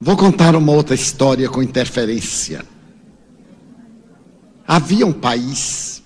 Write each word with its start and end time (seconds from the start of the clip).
Vou 0.00 0.16
contar 0.16 0.54
uma 0.54 0.70
outra 0.70 0.94
história 0.94 1.48
com 1.48 1.60
interferência. 1.60 2.64
Havia 4.64 5.04
um 5.04 5.12
país 5.12 6.04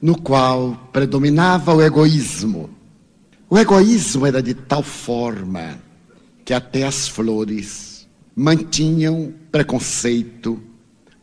no 0.00 0.20
qual 0.20 0.90
predominava 0.92 1.74
o 1.74 1.80
egoísmo. 1.80 2.68
O 3.48 3.58
egoísmo 3.58 4.26
era 4.26 4.42
de 4.42 4.52
tal 4.52 4.82
forma 4.82 5.78
que 6.44 6.52
até 6.52 6.84
as 6.84 7.08
flores 7.08 8.06
mantinham 8.36 9.32
preconceito 9.50 10.62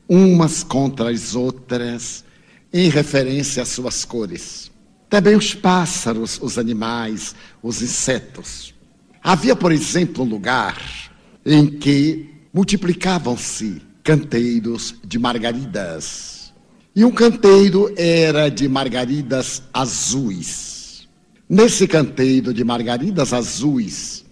umas 0.09 0.63
contra 0.63 1.11
as 1.11 1.35
outras 1.35 2.25
em 2.73 2.89
referência 2.89 3.61
às 3.61 3.69
suas 3.69 4.03
cores. 4.03 4.71
Também 5.07 5.35
os 5.35 5.53
pássaros, 5.53 6.39
os 6.41 6.57
animais, 6.57 7.35
os 7.61 7.79
insetos. 7.83 8.73
Havia, 9.21 9.55
por 9.55 9.71
exemplo, 9.71 10.25
um 10.25 10.27
lugar 10.27 11.12
em 11.45 11.67
que 11.67 12.29
multiplicavam-se 12.53 13.81
canteiros 14.03 14.95
de 15.03 15.17
margaridas. 15.19 16.53
E 16.95 17.03
um 17.03 17.11
canteiro 17.11 17.91
era 17.97 18.49
de 18.49 18.67
margaridas 18.67 19.63
azuis. 19.73 21.07
Nesse 21.49 21.87
canteiro 21.87 22.53
de 22.53 22.63
margaridas 22.63 23.33
azuis, 23.33 24.23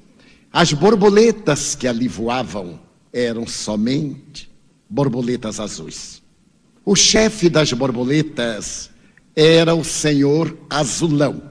as 0.52 0.72
borboletas 0.74 1.76
que 1.76 1.88
ali 1.88 2.08
voavam 2.08 2.80
eram 3.12 3.48
somente 3.48 4.50
borboletas 4.90 5.60
azuis. 5.60 6.22
O 6.86 6.96
chefe 6.96 7.50
das 7.50 7.74
borboletas 7.74 8.90
era 9.36 9.74
o 9.74 9.84
senhor 9.84 10.58
Azulão. 10.70 11.42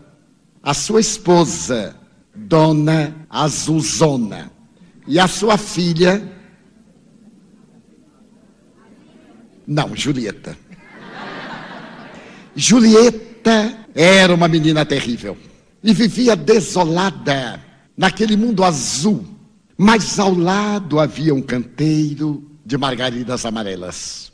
A 0.63 0.75
sua 0.75 1.01
esposa, 1.01 1.97
Dona 2.35 3.27
Azulzona 3.29 4.60
e 5.07 5.19
a 5.19 5.27
sua 5.27 5.57
filha. 5.57 6.23
Não, 9.67 9.95
Julieta. 9.95 10.57
Julieta 12.55 13.87
era 13.95 14.35
uma 14.35 14.49
menina 14.49 14.85
terrível 14.85 15.37
e 15.83 15.93
vivia 15.93 16.37
desolada 16.37 17.61
naquele 17.97 18.37
mundo 18.37 18.65
azul. 18.65 19.25
Mas 19.77 20.19
ao 20.19 20.35
lado 20.35 21.01
havia 21.01 21.35
um 21.35 21.41
canteiro 21.41 22.51
de 22.67 22.77
margaridas 22.77 23.47
amarelas. 23.47 24.31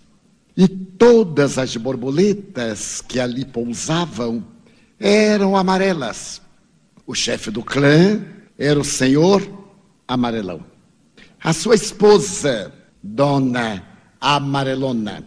E 0.56 0.66
todas 0.66 1.58
as 1.58 1.76
borboletas 1.76 3.00
que 3.00 3.20
ali 3.20 3.44
pousavam 3.44 4.44
eram 4.98 5.56
amarelas. 5.56 6.40
O 7.06 7.14
chefe 7.14 7.50
do 7.50 7.62
clã 7.62 8.20
era 8.58 8.80
o 8.80 8.84
senhor 8.84 9.65
amarelão. 10.06 10.64
A 11.42 11.52
sua 11.52 11.74
esposa, 11.74 12.72
Dona 13.02 13.82
Amarelona. 14.20 15.24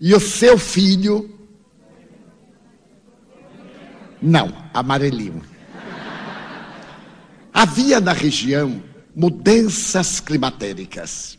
E 0.00 0.14
o 0.14 0.20
seu 0.20 0.58
filho. 0.58 1.30
Não, 4.20 4.52
amarelinho. 4.72 5.42
Havia 7.52 8.00
na 8.00 8.12
região 8.12 8.82
mudanças 9.14 10.20
climatéricas. 10.20 11.38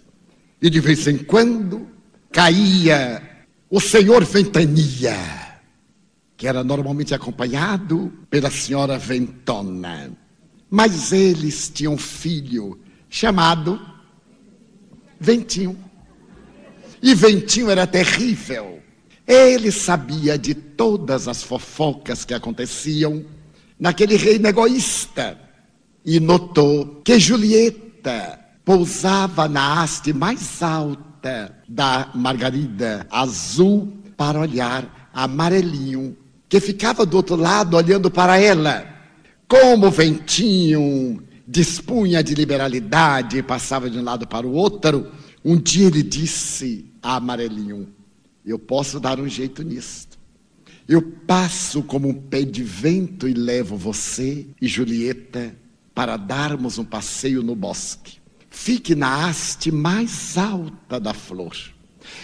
E 0.62 0.70
de 0.70 0.80
vez 0.80 1.08
em 1.08 1.18
quando 1.20 1.88
caía 2.32 3.46
o 3.70 3.80
senhor 3.80 4.24
Ventania, 4.26 5.16
que 6.36 6.48
era 6.48 6.64
normalmente 6.64 7.14
acompanhado 7.14 8.12
pela 8.30 8.50
senhora 8.50 8.98
Ventona. 8.98 10.12
Mas 10.70 11.12
eles 11.12 11.70
tinham 11.70 11.94
um 11.94 11.98
filho 11.98 12.80
chamado 13.10 13.80
Ventinho. 15.20 15.78
E 17.02 17.14
Ventinho 17.14 17.70
era 17.70 17.88
terrível. 17.88 18.82
Ele 19.26 19.72
sabia 19.72 20.38
de 20.38 20.54
todas 20.54 21.28
as 21.28 21.44
fofocas 21.44 22.24
que 22.24 22.34
aconteciam 22.34 23.26
naquele 23.80 24.16
reino 24.16 24.48
egoísta. 24.48 25.40
E 26.06 26.20
notou 26.20 27.02
que 27.04 27.20
Julieta 27.20 28.40
pousava 28.64 29.48
na 29.48 29.82
haste 29.82 30.14
mais 30.14 30.62
alta 30.62 31.56
da 31.68 32.10
margarida 32.14 33.06
azul 33.10 33.94
para 34.16 34.40
olhar 34.40 35.10
amarelinho, 35.14 36.18
que 36.50 36.60
ficava 36.60 37.06
do 37.06 37.18
outro 37.18 37.36
lado 37.36 37.76
olhando 37.76 38.10
para 38.10 38.40
ela. 38.40 38.97
Como 39.48 39.88
o 39.88 39.92
ventinho 39.92 41.24
dispunha 41.48 42.22
de 42.22 42.36
liberalidade 42.36 43.38
e 43.38 43.44
passava 43.44 43.90
de 43.90 43.98
um 43.98 44.04
lado 44.04 44.28
para 44.28 44.46
o 44.46 44.52
outro, 44.52 45.10
um 45.44 45.56
dia 45.56 45.88
ele 45.88 46.04
disse 46.04 46.92
a 47.02 47.16
Amarelinho: 47.16 47.88
Eu 48.46 48.60
posso 48.60 49.00
dar 49.00 49.20
um 49.20 49.28
jeito 49.28 49.64
nisto. 49.64 50.18
Eu 50.88 51.02
passo 51.02 51.82
como 51.84 52.10
um 52.10 52.14
pé 52.14 52.44
de 52.44 52.64
vento 52.64 53.28
e 53.28 53.34
levo 53.34 53.78
você 53.78 54.46
e 54.62 54.68
Julieta 54.68 55.56
para 55.94 56.18
darmos 56.18 56.78
um 56.78 56.86
passeio 56.86 57.42
no 57.42 57.56
bosque. 57.56 58.18
Fique 58.50 58.96
na 58.96 59.28
haste 59.28 59.72
mais 59.72 60.38
alta 60.38 61.00
da 61.00 61.14
flor. 61.14 61.56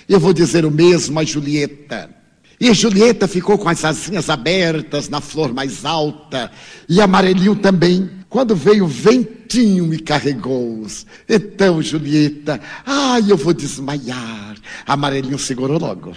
Eu 0.07 0.19
vou 0.19 0.33
dizer 0.33 0.65
o 0.65 0.71
mesmo 0.71 1.19
a 1.19 1.23
Julieta. 1.23 2.22
E 2.63 2.73
Julieta 2.73 3.27
ficou 3.27 3.57
com 3.57 3.67
as 3.67 3.83
asinhas 3.83 4.29
abertas 4.29 5.09
na 5.09 5.19
flor 5.19 5.53
mais 5.53 5.83
alta, 5.83 6.49
e 6.87 7.01
Amarelinho 7.01 7.57
também. 7.57 8.09
Quando 8.29 8.55
veio 8.55 8.85
o 8.85 8.87
ventinho 8.87 9.85
me 9.85 9.99
carregou-os. 9.99 11.05
Então, 11.27 11.81
Julieta, 11.81 12.61
ai, 12.85 13.23
eu 13.29 13.35
vou 13.35 13.53
desmaiar. 13.53 14.55
Amarelinho 14.87 15.37
segurou 15.37 15.77
logo. 15.77 16.15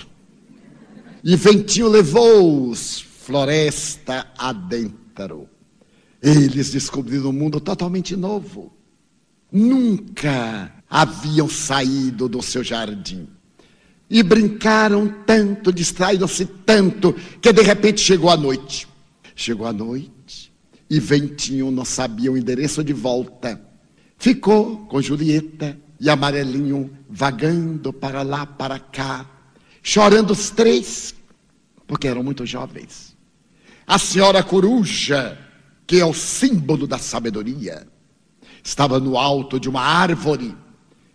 E 1.25 1.35
ventinho 1.35 1.89
levou-os 1.89 3.01
floresta 3.01 4.29
adentro. 4.39 5.49
Eles 6.23 6.71
descobriram 6.71 7.31
um 7.31 7.33
mundo 7.33 7.59
totalmente 7.59 8.15
novo. 8.15 8.73
Nunca 9.51 10.73
haviam 10.89 11.49
saído 11.49 12.29
do 12.29 12.41
seu 12.41 12.63
jardim. 12.63 13.36
E 14.09 14.23
brincaram 14.23 15.09
tanto, 15.27 15.73
distraíram-se 15.73 16.45
tanto, 16.45 17.13
que 17.41 17.53
de 17.53 17.63
repente 17.63 18.01
chegou 18.01 18.31
a 18.31 18.37
noite. 18.37 18.87
Chegou 19.35 19.67
a 19.67 19.73
noite 19.73 20.53
e 20.89 21.01
Ventinho 21.01 21.71
não 21.71 21.85
sabia 21.85 22.31
o 22.31 22.39
endereço 22.39 22.83
de 22.83 22.93
volta. 22.93 23.61
Ficou 24.19 24.87
com 24.87 25.03
Julieta 25.03 25.77
e 26.01 26.09
Amarelinho 26.09 26.91
vagando 27.09 27.93
para 27.93 28.23
lá, 28.23 28.47
para 28.47 28.79
cá, 28.79 29.29
chorando 29.83 30.31
os 30.31 30.51
três, 30.51 31.15
porque 31.87 32.09
eram 32.09 32.23
muito 32.23 32.47
jovens. 32.47 33.17
A 33.87 33.99
senhora 33.99 34.43
coruja, 34.43 35.39
que 35.87 36.01
é 36.01 36.05
o 36.05 36.15
símbolo 36.15 36.87
da 36.87 36.99
sabedoria, 36.99 37.87
estava 38.63 38.99
no 38.99 39.17
alto 39.17 39.61
de 39.61 39.69
uma 39.69 39.83
árvore 39.83 40.57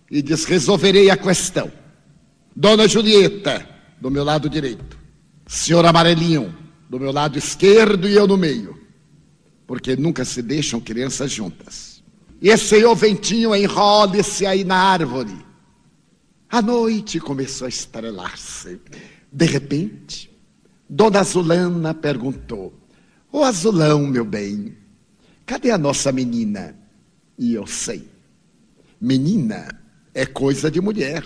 e 0.10 0.22
diz: 0.22 0.46
Resolverei 0.46 1.10
a 1.10 1.18
questão. 1.18 1.72
Dona 2.56 2.88
Julieta, 2.88 3.68
do 4.00 4.12
meu 4.12 4.24
lado 4.24 4.50
direito. 4.50 4.98
Senhor 5.48 5.86
Amarelinho, 5.86 6.56
do 6.90 7.00
meu 7.00 7.12
lado 7.12 7.38
esquerdo 7.38 8.08
e 8.08 8.14
eu 8.14 8.28
no 8.28 8.38
meio. 8.38 8.80
Porque 9.66 9.96
nunca 9.96 10.26
se 10.26 10.42
deixam 10.42 10.80
crianças 10.80 11.32
juntas. 11.32 12.04
E 12.42 12.50
esse 12.50 12.66
senhor 12.66 12.96
Ventinho 12.96 13.56
enrole-se 13.56 14.46
aí 14.46 14.64
na 14.64 14.76
árvore. 14.76 15.38
A 16.50 16.62
noite 16.62 17.20
começou 17.20 17.66
a 17.66 17.70
estrelar-se. 17.70 18.82
De 19.32 19.46
repente, 19.46 20.30
Dona 20.90 21.22
Azulana 21.22 21.94
perguntou: 21.94 22.74
Ô 23.32 23.40
oh, 23.40 23.44
Azulão, 23.44 24.06
meu 24.06 24.26
bem, 24.26 24.76
cadê 25.46 25.72
a 25.72 25.78
nossa 25.78 26.12
menina? 26.12 26.76
E 27.38 27.54
eu 27.54 27.66
sei. 27.66 28.10
Menina 29.00 29.82
é 30.14 30.26
coisa 30.26 30.70
de 30.70 30.82
mulher. 30.82 31.24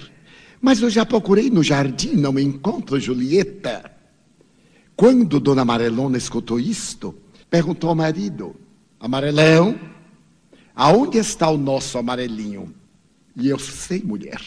Mas 0.62 0.82
eu 0.82 0.90
já 0.90 1.06
procurei 1.06 1.50
no 1.50 1.64
jardim, 1.64 2.14
não 2.14 2.40
encontro 2.40 3.00
Julieta. 3.00 3.92
Quando 4.96 5.40
Dona 5.40 5.64
Amarelona 5.64 6.18
escutou 6.18 6.60
isto, 6.60 7.14
perguntou 7.50 7.90
ao 7.90 7.96
marido: 7.96 8.56
Amarelão, 9.00 9.80
aonde 10.74 11.18
está 11.18 11.50
o 11.50 11.58
nosso 11.58 11.98
amarelinho? 11.98 12.74
E 13.36 13.50
eu 13.50 13.60
sei, 13.60 14.02
mulher. 14.02 14.42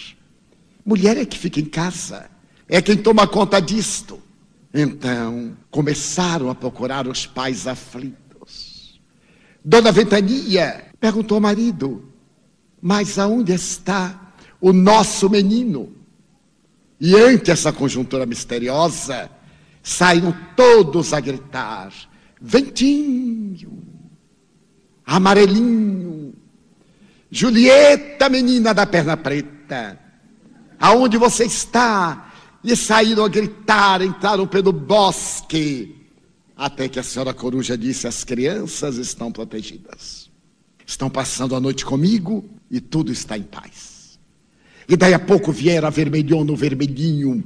Mulher 0.85 1.19
é 1.19 1.27
que 1.27 1.39
fica 1.39 1.61
em 1.61 1.67
casa, 1.67 2.31
é 2.67 2.81
quem 2.81 2.97
toma 2.97 3.27
conta 3.27 3.61
disto. 3.61 4.23
Então, 4.73 5.57
começaram 5.71 6.49
a 6.49 6.55
procurar 6.55 7.07
os 7.07 7.27
pais 7.27 7.67
aflitos. 7.67 8.99
Dona 9.63 9.93
Ventania 9.93 10.87
perguntou 10.99 11.35
ao 11.37 11.41
marido: 11.43 12.11
Mas 12.81 13.19
aonde 13.19 13.53
está 13.53 14.33
o 14.61 14.73
nosso 14.73 15.29
menino? 15.29 15.98
E 17.00 17.15
ante 17.15 17.50
essa 17.50 17.73
conjuntura 17.73 18.27
misteriosa, 18.27 19.31
saíram 19.83 20.35
todos 20.56 21.12
a 21.12 21.21
gritar: 21.21 21.93
Ventinho, 22.41 23.83
amarelinho. 25.06 26.35
Julieta, 27.31 28.29
menina 28.29 28.73
da 28.73 28.87
perna 28.87 29.17
preta, 29.17 29.99
aonde 30.81 31.19
você 31.19 31.45
está? 31.45 32.33
E 32.65 32.75
saíram 32.75 33.25
a 33.25 33.29
gritar, 33.29 34.03
entraram 34.03 34.47
pelo 34.47 34.73
bosque, 34.73 36.06
até 36.56 36.89
que 36.89 36.99
a 36.99 37.03
senhora 37.03 37.35
coruja 37.35 37.77
disse: 37.77 38.06
as 38.06 38.25
crianças 38.25 38.97
estão 38.97 39.31
protegidas. 39.31 40.29
Estão 40.87 41.11
passando 41.11 41.55
a 41.55 41.61
noite 41.61 41.85
comigo 41.85 42.49
e 42.71 42.81
tudo 42.81 43.12
está 43.12 43.37
em 43.37 43.43
paz. 43.43 43.98
E 44.88 44.96
daí 44.96 45.12
a 45.12 45.19
pouco 45.19 45.52
vieram 45.52 45.87
a 45.87 45.90
vermelhão 45.90 46.44
no 46.44 46.56
vermelhinho, 46.56 47.44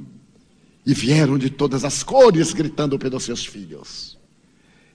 e 0.85 0.93
vieram 0.93 1.37
de 1.37 1.49
todas 1.49 1.83
as 1.83 2.01
cores, 2.03 2.53
gritando 2.53 2.97
pelos 2.97 3.23
seus 3.23 3.45
filhos. 3.45 4.17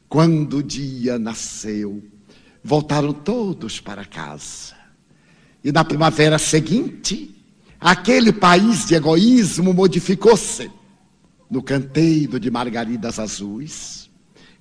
Quando 0.08 0.58
o 0.58 0.62
dia 0.62 1.18
nasceu, 1.18 2.02
voltaram 2.64 3.12
todos 3.12 3.80
para 3.80 4.04
casa. 4.04 4.74
E 5.62 5.70
na 5.70 5.84
primavera 5.84 6.38
seguinte, 6.38 7.34
aquele 7.78 8.32
país 8.32 8.86
de 8.86 8.94
egoísmo 8.94 9.74
modificou-se. 9.74 10.70
No 11.50 11.62
canteiro 11.62 12.38
de 12.38 12.50
margaridas 12.50 13.18
azuis, 13.18 14.10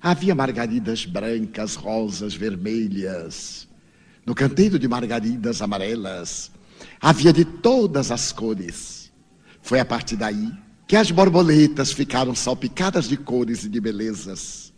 havia 0.00 0.34
margaridas 0.34 1.04
brancas, 1.04 1.74
rosas, 1.74 2.34
vermelhas. 2.34 3.68
No 4.24 4.34
canteiro 4.34 4.78
de 4.78 4.88
margaridas 4.88 5.60
amarelas, 5.62 6.50
havia 7.00 7.32
de 7.32 7.44
todas 7.44 8.10
as 8.10 8.32
cores. 8.32 9.12
Foi 9.62 9.80
a 9.80 9.84
partir 9.84 10.16
daí 10.16 10.50
que 10.86 10.96
as 10.96 11.10
borboletas 11.10 11.92
ficaram 11.92 12.34
salpicadas 12.34 13.08
de 13.08 13.16
cores 13.16 13.64
e 13.64 13.68
de 13.68 13.80
belezas, 13.80 14.72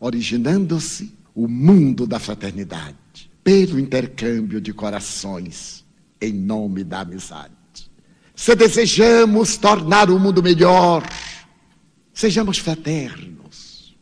originando-se 0.00 1.12
o 1.34 1.46
mundo 1.46 2.06
da 2.06 2.18
fraternidade 2.18 2.96
pelo 3.44 3.78
intercâmbio 3.78 4.60
de 4.60 4.72
corações 4.72 5.84
em 6.20 6.32
nome 6.32 6.84
da 6.84 7.00
amizade. 7.00 7.52
Se 8.34 8.54
desejamos 8.54 9.56
tornar 9.56 10.08
o 10.10 10.18
mundo 10.18 10.42
melhor, 10.42 11.04
sejamos 12.14 12.58
fraternos, 12.58 13.96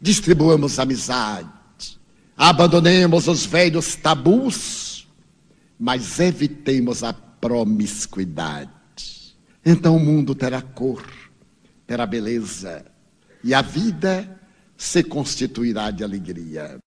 distribuamos 0.00 0.78
amizade, 0.78 1.48
abandonemos 2.36 3.26
os 3.26 3.44
velhos 3.44 3.96
tabus, 3.96 4.93
mas 5.84 6.18
evitemos 6.18 7.04
a 7.04 7.12
promiscuidade. 7.12 8.70
Então 9.62 9.94
o 9.94 10.00
mundo 10.00 10.34
terá 10.34 10.62
cor, 10.62 11.06
terá 11.86 12.06
beleza, 12.06 12.86
e 13.42 13.52
a 13.52 13.60
vida 13.60 14.40
se 14.78 15.04
constituirá 15.04 15.90
de 15.90 16.02
alegria. 16.02 16.78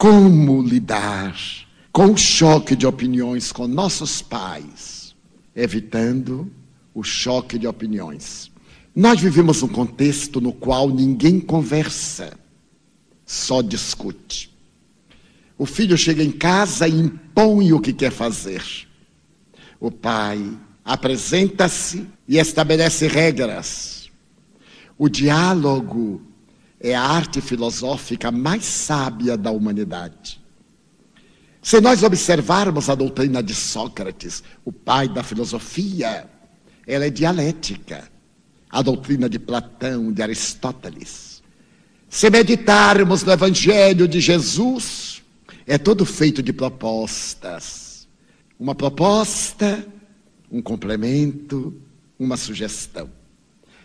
Como 0.00 0.62
lidar 0.62 1.36
com 1.92 2.06
o 2.06 2.16
choque 2.16 2.74
de 2.74 2.86
opiniões 2.86 3.52
com 3.52 3.68
nossos 3.68 4.22
pais, 4.22 5.14
evitando 5.54 6.50
o 6.94 7.02
choque 7.02 7.58
de 7.58 7.66
opiniões? 7.66 8.50
Nós 8.96 9.20
vivemos 9.20 9.62
um 9.62 9.68
contexto 9.68 10.40
no 10.40 10.54
qual 10.54 10.88
ninguém 10.88 11.38
conversa, 11.38 12.32
só 13.26 13.60
discute. 13.60 14.51
O 15.62 15.64
filho 15.64 15.96
chega 15.96 16.24
em 16.24 16.32
casa 16.32 16.88
e 16.88 16.98
impõe 16.98 17.72
o 17.72 17.78
que 17.78 17.92
quer 17.92 18.10
fazer. 18.10 18.64
O 19.78 19.92
pai 19.92 20.58
apresenta-se 20.84 22.04
e 22.26 22.36
estabelece 22.36 23.06
regras. 23.06 24.10
O 24.98 25.08
diálogo 25.08 26.20
é 26.80 26.96
a 26.96 27.02
arte 27.04 27.40
filosófica 27.40 28.32
mais 28.32 28.64
sábia 28.64 29.36
da 29.36 29.52
humanidade. 29.52 30.42
Se 31.62 31.80
nós 31.80 32.02
observarmos 32.02 32.90
a 32.90 32.96
doutrina 32.96 33.40
de 33.40 33.54
Sócrates, 33.54 34.42
o 34.64 34.72
pai 34.72 35.06
da 35.08 35.22
filosofia, 35.22 36.28
ela 36.84 37.06
é 37.06 37.10
dialética. 37.10 38.10
A 38.68 38.82
doutrina 38.82 39.28
de 39.28 39.38
Platão, 39.38 40.12
de 40.12 40.22
Aristóteles. 40.22 41.40
Se 42.08 42.28
meditarmos 42.30 43.22
no 43.22 43.30
Evangelho 43.30 44.08
de 44.08 44.20
Jesus, 44.20 45.21
é 45.66 45.78
todo 45.78 46.04
feito 46.04 46.42
de 46.42 46.52
propostas. 46.52 48.08
Uma 48.58 48.74
proposta, 48.74 49.86
um 50.50 50.62
complemento, 50.62 51.74
uma 52.18 52.36
sugestão. 52.36 53.10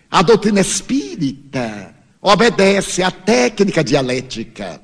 A 0.10 0.22
doutrina 0.22 0.62
espírita 0.62 1.96
obedece 2.22 3.04
à 3.04 3.12
técnica 3.12 3.84
dialética. 3.84 4.82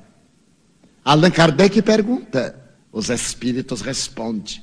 Allan 1.04 1.30
Kardec 1.30 1.80
pergunta, 1.82 2.58
os 2.92 3.10
espíritos 3.10 3.80
respondem, 3.80 4.62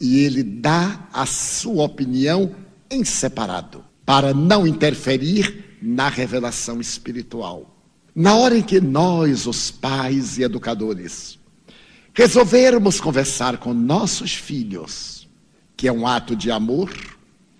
e 0.00 0.20
ele 0.20 0.42
dá 0.42 1.08
a 1.12 1.24
sua 1.24 1.84
opinião 1.84 2.54
em 2.90 3.04
separado, 3.04 3.84
para 4.04 4.34
não 4.34 4.66
interferir 4.66 5.78
na 5.80 6.08
revelação 6.08 6.80
espiritual. 6.80 7.76
Na 8.14 8.34
hora 8.34 8.56
em 8.56 8.62
que 8.62 8.80
nós, 8.80 9.46
os 9.46 9.70
pais 9.70 10.38
e 10.38 10.42
educadores, 10.42 11.38
resolvermos 12.16 12.98
conversar 12.98 13.58
com 13.58 13.74
nossos 13.74 14.34
filhos, 14.34 15.28
que 15.76 15.86
é 15.86 15.92
um 15.92 16.06
ato 16.06 16.34
de 16.34 16.50
amor, 16.50 16.90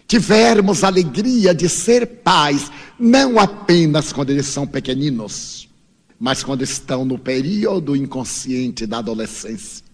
tivermos 0.09 0.83
alegria 0.83 1.55
de 1.55 1.69
ser 1.69 2.07
pais, 2.07 2.73
não 2.99 3.39
apenas 3.39 4.15
quando 4.15 4.31
eles 4.31 4.47
são 4.47 4.67
pequeninos, 4.67 5.69
mas 6.19 6.43
quando 6.43 6.63
estão 6.63 7.05
no 7.05 7.19
período 7.19 7.95
inconsciente 7.95 8.87
da 8.87 8.99
adolescência, 8.99 9.85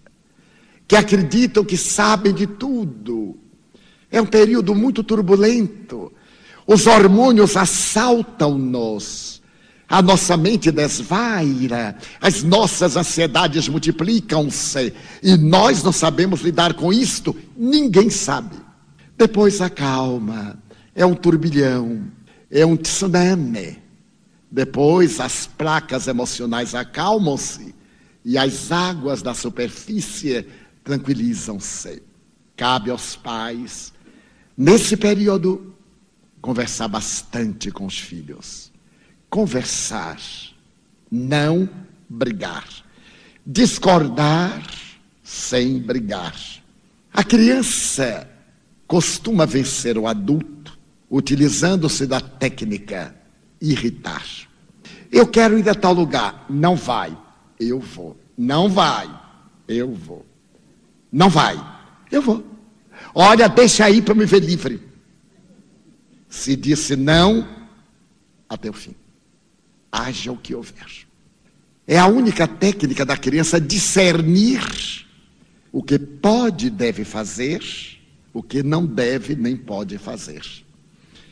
que 0.86 0.94
acreditam 0.94 1.64
que 1.64 1.76
sabem 1.76 2.32
de 2.32 2.46
tudo. 2.46 3.36
É 4.12 4.22
um 4.22 4.26
período 4.26 4.76
muito 4.76 5.02
turbulento. 5.02 6.12
Os 6.64 6.86
hormônios 6.86 7.56
assaltam-nos. 7.56 9.41
A 9.92 10.00
nossa 10.00 10.38
mente 10.38 10.72
desvaira, 10.72 11.98
as 12.18 12.42
nossas 12.42 12.96
ansiedades 12.96 13.68
multiplicam-se 13.68 14.90
e 15.22 15.36
nós 15.36 15.82
não 15.82 15.92
sabemos 15.92 16.40
lidar 16.40 16.72
com 16.72 16.90
isto, 16.90 17.36
ninguém 17.54 18.08
sabe. 18.08 18.56
Depois 19.18 19.60
acalma, 19.60 20.58
é 20.94 21.04
um 21.04 21.14
turbilhão, 21.14 22.10
é 22.50 22.64
um 22.64 22.74
tsunami. 22.74 23.82
Depois 24.50 25.20
as 25.20 25.46
placas 25.46 26.08
emocionais 26.08 26.74
acalmam-se 26.74 27.74
e 28.24 28.38
as 28.38 28.72
águas 28.72 29.20
da 29.20 29.34
superfície 29.34 30.46
tranquilizam-se. 30.82 32.02
Cabe 32.56 32.90
aos 32.90 33.14
pais, 33.14 33.92
nesse 34.56 34.96
período, 34.96 35.74
conversar 36.40 36.88
bastante 36.88 37.70
com 37.70 37.84
os 37.84 37.98
filhos. 37.98 38.71
Conversar, 39.32 40.20
não 41.10 41.66
brigar. 42.06 42.68
Discordar 43.46 44.62
sem 45.22 45.78
brigar. 45.78 46.36
A 47.10 47.24
criança 47.24 48.28
costuma 48.86 49.46
vencer 49.46 49.96
o 49.96 50.06
adulto 50.06 50.78
utilizando-se 51.10 52.06
da 52.06 52.20
técnica 52.20 53.16
irritar. 53.58 54.22
Eu 55.10 55.26
quero 55.26 55.58
ir 55.58 55.66
a 55.66 55.74
tal 55.74 55.94
lugar. 55.94 56.44
Não 56.50 56.76
vai. 56.76 57.16
Eu 57.58 57.80
vou. 57.80 58.20
Não 58.36 58.68
vai. 58.68 59.08
Eu 59.66 59.94
vou. 59.94 60.26
Não 61.10 61.30
vai. 61.30 61.56
Eu 62.10 62.20
vou. 62.20 62.44
Olha, 63.14 63.48
deixa 63.48 63.86
aí 63.86 64.02
para 64.02 64.14
me 64.14 64.26
ver 64.26 64.40
livre. 64.40 64.86
Se 66.28 66.54
disse 66.54 66.96
não, 66.96 67.48
até 68.46 68.68
o 68.68 68.74
fim. 68.74 68.94
Haja 69.92 70.32
o 70.32 70.36
que 70.36 70.54
houver. 70.54 71.06
É 71.86 71.98
a 71.98 72.06
única 72.06 72.48
técnica 72.48 73.04
da 73.04 73.16
criança 73.16 73.60
discernir 73.60 74.62
o 75.70 75.82
que 75.82 75.98
pode 75.98 76.68
e 76.68 76.70
deve 76.70 77.04
fazer 77.04 77.62
o 78.32 78.42
que 78.42 78.62
não 78.62 78.86
deve 78.86 79.34
nem 79.34 79.56
pode 79.56 79.98
fazer. 79.98 80.42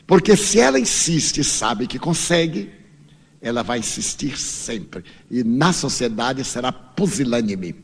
Porque 0.05 0.35
se 0.35 0.59
ela 0.59 0.79
insiste 0.79 1.39
e 1.39 1.43
sabe 1.43 1.87
que 1.87 1.97
consegue, 1.97 2.69
ela 3.41 3.63
vai 3.63 3.79
insistir 3.79 4.37
sempre. 4.37 5.03
E 5.29 5.43
na 5.43 5.73
sociedade 5.73 6.43
será 6.43 6.71
pusilânime. 6.71 7.75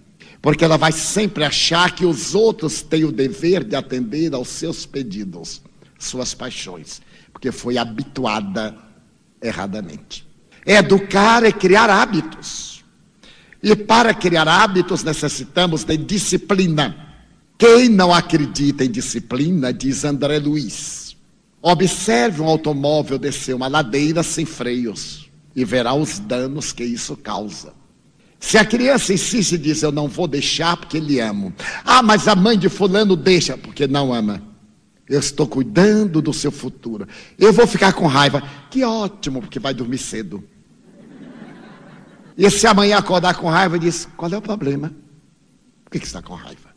Porque 0.42 0.64
ela 0.64 0.78
vai 0.78 0.92
sempre 0.92 1.44
achar 1.44 1.96
que 1.96 2.06
os 2.06 2.36
outros 2.36 2.82
têm 2.82 3.06
o 3.06 3.12
dever 3.12 3.64
de 3.64 3.76
atender 3.76 4.34
aos 4.34 4.50
seus 4.50 4.86
pedidos, 4.86 5.62
suas 5.98 6.34
paixões. 6.34 7.02
Porque 7.32 7.52
foi 7.52 7.78
habituada 7.78 8.78
erradamente. 9.42 10.27
Educar 10.68 11.46
é 11.46 11.52
criar 11.54 11.90
hábitos. 11.90 12.84
E 13.64 13.74
para 13.74 14.14
criar 14.14 14.50
hábitos 14.50 15.02
necessitamos 15.02 15.86
de 15.86 15.96
disciplina. 15.96 17.08
Quem 17.58 17.88
não 17.88 18.14
acredita 18.14 18.84
em 18.84 18.92
disciplina, 18.92 19.72
diz 19.72 20.04
André 20.04 20.40
Luiz, 20.40 21.16
observe 21.62 22.42
um 22.42 22.48
automóvel 22.48 23.18
descer 23.18 23.56
uma 23.56 23.70
ladeira 23.70 24.22
sem 24.22 24.46
freios 24.46 25.30
e 25.56 25.64
verá 25.64 25.94
os 25.94 26.20
danos 26.20 26.74
que 26.74 26.84
isso 26.84 27.16
causa. 27.16 27.74
Se 28.38 28.58
a 28.58 28.66
criança 28.66 29.14
insiste 29.14 29.54
e 29.54 29.58
diz, 29.58 29.82
eu 29.82 29.92
não 29.92 30.10
vou 30.10 30.28
deixar 30.28 30.76
porque 30.76 31.00
lhe 31.00 31.22
amo. 31.22 31.54
Ah, 31.86 32.04
mas 32.04 32.28
a 32.28 32.36
mãe 32.36 32.60
de 32.60 32.68
fulano 32.68 33.16
deixa 33.16 33.58
porque 33.58 33.88
não 33.88 34.14
ama. 34.14 34.44
Eu 35.10 35.20
estou 35.20 35.48
cuidando 35.48 36.22
do 36.22 36.34
seu 36.34 36.52
futuro. 36.52 37.08
Eu 37.40 37.54
vou 37.54 37.66
ficar 37.66 37.94
com 37.94 38.06
raiva. 38.06 38.44
Que 38.70 38.84
ótimo, 38.84 39.40
porque 39.42 39.58
vai 39.58 39.74
dormir 39.74 39.98
cedo. 39.98 40.44
E 42.38 42.50
se 42.52 42.68
amanhã 42.68 42.98
acordar 42.98 43.36
com 43.36 43.50
raiva, 43.50 43.80
diz: 43.80 44.08
Qual 44.16 44.32
é 44.32 44.38
o 44.38 44.42
problema? 44.42 44.94
Por 45.84 45.92
que, 45.92 46.00
que 46.00 46.06
está 46.06 46.22
com 46.22 46.36
raiva? 46.36 46.70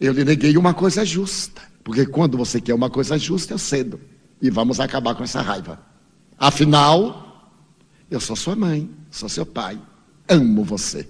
Eu 0.00 0.12
lhe 0.12 0.24
neguei 0.24 0.56
uma 0.56 0.74
coisa 0.74 1.04
justa. 1.04 1.62
Porque 1.84 2.04
quando 2.06 2.36
você 2.36 2.60
quer 2.60 2.74
uma 2.74 2.90
coisa 2.90 3.16
justa, 3.16 3.54
eu 3.54 3.58
cedo. 3.58 4.00
E 4.40 4.50
vamos 4.50 4.80
acabar 4.80 5.14
com 5.14 5.22
essa 5.22 5.40
raiva. 5.40 5.80
Afinal, 6.36 7.52
eu 8.10 8.18
sou 8.18 8.34
sua 8.34 8.56
mãe, 8.56 8.90
sou 9.10 9.28
seu 9.28 9.46
pai. 9.46 9.78
Amo 10.28 10.64
você. 10.64 11.08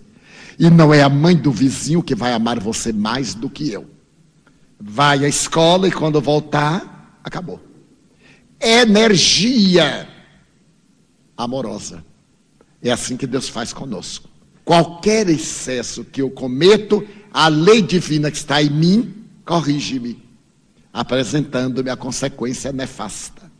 E 0.59 0.69
não 0.69 0.93
é 0.93 1.03
a 1.03 1.09
mãe 1.09 1.35
do 1.35 1.51
vizinho 1.51 2.03
que 2.03 2.15
vai 2.15 2.35
amar 2.35 2.61
você 2.61 2.93
mais 2.93 3.35
do 3.35 3.49
que 3.49 3.71
eu. 3.71 3.89
Vai 4.79 5.25
à 5.25 5.29
escola 5.29 5.89
e 5.89 5.93
quando 5.93 6.21
voltar, 6.21 7.19
acabou. 7.25 7.61
Energia 8.61 10.09
amorosa. 11.37 12.05
É 12.83 12.91
assim 12.91 13.17
que 13.17 13.27
Deus 13.27 13.49
faz 13.49 13.73
conosco. 13.73 14.29
Qualquer 14.65 15.29
excesso 15.29 16.05
que 16.05 16.21
eu 16.21 16.31
cometo, 16.31 17.07
a 17.33 17.49
lei 17.49 17.81
divina 17.81 18.31
que 18.31 18.37
está 18.37 18.62
em 18.62 18.71
mim 18.71 19.15
corrige-me, 19.45 20.23
apresentando-me 20.93 21.91
a 21.91 21.97
consequência 21.97 22.73
nefasta. 22.73 23.51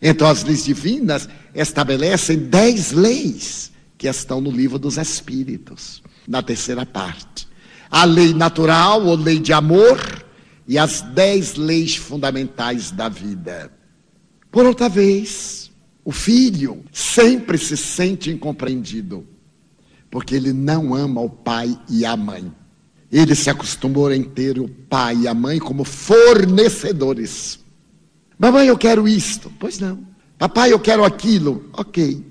Então, 0.00 0.28
as 0.28 0.44
leis 0.44 0.64
divinas 0.64 1.28
estabelecem 1.54 2.38
dez 2.38 2.92
leis 2.92 3.72
que 3.96 4.06
estão 4.06 4.40
no 4.40 4.50
livro 4.50 4.78
dos 4.78 4.98
Espíritos, 4.98 6.02
na 6.28 6.42
terceira 6.42 6.84
parte. 6.84 7.48
A 7.90 8.04
lei 8.04 8.34
natural, 8.34 9.06
ou 9.06 9.16
lei 9.16 9.38
de 9.38 9.52
amor, 9.52 10.24
e 10.68 10.76
as 10.76 11.00
dez 11.00 11.54
leis 11.54 11.96
fundamentais 11.96 12.90
da 12.90 13.08
vida. 13.08 13.72
Por 14.50 14.66
outra 14.66 14.88
vez, 14.88 15.65
o 16.06 16.12
filho 16.12 16.84
sempre 16.92 17.58
se 17.58 17.76
sente 17.76 18.30
incompreendido, 18.30 19.26
porque 20.08 20.36
ele 20.36 20.52
não 20.52 20.94
ama 20.94 21.20
o 21.20 21.28
pai 21.28 21.76
e 21.90 22.06
a 22.06 22.16
mãe. 22.16 22.52
Ele 23.10 23.34
se 23.34 23.50
acostumou 23.50 24.06
a 24.06 24.16
ter 24.16 24.56
o 24.60 24.68
pai 24.68 25.16
e 25.22 25.28
a 25.28 25.34
mãe 25.34 25.58
como 25.58 25.82
fornecedores. 25.82 27.58
Mamãe, 28.38 28.68
eu 28.68 28.78
quero 28.78 29.08
isto. 29.08 29.52
Pois 29.58 29.80
não. 29.80 30.06
Papai, 30.38 30.72
eu 30.72 30.78
quero 30.78 31.04
aquilo. 31.04 31.68
Ok. 31.72 32.24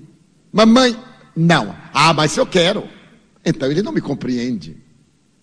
Mamãe, 0.50 0.96
não. 1.36 1.76
Ah, 1.92 2.14
mas 2.14 2.34
eu 2.38 2.46
quero. 2.46 2.82
Então 3.44 3.70
ele 3.70 3.82
não 3.82 3.92
me 3.92 4.00
compreende. 4.00 4.74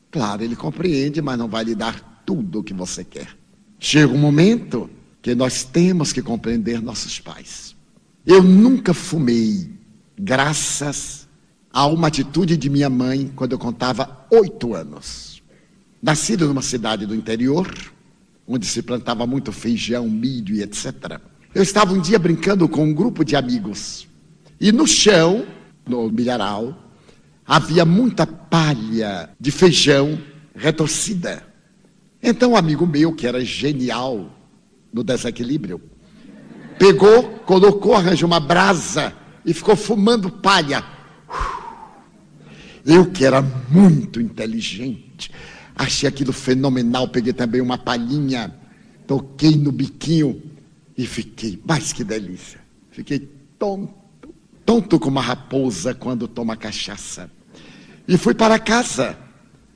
Claro, 0.09 0.43
ele 0.43 0.55
compreende, 0.55 1.21
mas 1.21 1.37
não 1.37 1.47
vai 1.47 1.65
lhe 1.65 1.75
dar 1.75 2.23
tudo 2.25 2.61
o 2.61 2.63
que 2.63 2.73
você 2.73 3.03
quer. 3.03 3.27
Chega 3.79 4.11
um 4.11 4.17
momento 4.17 4.89
que 5.21 5.35
nós 5.35 5.63
temos 5.63 6.11
que 6.11 6.21
compreender 6.23 6.81
nossos 6.81 7.19
pais. 7.19 7.72
Eu 8.25 8.41
nunca 8.41 8.93
fumei, 8.93 9.69
graças 10.17 11.27
a 11.71 11.85
uma 11.87 12.07
atitude 12.07 12.55
de 12.55 12.69
minha 12.69 12.89
mãe 12.89 13.29
quando 13.35 13.51
eu 13.51 13.59
contava 13.59 14.25
oito 14.31 14.73
anos. 14.73 15.43
Nascido 16.01 16.47
numa 16.47 16.61
cidade 16.61 17.05
do 17.05 17.13
interior, 17.13 17.69
onde 18.47 18.65
se 18.65 18.81
plantava 18.81 19.27
muito 19.27 19.51
feijão, 19.51 20.09
milho 20.09 20.55
e 20.55 20.61
etc. 20.61 21.19
Eu 21.53 21.61
estava 21.61 21.93
um 21.93 21.99
dia 21.99 22.17
brincando 22.17 22.67
com 22.69 22.85
um 22.85 22.93
grupo 22.93 23.25
de 23.25 23.35
amigos. 23.35 24.07
E 24.59 24.71
no 24.71 24.87
chão, 24.87 25.45
no 25.85 26.09
milharal, 26.09 26.91
havia 27.45 27.83
muita 27.83 28.25
palha 28.25 29.29
de 29.37 29.51
feijão 29.51 30.17
retorcida. 30.55 31.45
Então, 32.21 32.51
um 32.51 32.55
amigo 32.55 32.87
meu, 32.87 33.13
que 33.13 33.27
era 33.27 33.43
genial 33.43 34.31
no 34.93 35.03
desequilíbrio, 35.03 35.81
pegou, 36.77 37.23
colocou, 37.45 37.95
arranjou 37.95 38.27
uma 38.27 38.39
brasa 38.39 39.13
e 39.45 39.53
ficou 39.53 39.75
fumando 39.75 40.29
palha. 40.29 40.83
Eu, 42.85 43.09
que 43.09 43.23
era 43.23 43.41
muito 43.41 44.19
inteligente, 44.19 45.31
achei 45.75 46.07
aquilo 46.07 46.33
fenomenal. 46.33 47.07
Peguei 47.07 47.33
também 47.33 47.61
uma 47.61 47.77
palhinha, 47.77 48.53
toquei 49.07 49.55
no 49.55 49.71
biquinho 49.71 50.41
e 50.97 51.05
fiquei, 51.05 51.61
mas 51.65 51.93
que 51.93 52.03
delícia. 52.03 52.59
Fiquei 52.91 53.19
tonto, 53.57 53.93
tonto 54.65 54.99
como 54.99 55.17
uma 55.17 55.21
raposa 55.21 55.93
quando 55.93 56.27
toma 56.27 56.57
cachaça. 56.57 57.29
E 58.07 58.17
fui 58.17 58.33
para 58.33 58.59
casa. 58.59 59.17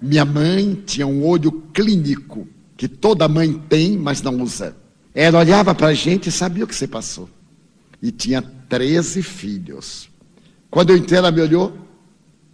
Minha 0.02 0.26
mãe 0.26 0.76
tinha 0.86 1.08
um 1.08 1.26
olho 1.26 1.52
clínico, 1.74 2.48
que 2.76 2.88
toda 2.88 3.28
mãe 3.28 3.54
tem, 3.68 3.98
mas 3.98 4.22
não 4.22 4.42
usa. 4.42 4.76
Ela 5.20 5.40
olhava 5.40 5.74
para 5.74 5.88
a 5.88 5.94
gente 5.96 6.30
e 6.30 6.32
sabia 6.32 6.64
o 6.64 6.68
que 6.68 6.76
se 6.76 6.86
passou. 6.86 7.28
E 8.00 8.12
tinha 8.12 8.40
13 8.40 9.24
filhos. 9.24 10.08
Quando 10.70 10.92
eu 10.92 10.98
entrei, 10.98 11.18
ela 11.18 11.32
me 11.32 11.42
olhou. 11.42 11.76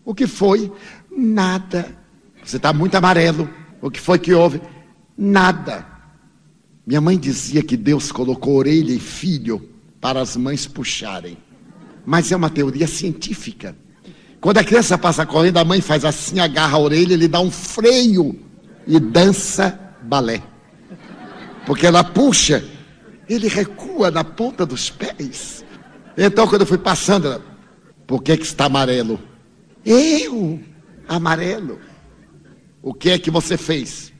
O 0.05 0.15
que 0.15 0.25
foi? 0.25 0.71
Nada. 1.11 1.93
Você 2.41 2.55
está 2.55 2.71
muito 2.71 2.95
amarelo. 2.95 3.49
O 3.81 3.91
que 3.91 3.99
foi 3.99 4.17
que 4.17 4.33
houve? 4.33 4.61
Nada. 5.17 5.85
Minha 6.87 7.01
mãe 7.01 7.17
dizia 7.17 7.61
que 7.61 7.75
Deus 7.75 8.13
colocou 8.13 8.55
orelha 8.55 8.93
e 8.93 8.99
filho 8.99 9.69
para 9.99 10.21
as 10.21 10.37
mães 10.37 10.65
puxarem. 10.65 11.37
Mas 12.05 12.31
é 12.31 12.35
uma 12.37 12.49
teoria 12.49 12.87
científica. 12.87 13.75
Quando 14.39 14.59
a 14.59 14.63
criança 14.63 14.97
passa 14.97 15.25
correndo, 15.25 15.57
a 15.57 15.65
mãe 15.65 15.81
faz 15.81 16.05
assim, 16.05 16.39
agarra 16.39 16.77
a 16.77 16.79
orelha, 16.79 17.13
ele 17.13 17.27
dá 17.27 17.41
um 17.41 17.51
freio 17.51 18.39
e 18.87 19.01
dança 19.01 19.77
balé. 20.01 20.52
Porque 21.65 21.85
ela 21.87 22.03
puxa, 22.03 22.63
ele 23.27 23.47
recua 23.47 24.11
na 24.11 24.23
ponta 24.23 24.65
dos 24.65 24.89
pés. 24.89 25.63
Então, 26.17 26.47
quando 26.47 26.61
eu 26.61 26.67
fui 26.67 26.77
passando, 26.77 27.27
ela, 27.27 27.41
por 28.05 28.21
que, 28.21 28.37
que 28.37 28.43
está 28.43 28.65
amarelo? 28.65 29.19
Eu, 29.85 30.61
amarelo. 31.07 31.79
O 32.81 32.93
que 32.93 33.09
é 33.09 33.17
que 33.17 33.31
você 33.31 33.57
fez? 33.57 34.11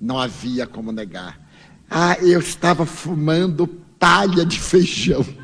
Não 0.00 0.18
havia 0.18 0.66
como 0.66 0.92
negar. 0.92 1.40
Ah, 1.90 2.16
eu 2.20 2.40
estava 2.40 2.86
fumando 2.86 3.66
palha 3.66 4.44
de 4.44 4.58
feijão. 4.58 5.24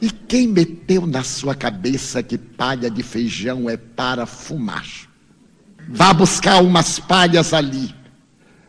E 0.00 0.12
quem 0.12 0.46
meteu 0.46 1.08
na 1.08 1.24
sua 1.24 1.56
cabeça 1.56 2.22
que 2.22 2.38
palha 2.38 2.88
de 2.88 3.02
feijão 3.02 3.68
é 3.68 3.76
para 3.76 4.26
fumar? 4.26 4.86
Vá 5.88 6.12
buscar 6.12 6.62
umas 6.62 7.00
palhas 7.00 7.52
ali. 7.52 7.92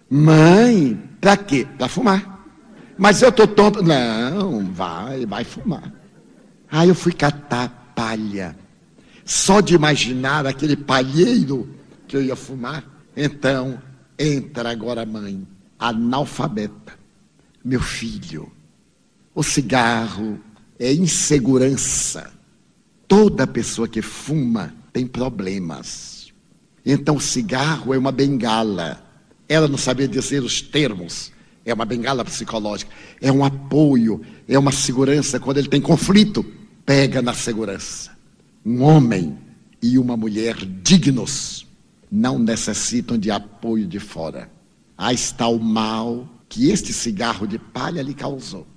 Mãe, 0.09 0.99
para 1.21 1.37
quê? 1.37 1.67
Para 1.77 1.87
fumar. 1.87 2.47
Mas 2.97 3.21
eu 3.21 3.31
tô 3.31 3.47
tonto. 3.47 3.83
Não, 3.83 4.65
vai, 4.73 5.25
vai 5.25 5.43
fumar. 5.43 5.93
Aí 6.71 6.89
eu 6.89 6.95
fui 6.95 7.13
catar 7.13 7.93
palha. 7.95 8.55
Só 9.23 9.61
de 9.61 9.75
imaginar 9.75 10.47
aquele 10.47 10.75
palheiro 10.75 11.69
que 12.07 12.17
eu 12.17 12.21
ia 12.23 12.35
fumar. 12.35 12.83
Então, 13.15 13.79
entra 14.17 14.71
agora, 14.71 15.05
mãe, 15.05 15.47
analfabeta. 15.77 16.93
Meu 17.63 17.81
filho, 17.81 18.51
o 19.35 19.43
cigarro, 19.43 20.39
é 20.79 20.91
insegurança. 20.93 22.31
Toda 23.07 23.45
pessoa 23.45 23.87
que 23.87 24.01
fuma 24.01 24.73
tem 24.91 25.05
problemas. 25.05 26.33
Então, 26.85 27.17
o 27.17 27.21
cigarro 27.21 27.93
é 27.93 27.97
uma 27.97 28.11
bengala. 28.11 29.08
Ela 29.49 29.67
não 29.67 29.77
sabia 29.77 30.07
dizer 30.07 30.43
os 30.43 30.61
termos. 30.61 31.31
É 31.65 31.73
uma 31.73 31.83
bengala 31.83 32.23
psicológica. 32.23 32.91
É 33.19 33.31
um 33.31 33.43
apoio, 33.43 34.21
é 34.47 34.57
uma 34.57 34.71
segurança. 34.71 35.39
Quando 35.39 35.57
ele 35.57 35.67
tem 35.67 35.81
conflito, 35.81 36.45
pega 36.85 37.19
na 37.21 37.33
segurança. 37.33 38.11
Um 38.63 38.83
homem 38.83 39.37
e 39.81 39.97
uma 39.97 40.15
mulher 40.15 40.55
dignos 40.83 41.67
não 42.11 42.37
necessitam 42.37 43.17
de 43.17 43.31
apoio 43.31 43.87
de 43.87 43.99
fora. 43.99 44.49
Aí 44.95 45.15
está 45.15 45.47
o 45.47 45.59
mal 45.59 46.27
que 46.47 46.69
este 46.69 46.93
cigarro 46.93 47.47
de 47.47 47.57
palha 47.57 48.01
lhe 48.01 48.13
causou. 48.13 48.67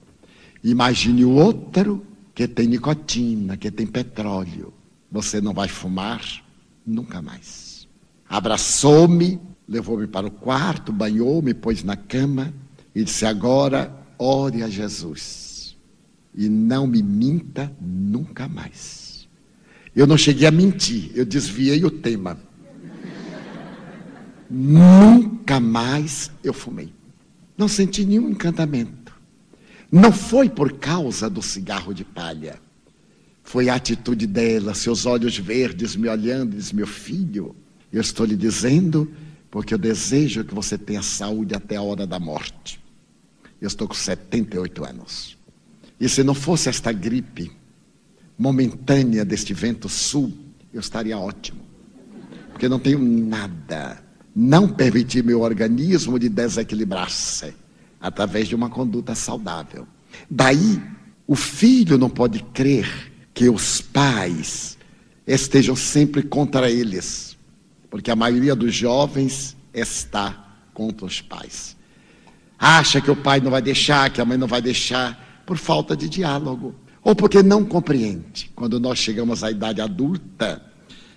Imagine 0.63 1.25
o 1.25 1.33
outro 1.33 2.07
que 2.35 2.47
tem 2.47 2.67
nicotina, 2.67 3.57
que 3.57 3.71
tem 3.71 3.87
petróleo. 3.87 4.73
Você 5.11 5.41
não 5.41 5.53
vai 5.53 5.69
fumar 5.69 6.23
nunca 6.87 7.21
mais. 7.21 7.89
Abraçou-me, 8.29 9.41
levou-me 9.69 10.07
para 10.07 10.27
o 10.27 10.31
quarto, 10.31 10.93
banhou-me, 10.93 11.55
pôs 11.55 11.83
na 11.83 11.97
cama 11.97 12.53
e 12.95 13.05
disse: 13.05 13.25
Agora 13.25 13.93
ore 14.19 14.63
a 14.63 14.69
Jesus 14.69 15.77
e 16.35 16.49
não 16.49 16.87
me 16.87 17.03
minta 17.03 17.73
nunca 17.81 18.49
mais. 18.49 19.29
Eu 19.95 20.07
não 20.07 20.17
cheguei 20.17 20.47
a 20.47 20.51
mentir, 20.51 21.11
eu 21.15 21.25
desviei 21.25 21.85
o 21.85 21.91
tema. 21.91 22.39
nunca 24.49 25.59
mais 25.59 26.31
eu 26.43 26.53
fumei. 26.53 26.93
Não 27.57 27.69
senti 27.69 28.05
nenhum 28.05 28.31
encantamento. 28.31 29.13
Não 29.91 30.11
foi 30.11 30.49
por 30.49 30.73
causa 30.79 31.29
do 31.29 31.43
cigarro 31.43 31.93
de 31.93 32.05
palha. 32.05 32.59
Foi 33.43 33.69
a 33.69 33.75
atitude 33.75 34.27
dela, 34.27 34.73
seus 34.73 35.05
olhos 35.05 35.37
verdes 35.37 35.97
me 35.97 36.09
olhando 36.09 36.57
diz: 36.57 36.73
Meu 36.73 36.87
filho, 36.87 37.55
eu 37.93 38.01
estou 38.01 38.25
lhe 38.25 38.37
dizendo 38.37 39.11
porque 39.53 39.75
eu 39.75 39.79
desejo 39.79 40.45
que 40.45 40.55
você 40.55 40.79
tenha 40.79 41.03
saúde 41.03 41.55
até 41.55 41.77
a 41.77 41.83
hora 41.83 42.07
da 42.07 42.19
morte. 42.19 42.83
Eu 43.61 43.69
estou 43.69 43.87
com 43.87 43.95
78 43.95 44.83
anos. 44.83 45.37
E 46.01 46.09
se 46.09 46.25
não 46.25 46.33
fosse 46.33 46.71
esta 46.71 46.91
gripe 46.91 47.53
momentânea 48.39 49.27
deste 49.27 49.53
vento 49.53 49.91
sul, 49.91 50.33
eu 50.73 50.81
estaria 50.81 51.19
ótimo. 51.19 51.61
Porque 52.49 52.67
não 52.67 52.79
tenho 52.79 52.99
nada. 52.99 54.03
Não 54.35 54.67
permitir 54.67 55.23
meu 55.23 55.43
organismo 55.43 56.19
de 56.19 56.31
desequilibrar-se 56.31 57.53
através 58.01 58.49
de 58.49 58.55
uma 58.55 58.71
conduta 58.71 59.15
saudável. 59.15 59.87
Daí, 60.31 60.83
o 61.27 61.37
filho 61.37 61.99
não 61.99 62.09
pode 62.09 62.43
crer 62.55 63.13
que 63.35 63.51
os 63.51 63.83
pais 63.83 64.79
estejam 65.27 65.77
sempre 65.77 66.23
contra 66.23 66.71
eles, 66.71 67.32
porque 67.93 68.11
a 68.11 68.17
maioria 68.17 68.57
dos 68.57 68.75
jovens 68.75 69.55
está 69.75 70.57
contra 70.73 71.05
os 71.05 71.21
pais. 71.21 71.77
Acha 72.59 73.03
que 73.03 73.11
o 73.11 73.17
pai 73.17 73.39
não 73.39 73.51
vai 73.51 73.61
deixar, 73.61 74.09
que 74.09 74.19
a 74.19 74.25
mãe 74.25 74.39
não 74.39 74.47
vai 74.47 74.63
deixar, 74.63 75.43
por 75.45 75.59
falta 75.59 75.95
de 75.95 76.09
diálogo, 76.09 76.75
ou 77.03 77.15
porque 77.15 77.43
não 77.43 77.67
compreende. 77.67 78.51
Quando 78.57 78.81
nós 78.81 78.99
chegamos 78.99 79.45
à 79.45 79.51
idade 79.51 79.83
adulta 79.83 80.65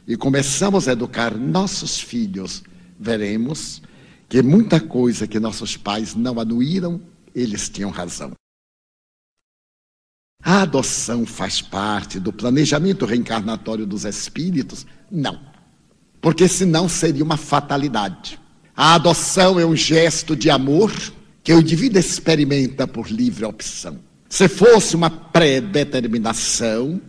e 0.05 0.17
começamos 0.17 0.89
a 0.89 0.91
educar 0.91 1.33
nossos 1.37 1.97
filhos, 1.97 2.61
veremos 2.99 3.81
que 4.27 4.41
muita 4.41 4.77
coisa 4.77 5.25
que 5.25 5.39
nossos 5.39 5.77
pais 5.77 6.13
não 6.13 6.41
anuíram, 6.41 6.99
eles 7.33 7.69
tinham 7.69 7.89
razão. 7.89 8.33
A 10.43 10.63
adoção 10.63 11.25
faz 11.25 11.61
parte 11.61 12.19
do 12.19 12.33
planejamento 12.33 13.05
reencarnatório 13.05 13.85
dos 13.85 14.03
espíritos? 14.03 14.85
Não. 15.09 15.54
Porque 16.25 16.47
senão 16.47 16.89
seria 16.89 17.23
uma 17.23 17.37
fatalidade. 17.37 18.39
A 18.75 18.95
adoção 18.95 19.59
é 19.59 19.65
um 19.65 19.75
gesto 19.75 20.35
de 20.35 20.49
amor 20.49 20.91
que 21.43 21.53
o 21.53 21.59
indivíduo 21.59 21.99
experimenta 21.99 22.87
por 22.87 23.11
livre 23.11 23.45
opção. 23.45 23.99
Se 24.27 24.47
fosse 24.47 24.95
uma 24.95 25.11
predeterminação, 25.11 26.99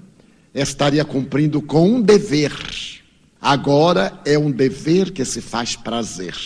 estaria 0.53 1.03
cumprindo 1.03 1.63
com 1.63 1.93
um 1.93 2.03
dever. 2.03 2.53
Agora 3.41 4.21
é 4.27 4.39
um 4.39 4.51
dever 4.51 5.11
que 5.13 5.25
se 5.25 5.41
faz 5.41 5.75
prazer, 5.75 6.37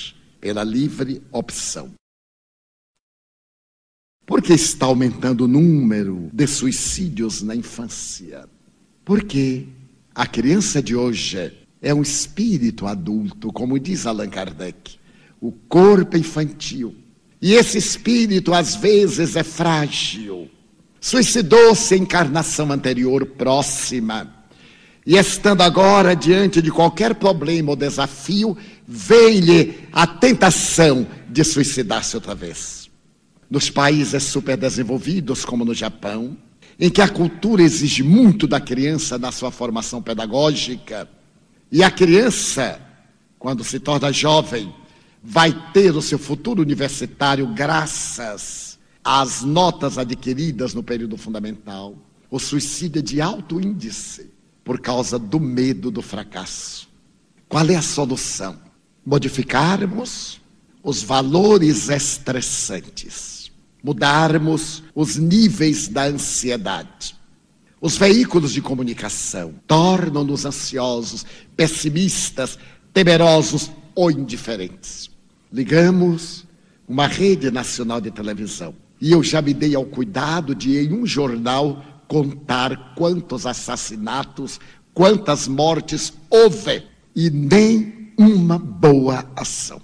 pela 0.41 0.63
livre 0.63 1.21
opção. 1.33 1.91
Por 4.25 4.41
que 4.41 4.53
está 4.53 4.87
aumentando 4.87 5.47
o 5.47 5.49
número 5.49 6.31
de 6.33 6.47
suicídios 6.47 7.43
na 7.43 7.57
infância? 7.57 8.49
Porque 9.05 9.67
a 10.15 10.25
criança 10.25 10.81
de 10.81 10.95
hoje 10.95 11.59
é 11.83 11.95
um 11.95 12.03
espírito 12.03 12.87
adulto, 12.87 13.53
como 13.53 13.79
diz 13.79 14.07
Allan 14.07 14.29
Kardec. 14.29 14.99
O 15.41 15.53
corpo 15.53 16.17
infantil. 16.17 16.95
E 17.41 17.55
esse 17.55 17.79
espírito, 17.79 18.53
às 18.53 18.75
vezes, 18.75 19.37
é 19.37 19.43
frágil. 19.43 20.51
Suicidou-se 21.01 21.95
em 21.95 22.03
encarnação 22.03 22.71
anterior 22.71 23.25
próxima. 23.25 24.45
E 25.07 25.17
estando 25.17 25.63
agora 25.63 26.15
diante 26.15 26.61
de 26.61 26.71
qualquer 26.71 27.15
problema 27.15 27.71
ou 27.71 27.77
desafio, 27.77 28.57
vem-lhe 28.87 29.89
a 29.93 30.07
tentação 30.07 31.07
de 31.29 31.43
suicidar-se 31.43 32.17
outra 32.17 32.35
vez 32.35 32.81
nos 33.51 33.69
países 33.69 34.23
superdesenvolvidos, 34.23 35.45
como 35.45 35.65
no 35.65 35.75
Japão, 35.75 36.37
em 36.79 36.89
que 36.89 37.03
a 37.03 37.09
cultura 37.09 37.63
exige 37.63 38.03
muito 38.03 38.47
da 38.47 38.61
criança 38.61 39.19
na 39.19 39.33
sua 39.33 39.51
formação 39.51 40.01
pedagógica, 40.01 41.09
e 41.71 41.83
a 41.83 41.91
criança, 41.91 42.81
quando 43.39 43.63
se 43.65 43.79
torna 43.79 44.13
jovem, 44.13 44.75
vai 45.23 45.53
ter 45.73 45.95
o 45.95 46.03
seu 46.03 46.19
futuro 46.19 46.63
universitário 46.63 47.47
graças 47.55 48.79
às 49.05 49.43
notas 49.43 49.99
adquiridas 49.99 50.75
no 50.75 50.83
período 50.83 51.17
fundamental. 51.17 51.95
O 52.31 52.39
suicídio 52.39 53.01
é 53.01 53.03
de 53.03 53.21
alto 53.21 53.61
índice 53.61 54.31
por 54.65 54.81
causa 54.81 55.19
do 55.19 55.41
medo 55.41 55.91
do 55.91 56.03
fracasso. 56.03 56.89
Qual 57.49 57.69
é 57.69 57.77
a 57.77 57.83
solução? 57.83 58.59
Modificarmos 59.05 60.41
os 60.83 61.03
valores 61.03 61.89
estressantes 61.89 63.41
mudarmos 63.83 64.83
os 64.95 65.17
níveis 65.17 65.89
da 65.89 66.05
ansiedade. 66.05 67.17
Os 67.81 67.97
veículos 67.97 68.53
de 68.53 68.61
comunicação 68.61 69.55
tornam-nos 69.67 70.45
ansiosos, 70.45 71.25
pessimistas, 71.57 72.59
temerosos 72.93 73.71
ou 73.95 74.11
indiferentes. 74.11 75.09
Ligamos 75.51 76.45
uma 76.87 77.07
rede 77.07 77.51
nacional 77.51 78.01
de 78.01 78.11
televisão 78.11 78.75
e 79.01 79.13
eu 79.13 79.23
já 79.23 79.41
me 79.41 79.55
dei 79.55 79.75
ao 79.75 79.87
cuidado 79.87 80.55
de, 80.55 80.77
em 80.77 80.93
um 80.93 81.07
jornal, 81.07 81.83
contar 82.07 82.95
quantos 82.95 83.47
assassinatos, 83.47 84.61
quantas 84.93 85.49
mortes 85.49 86.13
houve 86.29 86.83
e 87.17 87.31
nem 87.31 88.13
uma 88.19 88.59
boa 88.59 89.31
ação. 89.35 89.81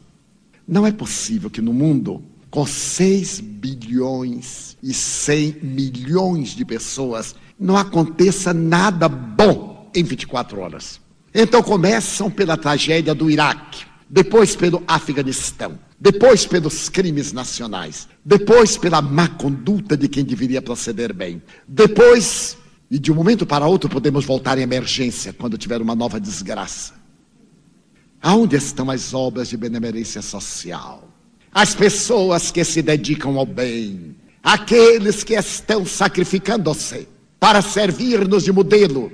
Não 0.68 0.86
é 0.86 0.92
possível 0.92 1.48
que 1.48 1.62
no 1.62 1.72
mundo 1.72 2.22
com 2.50 2.66
6 2.66 3.40
bilhões 3.40 4.76
e 4.82 4.92
100 4.92 5.58
milhões 5.62 6.50
de 6.50 6.64
pessoas, 6.64 7.34
não 7.58 7.76
aconteça 7.76 8.52
nada 8.52 9.08
bom 9.08 9.90
em 9.94 10.02
24 10.02 10.60
horas. 10.60 11.00
Então 11.34 11.62
começam 11.62 12.30
pela 12.30 12.56
tragédia 12.56 13.14
do 13.14 13.30
Iraque, 13.30 13.84
depois 14.08 14.56
pelo 14.56 14.82
Afeganistão, 14.86 15.78
depois 15.98 16.46
pelos 16.46 16.88
crimes 16.88 17.32
nacionais, 17.32 18.08
depois 18.24 18.76
pela 18.76 19.02
má 19.02 19.28
conduta 19.28 19.96
de 19.96 20.08
quem 20.08 20.24
deveria 20.24 20.62
proceder 20.62 21.12
bem, 21.12 21.42
depois, 21.66 22.56
e 22.90 22.98
de 22.98 23.10
um 23.10 23.14
momento 23.14 23.44
para 23.44 23.66
outro 23.66 23.90
podemos 23.90 24.24
voltar 24.24 24.58
em 24.58 24.62
emergência 24.62 25.32
quando 25.32 25.58
tiver 25.58 25.80
uma 25.80 25.94
nova 25.94 26.20
desgraça. 26.20 26.94
Aonde 28.22 28.56
estão 28.56 28.90
as 28.90 29.12
obras 29.12 29.48
de 29.48 29.56
benemerência 29.56 30.22
social? 30.22 31.16
as 31.56 31.74
pessoas 31.74 32.50
que 32.50 32.62
se 32.62 32.82
dedicam 32.82 33.38
ao 33.38 33.46
bem, 33.46 34.14
aqueles 34.42 35.24
que 35.24 35.32
estão 35.32 35.86
sacrificando-se 35.86 37.08
para 37.38 37.62
servir-nos 37.62 38.44
de 38.44 38.52
modelo. 38.52 39.12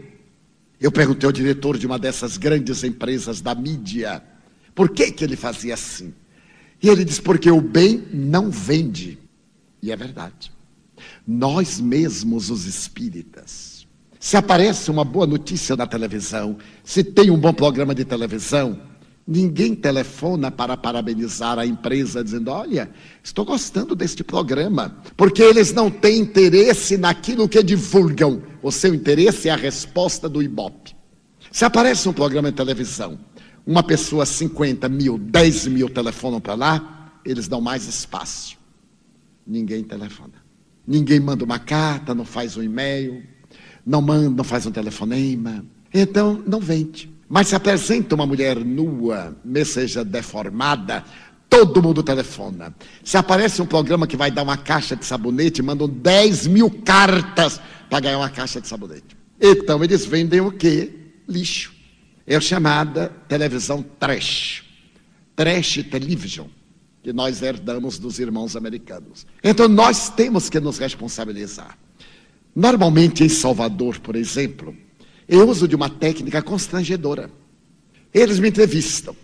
Eu 0.80 0.90
perguntei 0.90 1.26
ao 1.26 1.32
diretor 1.32 1.78
de 1.78 1.86
uma 1.86 1.98
dessas 1.98 2.36
grandes 2.36 2.82
empresas 2.82 3.40
da 3.40 3.54
mídia 3.54 4.22
por 4.74 4.90
que, 4.90 5.12
que 5.12 5.24
ele 5.24 5.36
fazia 5.36 5.74
assim. 5.74 6.12
E 6.82 6.88
ele 6.88 7.04
disse: 7.04 7.22
porque 7.22 7.50
o 7.50 7.60
bem 7.60 8.04
não 8.12 8.50
vende. 8.50 9.18
E 9.82 9.90
é 9.92 9.96
verdade. 9.96 10.52
Nós 11.26 11.80
mesmos, 11.80 12.50
os 12.50 12.66
espíritas, 12.66 13.86
se 14.18 14.36
aparece 14.36 14.90
uma 14.90 15.04
boa 15.04 15.26
notícia 15.26 15.76
na 15.76 15.86
televisão, 15.86 16.58
se 16.84 17.02
tem 17.02 17.30
um 17.30 17.38
bom 17.38 17.52
programa 17.52 17.94
de 17.94 18.04
televisão, 18.04 18.80
Ninguém 19.26 19.74
telefona 19.74 20.50
para 20.50 20.76
parabenizar 20.76 21.58
a 21.58 21.64
empresa 21.64 22.24
dizendo: 22.24 22.50
Olha, 22.50 22.90
estou 23.22 23.44
gostando 23.44 23.94
deste 23.94 24.24
programa, 24.24 24.96
porque 25.16 25.42
eles 25.42 25.72
não 25.72 25.90
têm 25.90 26.20
interesse 26.20 26.96
naquilo 26.96 27.48
que 27.48 27.62
divulgam. 27.62 28.42
O 28.60 28.72
seu 28.72 28.92
interesse 28.92 29.48
é 29.48 29.52
a 29.52 29.56
resposta 29.56 30.28
do 30.28 30.42
Ibope. 30.42 30.96
Se 31.52 31.64
aparece 31.64 32.08
um 32.08 32.12
programa 32.12 32.50
de 32.50 32.56
televisão, 32.56 33.18
uma 33.64 33.82
pessoa 33.82 34.26
50 34.26 34.88
mil, 34.88 35.18
10 35.18 35.68
mil 35.68 35.88
telefonam 35.88 36.40
para 36.40 36.54
lá, 36.54 37.20
eles 37.24 37.46
dão 37.46 37.60
mais 37.60 37.86
espaço. 37.86 38.56
Ninguém 39.46 39.84
telefona. 39.84 40.42
Ninguém 40.86 41.20
manda 41.20 41.44
uma 41.44 41.60
carta, 41.60 42.14
não 42.14 42.24
faz 42.24 42.56
um 42.56 42.62
e-mail, 42.62 43.22
não 43.86 44.02
manda, 44.02 44.30
não 44.30 44.44
faz 44.44 44.66
um 44.66 44.72
telefonema. 44.72 45.64
Então, 45.94 46.42
não 46.46 46.58
vende. 46.58 47.11
Mas 47.32 47.48
se 47.48 47.56
apresenta 47.56 48.14
uma 48.14 48.26
mulher 48.26 48.62
nua, 48.62 49.34
seja 49.64 50.04
deformada, 50.04 51.02
todo 51.48 51.82
mundo 51.82 52.02
telefona. 52.02 52.74
Se 53.02 53.16
aparece 53.16 53.62
um 53.62 53.64
programa 53.64 54.06
que 54.06 54.18
vai 54.18 54.30
dar 54.30 54.42
uma 54.42 54.58
caixa 54.58 54.94
de 54.94 55.06
sabonete, 55.06 55.62
mandam 55.62 55.88
10 55.88 56.46
mil 56.48 56.68
cartas 56.68 57.58
para 57.88 58.00
ganhar 58.00 58.18
uma 58.18 58.28
caixa 58.28 58.60
de 58.60 58.68
sabonete. 58.68 59.16
Então 59.40 59.82
eles 59.82 60.04
vendem 60.04 60.42
o 60.42 60.52
quê? 60.52 60.92
Lixo. 61.26 61.72
É 62.26 62.38
chamada 62.38 63.08
televisão 63.26 63.82
trash. 63.98 64.64
Trash 65.34 65.84
television, 65.90 66.48
que 67.02 67.14
nós 67.14 67.40
herdamos 67.40 67.98
dos 67.98 68.18
irmãos 68.18 68.56
americanos. 68.56 69.26
Então 69.42 69.68
nós 69.68 70.10
temos 70.10 70.50
que 70.50 70.60
nos 70.60 70.76
responsabilizar. 70.76 71.78
Normalmente 72.54 73.24
em 73.24 73.28
Salvador, 73.30 74.00
por 74.00 74.16
exemplo, 74.16 74.76
eu 75.32 75.48
uso 75.48 75.66
de 75.66 75.74
uma 75.74 75.88
técnica 75.88 76.42
constrangedora. 76.42 77.30
Eles 78.12 78.38
me 78.38 78.50
entrevistam, 78.50 79.16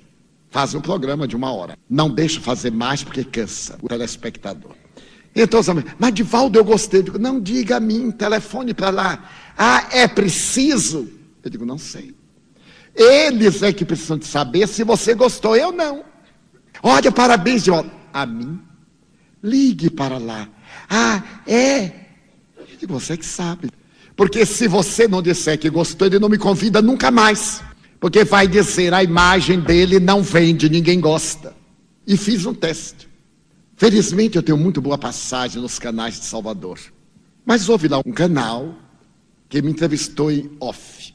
fazem 0.49 0.79
um 0.79 0.83
programa 0.83 1.29
de 1.29 1.37
uma 1.37 1.53
hora. 1.53 1.77
Não 1.89 2.09
deixo 2.09 2.41
fazer 2.41 2.73
mais 2.73 3.05
porque 3.05 3.23
cansa 3.23 3.79
o 3.83 3.89
telespectador. 3.89 4.75
Então, 5.37 5.61
mas 5.99 6.15
Divaldo, 6.15 6.59
eu 6.59 6.65
gostei. 6.65 7.01
Eu 7.01 7.05
digo, 7.05 7.19
não 7.19 7.39
diga 7.39 7.77
a 7.77 7.81
mim, 7.81 8.11
telefone 8.11 8.73
para 8.73 8.89
lá. 8.89 9.31
Ah, 9.57 9.87
é 9.93 10.09
preciso? 10.09 11.11
Eu 11.45 11.51
digo, 11.51 11.67
não 11.67 11.77
sei. 11.77 12.15
Eles 12.95 13.63
é 13.63 13.71
que 13.71 13.85
precisam 13.85 14.17
de 14.17 14.25
saber 14.25 14.67
se 14.67 14.83
você 14.85 15.15
gostou, 15.15 15.55
eu 15.55 15.71
não. 15.71 16.05
Olha, 16.83 17.13
parabéns, 17.13 17.65
Divaldo. 17.65 17.91
A 18.15 18.25
mim? 18.25 18.59
Ligue 19.43 19.91
para 19.91 20.17
lá. 20.17 20.49
Ah, 20.89 21.23
é? 21.47 21.85
Eu 22.57 22.67
digo, 22.79 22.99
você 22.99 23.15
que 23.15 23.27
sabe. 23.27 23.69
Porque 24.19 24.45
se 24.45 24.67
você 24.67 25.07
não 25.07 25.23
disser 25.23 25.57
que 25.57 25.71
gostou, 25.71 26.09
ele 26.09 26.19
não 26.19 26.29
me 26.29 26.37
convida 26.37 26.83
nunca 26.83 27.09
mais. 27.09 27.63
Porque 28.01 28.25
vai 28.25 28.49
dizer, 28.49 28.93
a 28.93 29.01
imagem 29.01 29.61
dele 29.61 30.01
não 30.01 30.23
vende, 30.23 30.69
ninguém 30.69 30.99
gosta. 30.99 31.55
E 32.05 32.17
fiz 32.17 32.45
um 32.45 32.53
teste. 32.53 33.09
Felizmente 33.77 34.35
eu 34.35 34.43
tenho 34.43 34.59
muito 34.59 34.81
boa 34.81 34.99
passagem 34.99 35.63
nos 35.63 35.79
canais 35.79 36.19
de 36.19 36.25
Salvador. 36.25 36.81
Mas 37.47 37.69
houve 37.69 37.87
lá 37.87 38.01
um 38.05 38.11
canal 38.11 38.75
que 39.49 39.63
me 39.63 39.71
entrevistou 39.71 40.33
em 40.33 40.51
off. 40.59 41.15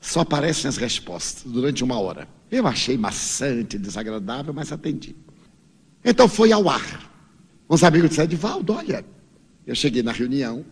Só 0.00 0.20
aparecem 0.20 0.68
as 0.68 0.76
respostas 0.76 1.42
durante 1.50 1.82
uma 1.82 1.98
hora. 1.98 2.28
Eu 2.52 2.68
achei 2.68 2.96
maçante, 2.96 3.76
desagradável, 3.76 4.54
mas 4.54 4.70
atendi. 4.70 5.16
Então 6.04 6.28
foi 6.28 6.52
ao 6.52 6.68
ar. 6.68 7.10
Uns 7.68 7.82
amigos 7.82 8.10
disseram, 8.10 8.26
Edivaldo, 8.26 8.74
olha. 8.74 9.04
Eu 9.66 9.74
cheguei 9.74 10.04
na 10.04 10.12
reunião 10.12 10.64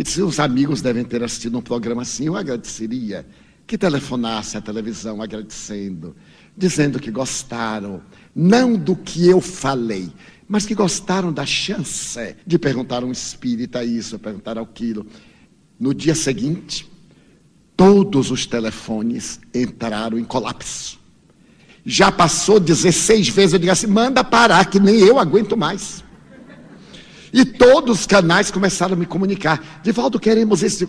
e 0.00 0.02
disse, 0.02 0.22
os 0.22 0.40
amigos 0.40 0.80
devem 0.80 1.04
ter 1.04 1.22
assistido 1.22 1.58
um 1.58 1.60
programa 1.60 2.00
assim, 2.00 2.24
eu 2.24 2.34
agradeceria 2.34 3.26
que 3.66 3.76
telefonasse 3.76 4.56
à 4.56 4.60
televisão 4.62 5.20
agradecendo, 5.20 6.16
dizendo 6.56 6.98
que 6.98 7.10
gostaram, 7.10 8.00
não 8.34 8.78
do 8.78 8.96
que 8.96 9.28
eu 9.28 9.42
falei, 9.42 10.10
mas 10.48 10.64
que 10.64 10.74
gostaram 10.74 11.30
da 11.30 11.44
chance 11.44 12.34
de 12.46 12.58
perguntar 12.58 13.02
a 13.02 13.06
um 13.06 13.12
espírita 13.12 13.84
isso, 13.84 14.18
perguntar 14.18 14.56
aquilo. 14.56 15.06
No 15.78 15.92
dia 15.92 16.14
seguinte, 16.14 16.90
todos 17.76 18.30
os 18.30 18.46
telefones 18.46 19.38
entraram 19.54 20.18
em 20.18 20.24
colapso. 20.24 20.98
Já 21.84 22.10
passou 22.10 22.58
16 22.58 23.28
vezes, 23.28 23.52
eu 23.52 23.58
digo 23.58 23.72
assim: 23.72 23.86
manda 23.86 24.24
parar, 24.24 24.64
que 24.64 24.80
nem 24.80 24.98
eu 25.00 25.18
aguento 25.18 25.58
mais. 25.58 26.02
E 27.32 27.44
todos 27.44 28.00
os 28.00 28.06
canais 28.06 28.50
começaram 28.50 28.94
a 28.94 28.96
me 28.96 29.06
comunicar: 29.06 29.80
Divaldo, 29.82 30.18
queremos 30.18 30.62
esse. 30.62 30.88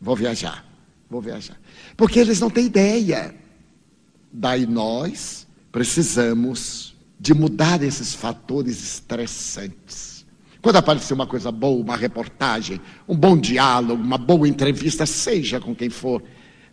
Vou 0.00 0.16
viajar, 0.16 0.64
vou 1.08 1.20
viajar. 1.20 1.58
Porque 1.96 2.18
eles 2.18 2.40
não 2.40 2.50
têm 2.50 2.66
ideia. 2.66 3.34
Daí 4.32 4.66
nós 4.66 5.46
precisamos 5.72 6.94
de 7.18 7.34
mudar 7.34 7.82
esses 7.82 8.14
fatores 8.14 8.82
estressantes. 8.82 10.24
Quando 10.62 10.76
aparecer 10.76 11.14
uma 11.14 11.26
coisa 11.26 11.50
boa, 11.50 11.82
uma 11.82 11.96
reportagem, 11.96 12.80
um 13.08 13.16
bom 13.16 13.36
diálogo, 13.36 14.02
uma 14.02 14.18
boa 14.18 14.48
entrevista, 14.48 15.06
seja 15.06 15.58
com 15.58 15.74
quem 15.74 15.90
for, 15.90 16.22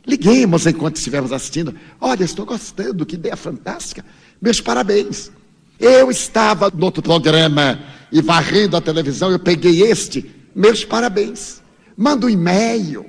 liguemos 0.05 0.67
enquanto 0.67 0.97
estivermos 0.97 1.31
assistindo. 1.31 1.75
Olha, 1.99 2.23
estou 2.23 2.45
gostando, 2.45 3.05
que 3.05 3.15
ideia 3.15 3.35
fantástica. 3.35 4.05
Meus 4.41 4.61
parabéns. 4.61 5.31
Eu 5.79 6.09
estava 6.09 6.71
no 6.73 6.85
outro 6.85 7.03
programa 7.03 7.79
e 8.11 8.21
varrendo 8.21 8.77
a 8.77 8.81
televisão, 8.81 9.31
eu 9.31 9.39
peguei 9.39 9.83
este. 9.83 10.29
Meus 10.55 10.83
parabéns. 10.83 11.61
Manda 11.95 12.25
um 12.25 12.29
e-mail. 12.29 13.05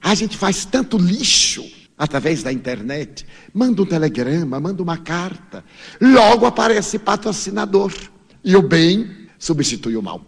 A 0.00 0.14
gente 0.14 0.36
faz 0.36 0.64
tanto 0.64 0.98
lixo 0.98 1.64
através 1.96 2.42
da 2.42 2.52
internet, 2.52 3.24
manda 3.52 3.80
um 3.82 3.86
telegrama, 3.86 4.58
manda 4.58 4.82
uma 4.82 4.98
carta, 4.98 5.64
logo 6.00 6.44
aparece 6.44 6.98
patrocinador 6.98 7.92
e 8.44 8.56
o 8.56 8.62
bem 8.62 9.28
substitui 9.38 9.96
o 9.96 10.02
mal. 10.02 10.20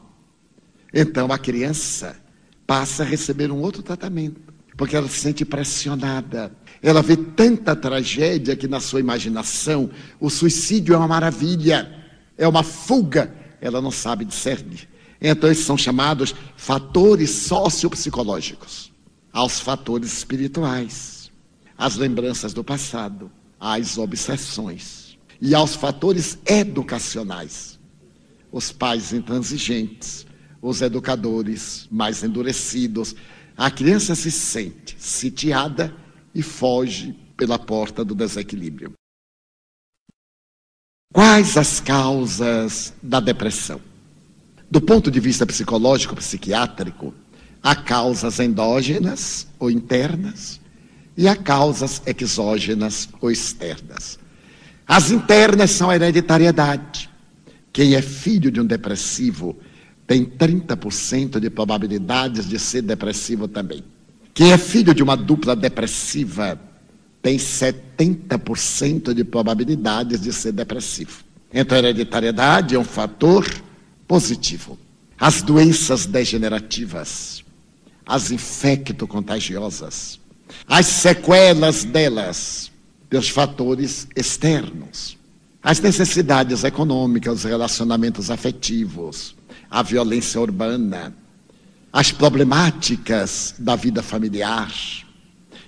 Então 0.95 1.33
a 1.33 1.39
criança 1.39 2.17
passa 2.67 3.03
a 3.03 3.07
receber 3.07 3.51
um 3.51 3.61
outro 3.61 3.83
tratamento, 3.83 4.41
porque 4.77 4.97
ela 4.97 5.09
se 5.09 5.19
sente 5.19 5.45
pressionada. 5.45 6.53
Ela 6.83 7.03
vê 7.03 7.17
tanta 7.17 7.75
tragédia 7.75 8.55
que 8.55 8.69
na 8.69 8.81
sua 8.81 9.01
imaginação 9.01 9.91
o 10.21 10.31
suicídio 10.31 10.95
é 10.95 10.99
uma 10.99 11.09
maravilha, 11.09 11.93
é 12.39 12.47
uma 12.47 12.63
fuga, 12.63 13.35
ela 13.67 13.83
não 13.83 13.91
sabe 13.91 14.25
discernir. 14.25 14.89
Então 15.21 15.51
esses 15.51 15.65
são 15.65 15.77
chamados 15.77 16.35
fatores 16.57 17.31
sociopsicológicos, 17.31 18.93
aos 19.33 19.61
fatores 19.61 20.13
espirituais 20.13 21.17
às 21.77 21.97
lembranças 21.97 22.53
do 22.53 22.65
passado, 22.65 23.31
às 23.61 23.99
obsessões 23.99 25.19
e 25.41 25.55
aos 25.55 25.75
fatores 25.75 26.39
educacionais. 26.47 27.79
Os 28.51 28.73
pais 28.73 29.13
intransigentes, 29.13 30.27
os 30.63 30.81
educadores 30.81 31.87
mais 31.91 32.23
endurecidos. 32.23 33.15
A 33.57 33.71
criança 33.71 34.15
se 34.15 34.31
sente 34.31 34.97
sitiada 34.99 35.95
e 36.35 36.43
foge 36.43 37.13
pela 37.37 37.59
porta 37.59 38.05
do 38.05 38.15
desequilíbrio. 38.15 38.93
Quais 41.13 41.57
as 41.57 41.81
causas 41.81 42.93
da 43.03 43.21
depressão? 43.21 43.81
Do 44.71 44.81
ponto 44.81 45.11
de 45.11 45.21
vista 45.21 45.47
psicológico, 45.47 46.17
psiquiátrico, 46.17 47.15
há 47.63 47.75
causas 47.75 48.39
endógenas 48.39 49.47
ou 49.59 49.71
internas 49.71 50.61
e 51.17 51.27
há 51.27 51.35
causas 51.35 52.03
exógenas 52.05 53.09
ou 53.21 53.31
externas. 53.31 54.19
As 54.87 55.11
internas 55.11 55.71
são 55.71 55.89
a 55.89 55.95
hereditariedade. 55.95 57.09
Quem 57.73 57.95
é 57.95 58.03
filho 58.03 58.51
de 58.51 58.61
um 58.61 58.67
depressivo 58.67 59.57
tem 60.07 60.25
30% 60.25 61.41
de 61.41 61.49
probabilidades 61.49 62.49
de 62.49 62.59
ser 62.59 62.83
depressivo 62.83 63.49
também. 63.49 63.83
Quem 64.35 64.53
é 64.53 64.59
filho 64.59 64.95
de 64.95 65.03
uma 65.03 65.17
dupla 65.17 65.57
depressiva 65.57 66.61
tem 67.27 67.39
70% 67.39 69.13
de 69.13 69.25
probabilidades 69.25 70.21
de 70.21 70.33
ser 70.33 70.53
depressivo. 70.53 71.25
Então, 71.53 71.77
a 71.77 71.81
hereditariedade 71.81 72.77
é 72.77 72.79
um 72.79 72.85
fator 72.85 73.45
positivo. 74.07 74.79
As 75.19 75.43
doenças 75.43 76.07
degenerativas, 76.07 77.43
as 78.07 78.31
infecto-contagiosas, 78.31 80.21
as 80.69 80.87
sequelas 80.87 81.83
delas, 81.83 82.71
dos 83.11 83.29
fatores 83.29 84.07
externos, 84.15 85.19
as 85.61 85.81
necessidades 85.81 86.63
econômicas, 86.63 87.39
os 87.39 87.45
relacionamentos 87.45 88.31
afetivos, 88.31 89.35
a 89.69 89.83
violência 89.83 90.41
urbana, 90.41 91.13
as 91.93 92.13
problemáticas 92.13 93.53
da 93.59 93.75
vida 93.75 94.01
familiar 94.01 94.73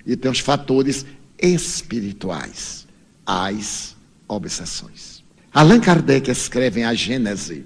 e 0.09 0.17
tem 0.17 0.31
os 0.31 0.39
fatores 0.39 1.05
espirituais, 1.39 2.87
as 3.27 3.97
obsessões. 4.27 5.23
Allan 5.53 5.81
Kardec 5.81 6.31
escreve 6.31 6.81
em 6.81 6.85
A 6.85 6.95
Gênese, 6.95 7.65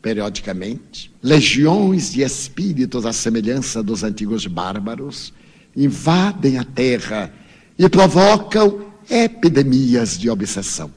periodicamente, 0.00 1.12
legiões 1.22 2.12
de 2.12 2.22
espíritos 2.22 3.04
à 3.04 3.12
semelhança 3.12 3.82
dos 3.82 4.02
antigos 4.02 4.46
bárbaros 4.46 5.32
invadem 5.76 6.58
a 6.58 6.64
terra 6.64 7.32
e 7.78 7.88
provocam 7.88 8.86
epidemias 9.08 10.18
de 10.18 10.30
obsessão. 10.30 10.90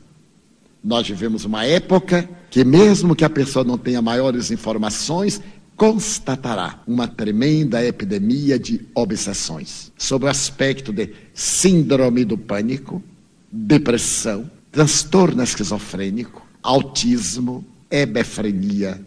Nós 0.83 1.07
vivemos 1.07 1.45
uma 1.45 1.65
época 1.65 2.29
que, 2.49 2.63
mesmo 2.63 3.15
que 3.15 3.23
a 3.23 3.29
pessoa 3.29 3.63
não 3.63 3.77
tenha 3.77 4.01
maiores 4.01 4.51
informações, 4.51 5.41
constatará 5.75 6.81
uma 6.87 7.07
tremenda 7.07 7.83
epidemia 7.83 8.57
de 8.59 8.81
obsessões, 8.93 9.91
sob 9.97 10.25
o 10.25 10.29
aspecto 10.29 10.93
de 10.93 11.13
síndrome 11.33 12.23
do 12.23 12.37
pânico, 12.37 13.03
depressão, 13.51 14.49
transtorno 14.71 15.43
esquizofrênico, 15.43 16.45
autismo, 16.61 17.65
hebefrenia 17.89 18.99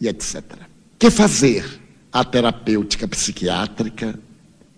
e 0.00 0.08
etc. 0.08 0.42
Que 0.98 1.10
fazer? 1.10 1.80
A 2.12 2.24
terapêutica 2.24 3.08
psiquiátrica, 3.08 4.18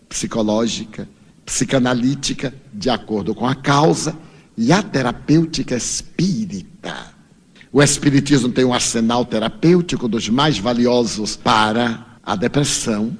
psicológica, 0.08 1.08
psicanalítica, 1.44 2.54
de 2.72 2.88
acordo 2.88 3.34
com 3.34 3.46
a 3.46 3.54
causa, 3.54 4.16
e 4.56 4.72
a 4.72 4.82
terapêutica 4.82 5.76
espírita. 5.76 7.14
O 7.76 7.82
Espiritismo 7.82 8.50
tem 8.50 8.64
um 8.64 8.72
arsenal 8.72 9.22
terapêutico 9.26 10.08
dos 10.08 10.30
mais 10.30 10.58
valiosos 10.58 11.36
para 11.36 12.18
a 12.22 12.34
depressão 12.34 13.14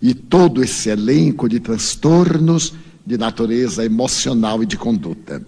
e 0.00 0.14
todo 0.14 0.62
esse 0.62 0.88
elenco 0.88 1.48
de 1.48 1.58
transtornos 1.58 2.74
de 3.04 3.18
natureza 3.18 3.84
emocional 3.84 4.62
e 4.62 4.66
de 4.66 4.76
conduta. 4.76 5.44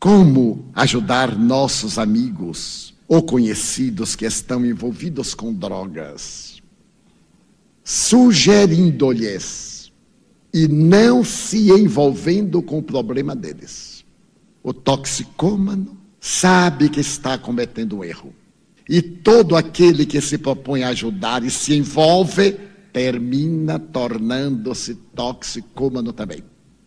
Como 0.00 0.70
ajudar 0.72 1.38
nossos 1.38 1.98
amigos 1.98 2.94
ou 3.06 3.22
conhecidos 3.22 4.16
que 4.16 4.24
estão 4.24 4.64
envolvidos 4.64 5.34
com 5.34 5.52
drogas? 5.52 6.62
sugerindo-lhes 7.84 9.92
e 10.54 10.66
não 10.68 11.22
se 11.22 11.70
envolvendo 11.70 12.62
com 12.62 12.78
o 12.78 12.82
problema 12.82 13.36
deles. 13.36 14.06
O 14.62 14.72
toxicômano 14.72 16.02
sabe 16.24 16.88
que 16.88 17.00
está 17.00 17.36
cometendo 17.36 17.98
um 17.98 18.02
erro 18.02 18.34
E 18.88 19.02
todo 19.02 19.54
aquele 19.54 20.06
que 20.06 20.22
se 20.22 20.38
propõe 20.38 20.82
a 20.82 20.88
ajudar 20.88 21.44
e 21.44 21.50
se 21.50 21.74
envolve, 21.74 22.52
termina 22.94 23.78
tornando-se 23.78 24.94
toxicômano 25.14 26.14
também. 26.14 26.42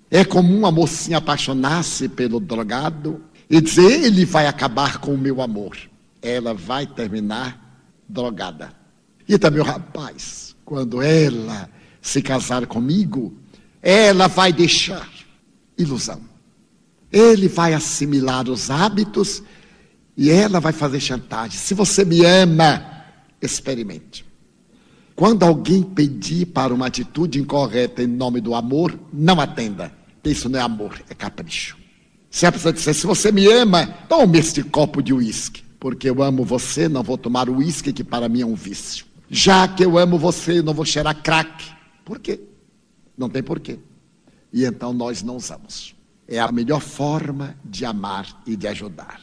É 0.09 0.25
comum 0.25 0.65
a 0.65 0.71
mocinha 0.71 1.19
apaixonar-se 1.19 2.09
pelo 2.09 2.39
drogado 2.39 3.21
e 3.47 3.61
dizer: 3.61 4.05
ele 4.05 4.25
vai 4.25 4.47
acabar 4.47 4.97
com 4.97 5.13
o 5.13 5.17
meu 5.17 5.39
amor. 5.39 5.77
Ela 6.19 6.55
vai 6.55 6.87
terminar 6.87 7.79
drogada. 8.09 8.73
E 9.29 9.37
também 9.37 9.61
o 9.61 9.65
rapaz, 9.65 10.55
quando 10.65 10.99
ela 10.99 11.69
se 12.01 12.23
casar 12.23 12.65
comigo, 12.65 13.37
ela 13.83 14.27
vai 14.27 14.51
deixar 14.51 15.07
ilusão. 15.77 16.21
Ele 17.11 17.47
vai 17.47 17.73
assimilar 17.73 18.49
os 18.49 18.69
hábitos 18.69 19.43
e 20.15 20.29
ela 20.29 20.59
vai 20.59 20.73
fazer 20.73 20.99
chantagem. 20.99 21.57
Se 21.57 21.73
você 21.73 22.03
me 22.03 22.25
ama, 22.25 23.05
experimente. 23.41 24.25
Quando 25.15 25.43
alguém 25.43 25.81
pedir 25.81 26.45
para 26.47 26.73
uma 26.73 26.87
atitude 26.87 27.39
incorreta 27.39 28.03
em 28.03 28.07
nome 28.07 28.39
do 28.39 28.53
amor, 28.53 28.97
não 29.11 29.39
atenda. 29.41 29.91
Isso 30.23 30.49
não 30.49 30.59
é 30.59 30.61
amor, 30.61 31.01
é 31.09 31.15
capricho. 31.15 31.77
Se 32.29 32.45
a 32.45 32.51
pessoa 32.51 32.73
disser, 32.73 32.93
se 32.93 33.07
você 33.07 33.31
me 33.31 33.47
ama, 33.47 33.87
tome 34.07 34.37
este 34.37 34.61
copo 34.61 35.01
de 35.01 35.13
uísque. 35.13 35.63
Porque 35.79 36.09
eu 36.09 36.21
amo 36.21 36.43
você, 36.43 36.89
não 36.89 37.01
vou 37.01 37.17
tomar 37.17 37.49
uísque, 37.49 37.93
que 37.93 38.03
para 38.03 38.27
mim 38.29 38.41
é 38.41 38.45
um 38.45 38.55
vício. 38.55 39.05
Já 39.29 39.67
que 39.67 39.83
eu 39.83 39.97
amo 39.97 40.17
você, 40.17 40.61
não 40.61 40.73
vou 40.73 40.85
cheirar 40.85 41.21
crack. 41.21 41.65
Por 42.03 42.19
quê? 42.19 42.39
Não 43.17 43.29
tem 43.29 43.41
porquê. 43.41 43.79
E 44.53 44.65
então 44.65 44.93
nós 44.93 45.23
não 45.23 45.35
usamos. 45.35 45.95
É 46.27 46.39
a 46.39 46.51
melhor 46.51 46.81
forma 46.81 47.57
de 47.63 47.85
amar 47.85 48.41
e 48.45 48.55
de 48.55 48.67
ajudar. 48.67 49.21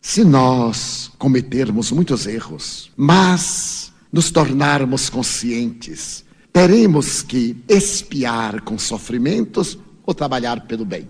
Se 0.00 0.24
nós 0.24 1.12
cometermos 1.16 1.92
muitos 1.92 2.26
erros, 2.26 2.90
mas 2.96 3.92
nos 4.10 4.30
tornarmos 4.30 5.08
conscientes, 5.08 6.24
teremos 6.52 7.22
que 7.22 7.56
espiar 7.68 8.62
com 8.62 8.76
sofrimentos 8.76 9.78
ou 10.04 10.12
trabalhar 10.12 10.62
pelo 10.62 10.84
bem. 10.84 11.08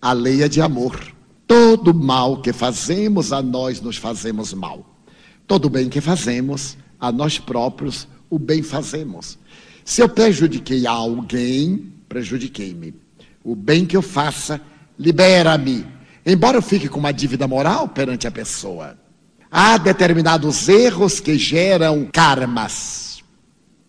A 0.00 0.12
lei 0.12 0.42
é 0.42 0.48
de 0.48 0.60
amor. 0.60 1.14
Todo 1.46 1.94
mal 1.94 2.42
que 2.42 2.52
fazemos, 2.52 3.32
a 3.32 3.40
nós 3.40 3.80
nos 3.80 3.96
fazemos 3.96 4.52
mal. 4.52 4.84
Todo 5.46 5.70
bem 5.70 5.88
que 5.88 6.00
fazemos, 6.00 6.76
a 7.00 7.10
nós 7.10 7.38
próprios, 7.38 8.06
o 8.28 8.38
bem 8.38 8.62
fazemos. 8.62 9.38
Se 9.84 10.02
eu 10.02 10.08
prejudiquei 10.08 10.86
alguém, 10.86 11.92
prejudiquei-me. 12.16 12.94
O 13.44 13.54
bem 13.54 13.84
que 13.84 13.94
eu 13.94 14.00
faça, 14.00 14.58
libera-me. 14.98 15.86
Embora 16.24 16.56
eu 16.56 16.62
fique 16.62 16.88
com 16.88 16.98
uma 16.98 17.12
dívida 17.12 17.46
moral 17.46 17.88
perante 17.88 18.26
a 18.26 18.30
pessoa. 18.30 18.96
Há 19.50 19.76
determinados 19.76 20.66
erros 20.66 21.20
que 21.20 21.36
geram 21.36 22.08
karmas. 22.10 23.22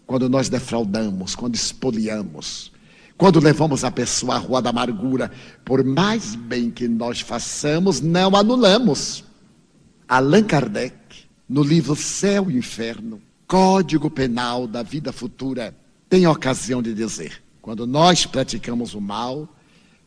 Quando 0.06 0.28
nós 0.28 0.50
defraudamos, 0.50 1.36
quando 1.36 1.56
espoliamos, 1.56 2.70
quando 3.18 3.40
levamos 3.40 3.86
a 3.86 3.92
pessoa 3.92 4.36
à 4.36 4.38
rua 4.38 4.62
da 4.62 4.72
amargura, 4.72 5.32
por 5.64 5.82
mais 5.86 6.36
bem 6.36 6.70
que 6.70 6.88
nós 6.90 7.22
façamos, 7.22 8.02
não 8.02 8.36
anulamos. 8.36 9.24
Allan 10.06 10.44
Kardec, 10.44 10.96
no 11.48 11.64
livro 11.64 11.96
Céu 11.96 12.52
e 12.52 12.58
Inferno, 12.58 13.22
Código 13.48 14.10
Penal 14.10 14.68
da 14.68 14.84
Vida 14.84 15.14
Futura, 15.14 15.74
tem 16.10 16.28
ocasião 16.28 16.82
de 16.82 16.94
dizer: 16.94 17.47
quando 17.68 17.86
nós 17.86 18.26
praticamos 18.26 18.94
o 18.94 19.02
mal, 19.02 19.46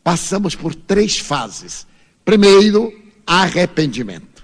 passamos 0.03 0.55
por 0.55 0.73
três 0.73 1.19
fases. 1.19 1.85
Primeiro, 2.25 2.91
arrependimento. 3.23 4.43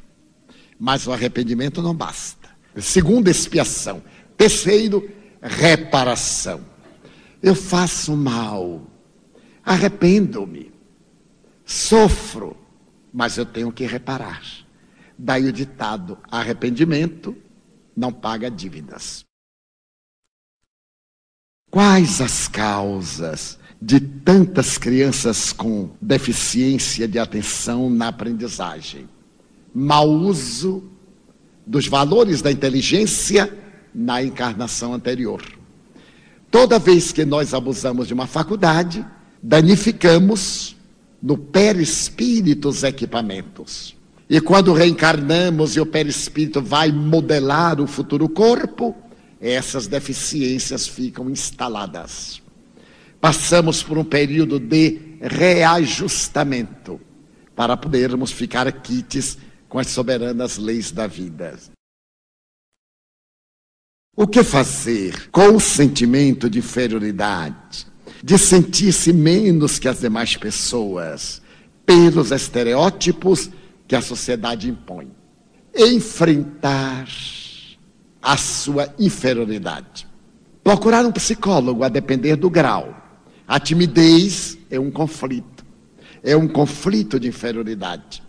Mas 0.79 1.07
o 1.07 1.11
arrependimento 1.11 1.81
não 1.81 1.95
basta. 1.95 2.47
Segundo, 2.79 3.27
expiação. 3.27 4.03
Terceiro, 4.37 5.09
reparação. 5.41 6.63
Eu 7.41 7.55
faço 7.55 8.15
mal, 8.15 8.85
arrependo-me, 9.65 10.71
sofro, 11.65 12.55
mas 13.11 13.35
eu 13.35 13.47
tenho 13.47 13.71
que 13.71 13.87
reparar. 13.87 14.43
Daí 15.17 15.45
o 15.45 15.51
ditado: 15.51 16.19
arrependimento 16.29 17.35
não 17.95 18.13
paga 18.13 18.51
dívidas. 18.51 19.26
Quais 21.69 22.21
as 22.21 22.47
causas 22.47 23.59
de 23.81 23.99
tantas 23.99 24.77
crianças 24.77 25.51
com 25.51 25.89
deficiência 26.01 27.07
de 27.07 27.19
atenção 27.19 27.89
na 27.89 28.07
aprendizagem? 28.07 29.07
Mau 29.73 30.09
uso 30.09 30.83
dos 31.65 31.85
valores 31.87 32.41
da 32.41 32.51
inteligência 32.51 33.53
na 33.93 34.23
encarnação 34.23 34.93
anterior. 34.93 35.43
Toda 36.49 36.79
vez 36.79 37.11
que 37.11 37.25
nós 37.25 37.53
abusamos 37.53 38.07
de 38.07 38.13
uma 38.13 38.25
faculdade, 38.25 39.05
danificamos 39.43 40.77
no 41.21 41.37
perispírito 41.37 42.69
os 42.69 42.83
equipamentos. 42.83 43.95
E 44.29 44.39
quando 44.39 44.71
reencarnamos 44.71 45.75
e 45.75 45.81
o 45.81 45.85
perispírito 45.85 46.61
vai 46.61 46.91
modelar 46.91 47.81
o 47.81 47.87
futuro 47.87 48.29
corpo, 48.29 48.95
essas 49.39 49.87
deficiências 49.87 50.87
ficam 50.87 51.29
instaladas. 51.29 52.41
Passamos 53.19 53.81
por 53.83 53.97
um 53.97 54.03
período 54.03 54.59
de 54.59 55.17
reajustamento 55.21 56.99
para 57.55 57.75
podermos 57.75 58.31
ficar 58.31 58.71
quites 58.71 59.37
com 59.67 59.79
as 59.79 59.87
soberanas 59.87 60.57
leis 60.57 60.91
da 60.91 61.07
vida. 61.07 61.57
O 64.15 64.27
que 64.27 64.43
fazer 64.43 65.29
com 65.29 65.55
o 65.55 65.59
sentimento 65.59 66.49
de 66.49 66.59
inferioridade, 66.59 67.85
de 68.23 68.37
sentir-se 68.37 69.13
menos 69.13 69.77
que 69.77 69.87
as 69.87 69.99
demais 69.99 70.35
pessoas, 70.35 71.41
pelos 71.85 72.31
estereótipos 72.31 73.49
que 73.87 73.95
a 73.95 74.01
sociedade 74.01 74.69
impõe? 74.69 75.11
Enfrentar 75.75 77.07
a 78.21 78.37
sua 78.37 78.93
inferioridade. 78.99 80.07
Procurar 80.63 81.05
um 81.05 81.11
psicólogo 81.11 81.83
a 81.83 81.89
depender 81.89 82.35
do 82.35 82.49
grau. 82.49 82.95
A 83.47 83.59
timidez 83.59 84.57
é 84.69 84.79
um 84.79 84.91
conflito, 84.91 85.65
é 86.21 86.35
um 86.35 86.47
conflito 86.47 87.19
de 87.19 87.27
inferioridade. 87.27 88.21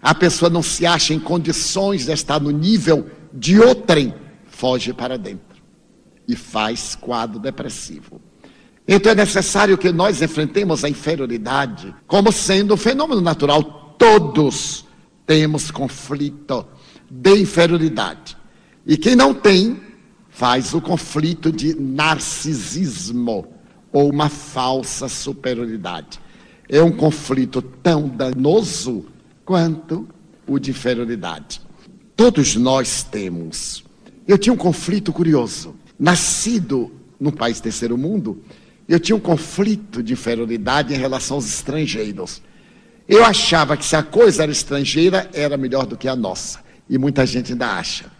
A 0.00 0.14
pessoa 0.14 0.48
não 0.48 0.62
se 0.62 0.86
acha 0.86 1.12
em 1.12 1.20
condições 1.20 2.06
de 2.06 2.12
estar 2.12 2.40
no 2.40 2.50
nível 2.50 3.06
de 3.32 3.60
outrem 3.60 4.14
foge 4.46 4.92
para 4.92 5.18
dentro 5.18 5.58
e 6.26 6.34
faz 6.34 6.94
quadro 6.94 7.38
depressivo. 7.38 8.20
Então 8.86 9.12
é 9.12 9.14
necessário 9.14 9.76
que 9.76 9.92
nós 9.92 10.22
enfrentemos 10.22 10.82
a 10.82 10.88
inferioridade 10.88 11.94
como 12.06 12.32
sendo 12.32 12.72
um 12.72 12.76
fenômeno 12.76 13.20
natural. 13.20 13.62
Todos 13.98 14.86
temos 15.26 15.70
conflito 15.70 16.66
de 17.10 17.38
inferioridade. 17.38 18.37
E 18.88 18.96
quem 18.96 19.14
não 19.14 19.32
tem, 19.32 19.80
faz 20.28 20.74
o 20.74 20.80
conflito 20.80 21.52
de 21.52 21.74
narcisismo 21.78 23.46
ou 23.92 24.10
uma 24.10 24.28
falsa 24.28 25.08
superioridade. 25.08 26.18
É 26.68 26.82
um 26.82 26.90
conflito 26.90 27.62
tão 27.62 28.08
danoso 28.08 29.06
quanto 29.44 30.08
o 30.46 30.58
de 30.58 30.72
inferioridade. 30.72 31.60
Todos 32.16 32.56
nós 32.56 33.04
temos 33.04 33.84
eu 34.28 34.36
tinha 34.36 34.52
um 34.52 34.58
conflito 34.58 35.10
curioso. 35.10 35.74
Nascido 35.98 36.92
num 37.18 37.30
país 37.30 37.60
terceiro 37.60 37.96
mundo, 37.96 38.42
eu 38.86 39.00
tinha 39.00 39.16
um 39.16 39.20
conflito 39.20 40.02
de 40.02 40.12
inferioridade 40.12 40.92
em 40.92 40.98
relação 40.98 41.38
aos 41.38 41.46
estrangeiros. 41.46 42.42
Eu 43.08 43.24
achava 43.24 43.74
que 43.74 43.86
se 43.86 43.96
a 43.96 44.02
coisa 44.02 44.42
era 44.42 44.52
estrangeira, 44.52 45.30
era 45.32 45.56
melhor 45.56 45.86
do 45.86 45.96
que 45.96 46.06
a 46.06 46.14
nossa. 46.14 46.60
E 46.90 46.98
muita 46.98 47.24
gente 47.24 47.52
ainda 47.52 47.72
acha. 47.72 48.17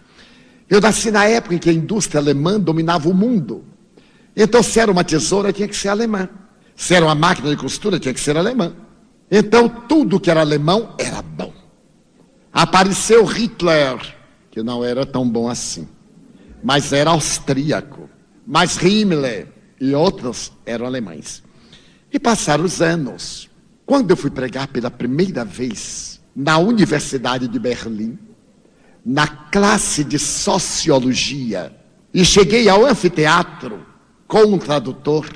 Eu 0.69 0.81
nasci 0.81 1.11
na 1.11 1.25
época 1.25 1.55
em 1.55 1.59
que 1.59 1.71
a 1.71 1.73
indústria 1.73 2.21
alemã 2.21 2.59
dominava 2.61 3.09
o 3.09 3.15
mundo. 3.15 3.65
Então, 4.37 4.63
se 4.63 4.79
era 4.79 4.91
uma 4.91 5.05
tesoura, 5.05 5.53
tinha 5.53 5.69
que 5.69 5.77
ser 5.77 5.89
alemã. 5.89 6.29
Se 6.77 6.95
era 6.95 7.05
uma 7.05 7.15
máquina 7.15 7.51
de 7.51 7.57
costura, 7.57 7.99
tinha 7.99 8.15
que 8.15 8.21
ser 8.21 8.37
alemã. 8.37 8.73
Então, 9.31 9.69
tudo 9.69 10.21
que 10.21 10.31
era 10.31 10.41
alemão 10.41 10.95
era 10.99 11.23
bom. 11.23 11.53
Apareceu 12.53 13.25
Hitler, 13.25 13.99
que 14.51 14.63
não 14.63 14.85
era 14.85 15.05
tão 15.05 15.29
bom 15.29 15.49
assim 15.49 15.89
mas 16.63 16.93
era 16.93 17.11
austríaco. 17.11 18.09
Mas 18.47 18.77
Himmler 18.83 19.49
e 19.81 19.95
outros 19.95 20.53
eram 20.65 20.87
alemães. 20.87 21.43
E 22.13 22.19
passaram 22.19 22.65
os 22.65 22.81
anos. 22.81 23.49
Quando 23.85 24.11
eu 24.11 24.17
fui 24.17 24.31
pregar 24.31 24.69
pela 24.69 24.91
primeira 24.91 25.45
vez 25.45 26.21
na 26.35 26.59
Universidade 26.59 27.49
de 27.49 27.59
Berlim, 27.59 28.19
na 29.05 29.27
classe 29.27 30.05
de 30.05 30.19
sociologia, 30.19 31.73
e 32.13 32.25
cheguei 32.25 32.69
ao 32.69 32.85
anfiteatro 32.85 33.87
com 34.27 34.43
um 34.45 34.59
tradutor, 34.59 35.27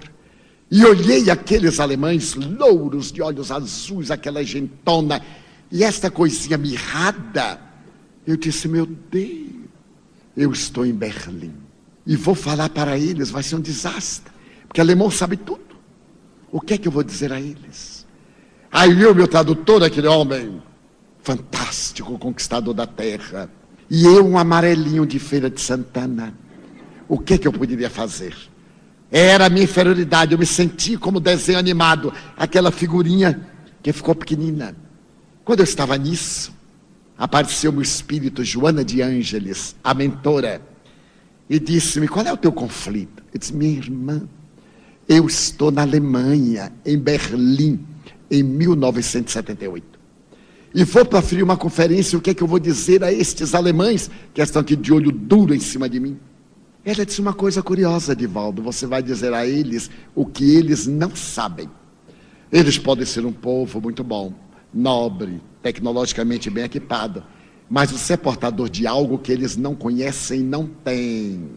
e 0.71 0.85
olhei 0.85 1.31
aqueles 1.31 1.81
alemães 1.81 2.35
louros 2.35 3.13
de 3.13 3.21
olhos 3.21 3.51
azuis, 3.51 4.11
aquela 4.11 4.43
gentona, 4.43 5.21
e 5.71 5.85
esta 5.85 6.11
coisinha 6.11 6.57
mirrada. 6.57 7.61
Eu 8.27 8.37
disse: 8.37 8.69
Meu 8.69 8.87
Deus, 8.87 9.51
eu 10.37 10.51
estou 10.53 10.87
em 10.87 10.93
Berlim 10.93 11.55
e 12.07 12.17
vou 12.17 12.35
falar 12.35 12.69
para 12.69 12.99
eles, 12.99 13.31
vai 13.31 13.43
ser 13.43 13.57
um 13.57 13.61
desastre, 13.61 14.33
porque 14.67 14.81
alemão 14.81 15.11
sabe 15.11 15.37
tudo. 15.37 15.61
O 16.51 16.61
que 16.61 16.75
é 16.75 16.79
que 16.79 16.89
eu 16.89 16.93
vou 16.93 17.03
dizer 17.03 17.33
a 17.33 17.41
eles? 17.41 18.07
Aí 18.71 19.05
o 19.05 19.15
meu 19.15 19.29
tradutor, 19.29 19.83
aquele 19.83 20.07
homem 20.07 20.63
fantástico, 21.23 22.19
conquistador 22.19 22.75
da 22.75 22.87
terra, 22.87 23.49
e 23.89 24.05
eu, 24.05 24.27
um 24.27 24.39
amarelinho 24.39 25.07
de 25.07 25.19
Feira 25.19 25.49
de 25.49 25.61
Santana, 25.61 26.35
o 27.09 27.19
que 27.19 27.39
que 27.39 27.47
eu 27.47 27.53
poderia 27.53 27.91
fazer? 27.91 28.35
Era 29.11 29.47
a 29.47 29.51
minha 29.51 29.65
inferioridade, 29.65 30.33
eu 30.33 30.39
me 30.39 30.47
senti 30.47 30.97
como 30.97 31.21
desenho 31.21 31.59
animado, 31.59 32.13
aquela 32.37 32.71
figurinha 32.71 33.47
que 33.83 33.93
ficou 33.93 34.15
pequenina. 34.15 34.75
Quando 35.45 35.61
eu 35.61 35.65
estava 35.65 35.97
nisso, 35.99 36.53
apareceu 37.19 37.71
meu 37.71 37.83
espírito, 37.83 38.43
Joana 38.43 38.85
de 38.85 39.03
Ângeles, 39.03 39.77
a 39.85 39.93
mentora, 39.93 40.63
e 41.51 41.61
disse-me: 41.61 42.09
Qual 42.09 42.25
é 42.25 42.33
o 42.33 42.37
teu 42.37 42.51
conflito? 42.53 43.23
Eu 43.35 43.39
disse: 43.39 43.53
Minha 43.53 43.77
irmã, 43.77 44.23
eu 45.07 45.27
estou 45.27 45.71
na 45.71 45.83
Alemanha, 45.83 46.73
em 46.87 46.97
Berlim, 46.97 47.85
em 48.31 48.43
1978. 48.43 49.92
E 50.75 50.85
vou 50.85 51.05
para 51.05 51.21
frio 51.21 51.45
uma 51.45 51.57
conferência, 51.57 52.19
o 52.19 52.21
que 52.23 52.31
é 52.31 52.35
que 52.35 52.43
eu 52.43 52.47
vou 52.47 52.59
dizer 52.59 53.05
a 53.05 53.13
estes 53.13 53.55
alemães 53.55 54.11
que 54.33 54.41
estão 54.41 54.63
aqui 54.63 54.75
de 54.75 54.93
olho 54.93 55.13
duro 55.13 55.55
em 55.55 55.61
cima 55.61 55.89
de 55.89 56.01
mim? 56.01 56.19
Ela 56.85 57.07
disse 57.07 57.21
uma 57.21 57.35
coisa 57.35 57.63
curiosa, 57.63 58.17
Divaldo. 58.17 58.63
Você 58.63 58.87
vai 58.87 59.03
dizer 59.03 59.33
a 59.35 59.47
eles 59.47 59.91
o 60.15 60.27
que 60.27 60.57
eles 60.57 60.87
não 60.87 61.15
sabem. 61.15 61.69
Eles 62.51 62.79
podem 62.79 63.05
ser 63.05 63.25
um 63.25 63.33
povo 63.33 63.81
muito 63.81 64.03
bom, 64.03 64.33
nobre, 64.73 65.41
tecnologicamente 65.63 66.51
bem 66.51 66.65
equipado, 66.65 67.23
mas 67.69 67.91
você 67.91 68.15
é 68.15 68.17
portador 68.17 68.69
de 68.69 68.87
algo 68.87 69.19
que 69.19 69.33
eles 69.33 69.57
não 69.57 69.75
conhecem 69.75 70.41
e 70.41 70.43
não 70.43 70.67
têm. 70.67 71.51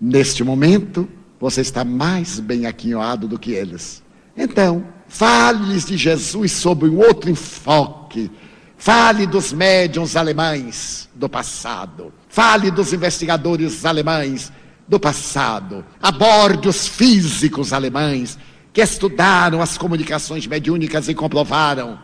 Neste 0.00 0.42
momento, 0.42 1.08
você 1.40 1.60
está 1.60 1.84
mais 1.84 2.40
bem 2.40 2.66
aquinhoado 2.66 3.28
do 3.28 3.38
que 3.38 3.52
eles. 3.52 4.02
Então, 4.36 4.84
fale-lhes 5.14 5.84
de 5.84 5.96
Jesus 5.96 6.50
sob 6.50 6.88
um 6.88 6.98
outro 6.98 7.30
enfoque. 7.30 8.28
Fale 8.76 9.28
dos 9.28 9.52
médiums 9.52 10.16
alemães 10.16 11.08
do 11.14 11.28
passado. 11.28 12.12
Fale 12.28 12.68
dos 12.68 12.92
investigadores 12.92 13.84
alemães 13.84 14.52
do 14.88 14.98
passado. 14.98 15.84
Aborde 16.02 16.68
os 16.68 16.88
físicos 16.88 17.72
alemães 17.72 18.36
que 18.72 18.82
estudaram 18.82 19.62
as 19.62 19.78
comunicações 19.78 20.48
mediúnicas 20.48 21.08
e 21.08 21.14
comprovaram. 21.14 21.96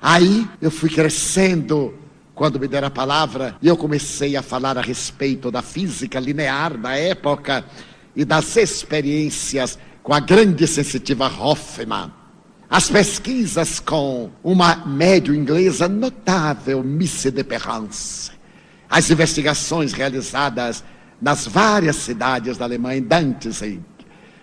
Aí 0.00 0.46
eu 0.60 0.70
fui 0.70 0.90
crescendo 0.90 1.94
quando 2.34 2.60
me 2.60 2.68
deram 2.68 2.88
a 2.88 2.90
palavra 2.90 3.56
e 3.62 3.68
eu 3.68 3.76
comecei 3.76 4.36
a 4.36 4.42
falar 4.42 4.76
a 4.76 4.82
respeito 4.82 5.50
da 5.50 5.62
física 5.62 6.20
linear 6.20 6.76
da 6.76 6.94
época 6.94 7.64
e 8.14 8.22
das 8.22 8.54
experiências 8.58 9.78
com 10.02 10.12
a 10.12 10.20
grande 10.20 10.66
sensitiva 10.66 11.26
Hoffman. 11.26 12.12
As 12.74 12.90
pesquisas 12.90 13.78
com 13.78 14.32
uma 14.42 14.74
médio 14.84 15.32
inglesa 15.32 15.86
notável, 15.86 16.82
Missy 16.82 17.30
de 17.30 17.44
Perrance 17.44 18.32
as 18.90 19.10
investigações 19.10 19.92
realizadas 19.92 20.82
nas 21.22 21.46
várias 21.46 21.94
cidades 21.94 22.56
da 22.56 22.64
Alemanha, 22.64 22.98
em 22.98 23.02
Danzig, 23.02 23.80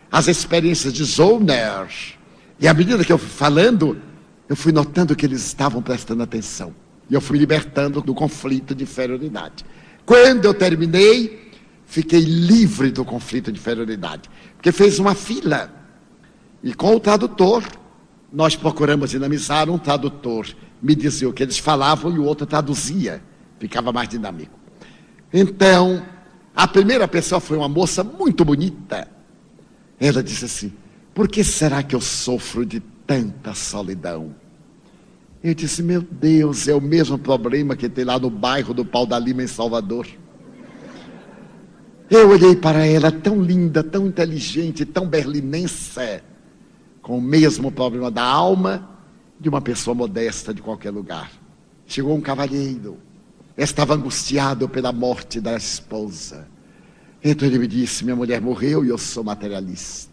as 0.09 0.29
experiências 0.29 0.93
de 0.93 1.03
Zollner. 1.03 1.87
E 2.57 2.69
à 2.69 2.73
medida 2.73 3.03
que 3.03 3.11
eu 3.11 3.17
fui 3.17 3.29
falando, 3.29 4.01
eu 4.47 4.55
fui 4.55 4.71
notando 4.71 5.13
que 5.13 5.25
eles 5.25 5.45
estavam 5.45 5.81
prestando 5.81 6.23
atenção. 6.23 6.73
E 7.09 7.13
eu 7.13 7.19
fui 7.19 7.37
libertando 7.37 8.01
do 8.01 8.13
conflito 8.13 8.73
de 8.73 8.85
inferioridade. 8.85 9.65
Quando 10.05 10.45
eu 10.45 10.53
terminei, 10.53 11.51
fiquei 11.85 12.21
livre 12.21 12.91
do 12.91 13.03
conflito 13.03 13.51
de 13.51 13.59
inferioridade. 13.59 14.29
Porque 14.55 14.71
fez 14.71 14.99
uma 14.99 15.15
fila. 15.15 15.69
E 16.63 16.73
com 16.73 16.95
o 16.95 16.99
tradutor, 16.99 17.63
nós 18.31 18.55
procuramos 18.55 19.09
dinamizar 19.09 19.69
um 19.69 19.77
tradutor. 19.77 20.47
Me 20.81 20.95
dizia 20.95 21.27
o 21.27 21.33
que 21.33 21.43
eles 21.43 21.57
falavam 21.57 22.15
e 22.15 22.19
o 22.19 22.23
outro 22.23 22.45
traduzia 22.45 23.21
ficava 23.59 23.91
mais 23.91 24.09
dinâmico. 24.09 24.57
Então, 25.31 26.03
a 26.55 26.67
primeira 26.67 27.07
pessoa 27.07 27.39
foi 27.39 27.57
uma 27.57 27.69
moça 27.69 28.03
muito 28.03 28.43
bonita. 28.43 29.07
Ela 29.99 30.23
disse 30.23 30.45
assim: 30.45 30.73
Por 31.13 31.27
que 31.27 31.43
será 31.43 31.83
que 31.83 31.95
eu 31.95 32.01
sofro 32.01 32.65
de 32.65 32.79
tanta 33.05 33.53
solidão? 33.53 34.33
Eu 35.43 35.53
disse: 35.53 35.83
Meu 35.83 36.01
Deus, 36.01 36.67
é 36.67 36.73
o 36.73 36.81
mesmo 36.81 37.17
problema 37.17 37.75
que 37.75 37.87
tem 37.87 38.03
lá 38.03 38.17
no 38.17 38.29
bairro 38.29 38.73
do 38.73 38.83
Pau 38.83 39.05
da 39.05 39.19
Lima, 39.19 39.43
em 39.43 39.47
Salvador. 39.47 40.07
Eu 42.09 42.29
olhei 42.29 42.55
para 42.57 42.85
ela, 42.85 43.09
tão 43.09 43.41
linda, 43.41 43.81
tão 43.81 44.05
inteligente, 44.05 44.85
tão 44.85 45.07
berlinense, 45.07 46.21
com 47.01 47.17
o 47.17 47.21
mesmo 47.21 47.71
problema 47.71 48.11
da 48.11 48.23
alma 48.23 48.89
de 49.39 49.49
uma 49.49 49.61
pessoa 49.61 49.95
modesta 49.95 50.53
de 50.53 50.61
qualquer 50.61 50.91
lugar. 50.91 51.31
Chegou 51.85 52.15
um 52.15 52.21
cavalheiro 52.21 52.97
estava 53.57 53.95
angustiado 53.95 54.67
pela 54.67 54.91
morte 54.91 55.39
da 55.39 55.55
esposa. 55.55 56.47
Então 57.23 57.47
ele 57.47 57.59
me 57.59 57.67
disse: 57.67 58.03
Minha 58.03 58.15
mulher 58.15 58.41
morreu 58.41 58.83
e 58.85 58.89
eu 58.89 58.97
sou 58.97 59.23
materialista. 59.23 60.11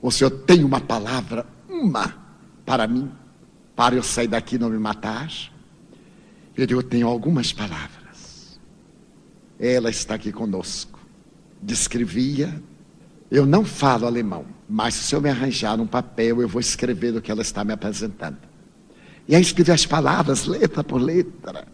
O 0.00 0.10
senhor 0.10 0.30
tem 0.30 0.62
uma 0.62 0.80
palavra, 0.80 1.46
uma, 1.68 2.14
para 2.64 2.86
mim, 2.86 3.10
para 3.74 3.96
eu 3.96 4.02
sair 4.02 4.28
daqui 4.28 4.56
e 4.56 4.58
não 4.58 4.70
me 4.70 4.78
matar? 4.78 5.30
Eu 6.56 6.66
digo: 6.66 6.80
Eu 6.80 6.84
tenho 6.84 7.08
algumas 7.08 7.52
palavras. 7.52 8.60
Ela 9.58 9.90
está 9.90 10.14
aqui 10.14 10.32
conosco. 10.32 10.98
Descrevia. 11.60 12.62
Eu 13.30 13.44
não 13.44 13.64
falo 13.64 14.06
alemão, 14.06 14.44
mas 14.68 14.94
se 14.94 15.04
senhor 15.04 15.20
me 15.20 15.28
arranjar 15.28 15.80
um 15.80 15.86
papel, 15.86 16.40
eu 16.40 16.48
vou 16.48 16.60
escrever 16.60 17.16
o 17.16 17.20
que 17.20 17.30
ela 17.30 17.42
está 17.42 17.64
me 17.64 17.72
apresentando. 17.72 18.38
E 19.26 19.34
aí 19.34 19.42
escrevi 19.42 19.72
as 19.72 19.84
palavras, 19.84 20.46
letra 20.46 20.84
por 20.84 21.00
letra 21.00 21.66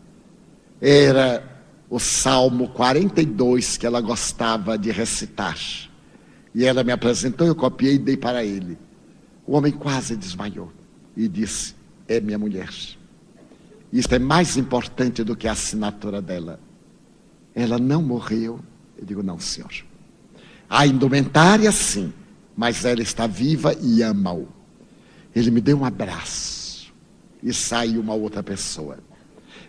era 0.83 1.45
o 1.89 2.01
Salmo 2.01 2.71
42 2.71 3.77
que 3.77 3.87
ela 3.87 4.01
gostava 4.01 4.77
de 4.77 4.91
recitar. 4.91 5.57
E 6.53 6.65
ela 6.65 6.83
me 6.83 6.91
apresentou, 6.91 7.47
eu 7.47 7.55
copiei 7.55 7.95
e 7.95 7.99
dei 7.99 8.17
para 8.17 8.45
ele. 8.45 8.77
O 9.47 9.57
homem 9.57 9.71
quase 9.71 10.17
desmaiou 10.17 10.73
e 11.17 11.29
disse: 11.29 11.77
É 12.09 12.21
minha 12.21 12.39
mulher. 12.39 12.69
Isto 13.93 14.15
é 14.15 14.19
mais 14.19 14.57
importante 14.57 15.23
do 15.23 15.37
que 15.37 15.47
a 15.47 15.53
assinatura 15.53 16.21
dela. 16.21 16.59
Ela 17.55 17.79
não 17.79 18.03
morreu. 18.03 18.59
Eu 18.99 19.05
digo: 19.05 19.23
Não, 19.23 19.39
senhor. 19.39 19.71
A 20.75 20.87
indumentária, 20.87 21.71
sim, 21.71 22.15
mas 22.57 22.87
ela 22.87 23.03
está 23.03 23.27
viva 23.27 23.77
e 23.79 24.03
ama-o. 24.03 24.49
Ele 25.37 25.51
me 25.51 25.61
deu 25.61 25.79
um 25.79 25.85
abraço 25.85 26.91
e 27.43 27.53
saiu 27.53 28.01
uma 28.01 28.15
outra 28.15 28.43
pessoa. 28.43 28.99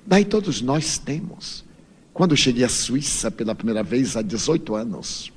Daí 0.08 0.24
todos 0.24 0.62
nós 0.62 0.98
temos. 0.98 1.66
Quando 2.14 2.38
cheguei 2.38 2.64
à 2.64 2.70
Suíça 2.70 3.30
pela 3.30 3.54
primeira 3.54 3.84
vez 3.84 4.16
há 4.16 4.22
18 4.22 4.76
anos, 4.76 5.30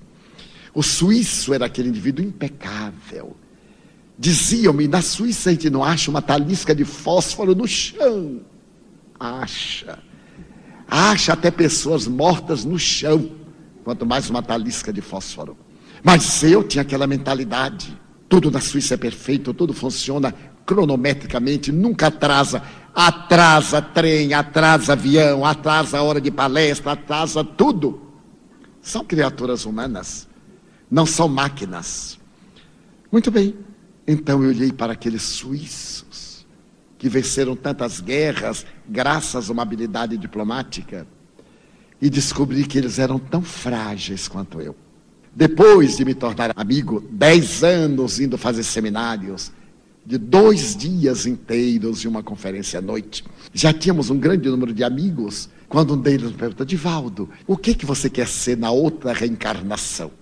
o 0.73 0.85
suíço 0.85 1.53
era 1.53 1.67
aquele 1.67 1.89
indivíduo 1.89 2.25
impecável. 2.25 3.37
Diziam-me, 4.17 4.87
na 4.87 5.03
Suíça 5.03 5.51
a 5.51 5.53
gente 5.53 5.69
não 5.69 5.83
acha 5.83 6.13
uma 6.13 6.23
talisca 6.23 6.77
de 6.77 6.85
fósforo 6.85 7.57
no 7.57 7.67
chão. 7.67 8.41
Acha. 9.19 9.99
Acha 10.87 11.33
até 11.33 11.51
pessoas 11.51 12.07
mortas 12.07 12.65
no 12.65 12.79
chão, 12.79 13.33
quanto 13.87 14.05
mais 14.05 14.29
uma 14.29 14.43
talisca 14.43 14.93
de 14.93 15.01
fósforo. 15.01 15.57
Mas 16.03 16.43
eu 16.43 16.65
tinha 16.65 16.83
aquela 16.83 17.07
mentalidade. 17.07 17.97
Tudo 18.29 18.51
na 18.51 18.61
Suíça 18.61 18.95
é 18.95 18.97
perfeito, 18.97 19.55
tudo 19.55 19.73
funciona 19.73 20.35
cronometricamente, 20.67 21.71
nunca 21.71 22.09
atrasa 22.09 22.65
atrasa 22.93 23.81
trem, 23.81 24.35
atrasa 24.35 24.95
avião, 24.95 25.45
atrasa 25.45 26.03
hora 26.03 26.21
de 26.21 26.33
palestra, 26.33 26.93
atrasa 26.93 27.45
tudo. 27.45 28.03
São 28.83 29.05
criaturas 29.05 29.65
humanas, 29.65 30.27
não 30.91 31.07
são 31.07 31.29
máquinas. 31.29 32.19
Muito 33.13 33.31
bem, 33.31 33.55
então 34.05 34.43
eu 34.43 34.49
olhei 34.49 34.73
para 34.73 34.95
aqueles 34.95 35.23
suíços 35.23 36.45
que 36.99 37.09
venceram 37.09 37.55
tantas 37.55 38.01
guerras 38.01 38.67
graças 38.89 39.49
a 39.49 39.53
uma 39.53 39.63
habilidade 39.63 40.19
diplomática 40.19 41.07
e 42.01 42.11
descobri 42.11 42.65
que 42.65 42.79
eles 42.79 42.99
eram 42.99 43.19
tão 43.19 43.43
frágeis 43.43 44.29
quanto 44.29 44.61
eu. 44.61 44.75
Depois 45.35 45.97
de 45.97 46.05
me 46.05 46.15
tornar 46.15 46.53
amigo, 46.57 47.05
dez 47.11 47.63
anos 47.63 48.19
indo 48.21 48.39
fazer 48.39 48.63
seminários, 48.63 49.53
de 50.05 50.17
dois 50.17 50.77
dias 50.77 51.27
inteiros 51.27 52.05
e 52.05 52.09
uma 52.09 52.23
conferência 52.23 52.79
à 52.79 52.83
noite. 52.83 53.25
Já 53.53 53.73
tínhamos 53.73 54.09
um 54.09 54.19
grande 54.19 54.49
número 54.49 54.73
de 54.73 54.85
amigos, 54.85 55.49
quando 55.69 55.95
um 55.95 56.01
deles 56.01 56.31
me 56.31 56.37
perguntou, 56.37 56.65
Divaldo, 56.65 57.29
o 57.47 57.57
que, 57.57 57.75
que 57.75 57.85
você 57.85 58.09
quer 58.09 58.29
ser 58.29 58.57
na 58.57 58.71
outra 58.71 59.13
reencarnação? 59.13 60.13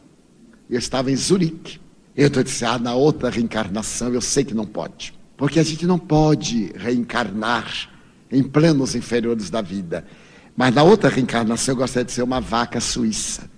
Eu 0.70 0.78
estava 0.78 1.10
em 1.10 1.16
Zurique. 1.16 1.78
Eu 2.16 2.30
disse, 2.30 2.64
ah, 2.64 2.78
na 2.78 2.94
outra 2.94 3.28
reencarnação 3.28 4.14
eu 4.14 4.20
sei 4.20 4.42
que 4.42 4.54
não 4.54 4.64
pode. 4.64 5.12
Porque 5.36 5.60
a 5.60 5.64
gente 5.64 5.84
não 5.84 5.98
pode 5.98 6.72
reencarnar 6.76 7.90
em 8.30 8.42
planos 8.42 8.94
inferiores 8.94 9.50
da 9.50 9.60
vida. 9.60 10.06
Mas 10.56 10.74
na 10.74 10.82
outra 10.82 11.10
reencarnação 11.10 11.72
eu 11.72 11.78
gostaria 11.78 12.04
de 12.04 12.12
ser 12.12 12.22
uma 12.22 12.40
vaca 12.40 12.80
suíça. 12.80 13.50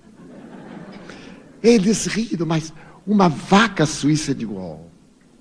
Eles 1.63 2.07
riram, 2.07 2.47
mas 2.47 2.73
uma 3.07 3.29
vaca 3.29 3.85
suíça, 3.85 4.35
digo, 4.35 4.55
oh, 4.55 4.87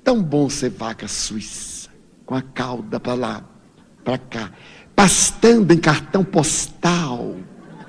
tão 0.04 0.22
bom 0.22 0.50
ser 0.50 0.70
vaca 0.70 1.08
suíça, 1.08 1.90
com 2.26 2.36
a 2.36 2.42
cauda 2.42 3.00
para 3.00 3.14
lá, 3.14 3.44
para 4.04 4.18
cá, 4.18 4.52
pastando 4.96 5.74
em 5.74 5.78
cartão 5.78 6.24
postal, 6.24 7.36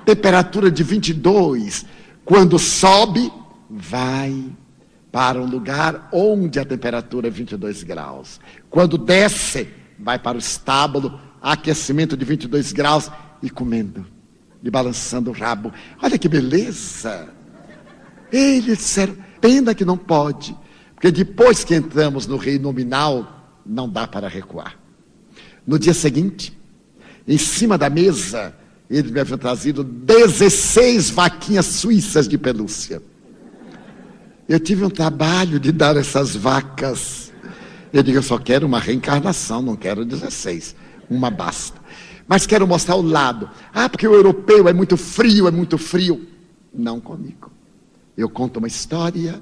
temperatura 0.05 0.71
de 0.71 0.83
22, 0.83 1.85
quando 2.23 2.57
sobe, 2.57 3.31
vai 3.69 4.45
para 5.11 5.41
um 5.41 5.45
lugar 5.45 6.09
onde 6.11 6.59
a 6.59 6.65
temperatura 6.65 7.27
é 7.27 7.31
22 7.31 7.83
graus. 7.83 8.39
Quando 8.69 8.97
desce, 8.97 9.67
vai 9.97 10.19
para 10.19 10.37
o 10.37 10.39
estábulo, 10.39 11.19
aquecimento 11.41 12.15
de 12.17 12.25
22 12.25 12.71
graus 12.71 13.09
e 13.41 13.49
comendo, 13.49 14.05
e 14.63 14.69
balançando 14.69 15.29
o 15.29 15.33
rabo. 15.33 15.71
Olha 16.01 16.17
que 16.17 16.27
beleza! 16.27 17.29
Eles 18.31 18.77
disseram, 18.77 19.15
pena 19.39 19.73
que 19.73 19.85
não 19.85 19.97
pode, 19.97 20.55
porque 20.93 21.11
depois 21.11 21.63
que 21.63 21.75
entramos 21.75 22.27
no 22.27 22.37
reino 22.37 22.63
nominal, 22.63 23.61
não 23.65 23.89
dá 23.89 24.07
para 24.07 24.27
recuar. 24.27 24.77
No 25.65 25.77
dia 25.77 25.93
seguinte, 25.93 26.57
em 27.27 27.37
cima 27.37 27.77
da 27.77 27.89
mesa, 27.89 28.55
eles 28.89 29.11
me 29.11 29.19
haviam 29.19 29.37
trazido 29.37 29.83
16 29.83 31.09
vaquinhas 31.09 31.65
suíças 31.65 32.27
de 32.27 32.37
pelúcia. 32.37 33.01
Eu 34.47 34.59
tive 34.59 34.85
um 34.85 34.89
trabalho 34.89 35.59
de 35.59 35.73
dar 35.73 35.97
essas 35.97 36.35
vacas. 36.35 37.33
Eu 37.91 38.01
digo, 38.01 38.17
eu 38.17 38.23
só 38.23 38.37
quero 38.37 38.65
uma 38.65 38.79
reencarnação, 38.79 39.61
não 39.61 39.75
quero 39.75 40.05
16. 40.05 40.73
Uma 41.09 41.29
basta. 41.29 41.76
Mas 42.27 42.45
quero 42.45 42.67
mostrar 42.67 42.95
o 42.95 43.01
lado. 43.01 43.49
Ah, 43.73 43.87
porque 43.87 44.07
o 44.07 44.13
europeu 44.13 44.67
é 44.67 44.73
muito 44.73 44.97
frio, 44.97 45.47
é 45.47 45.51
muito 45.51 45.77
frio. 45.77 46.27
Não 46.73 46.99
comigo. 46.99 47.51
Eu 48.17 48.29
conto 48.29 48.57
uma 48.57 48.67
história 48.67 49.41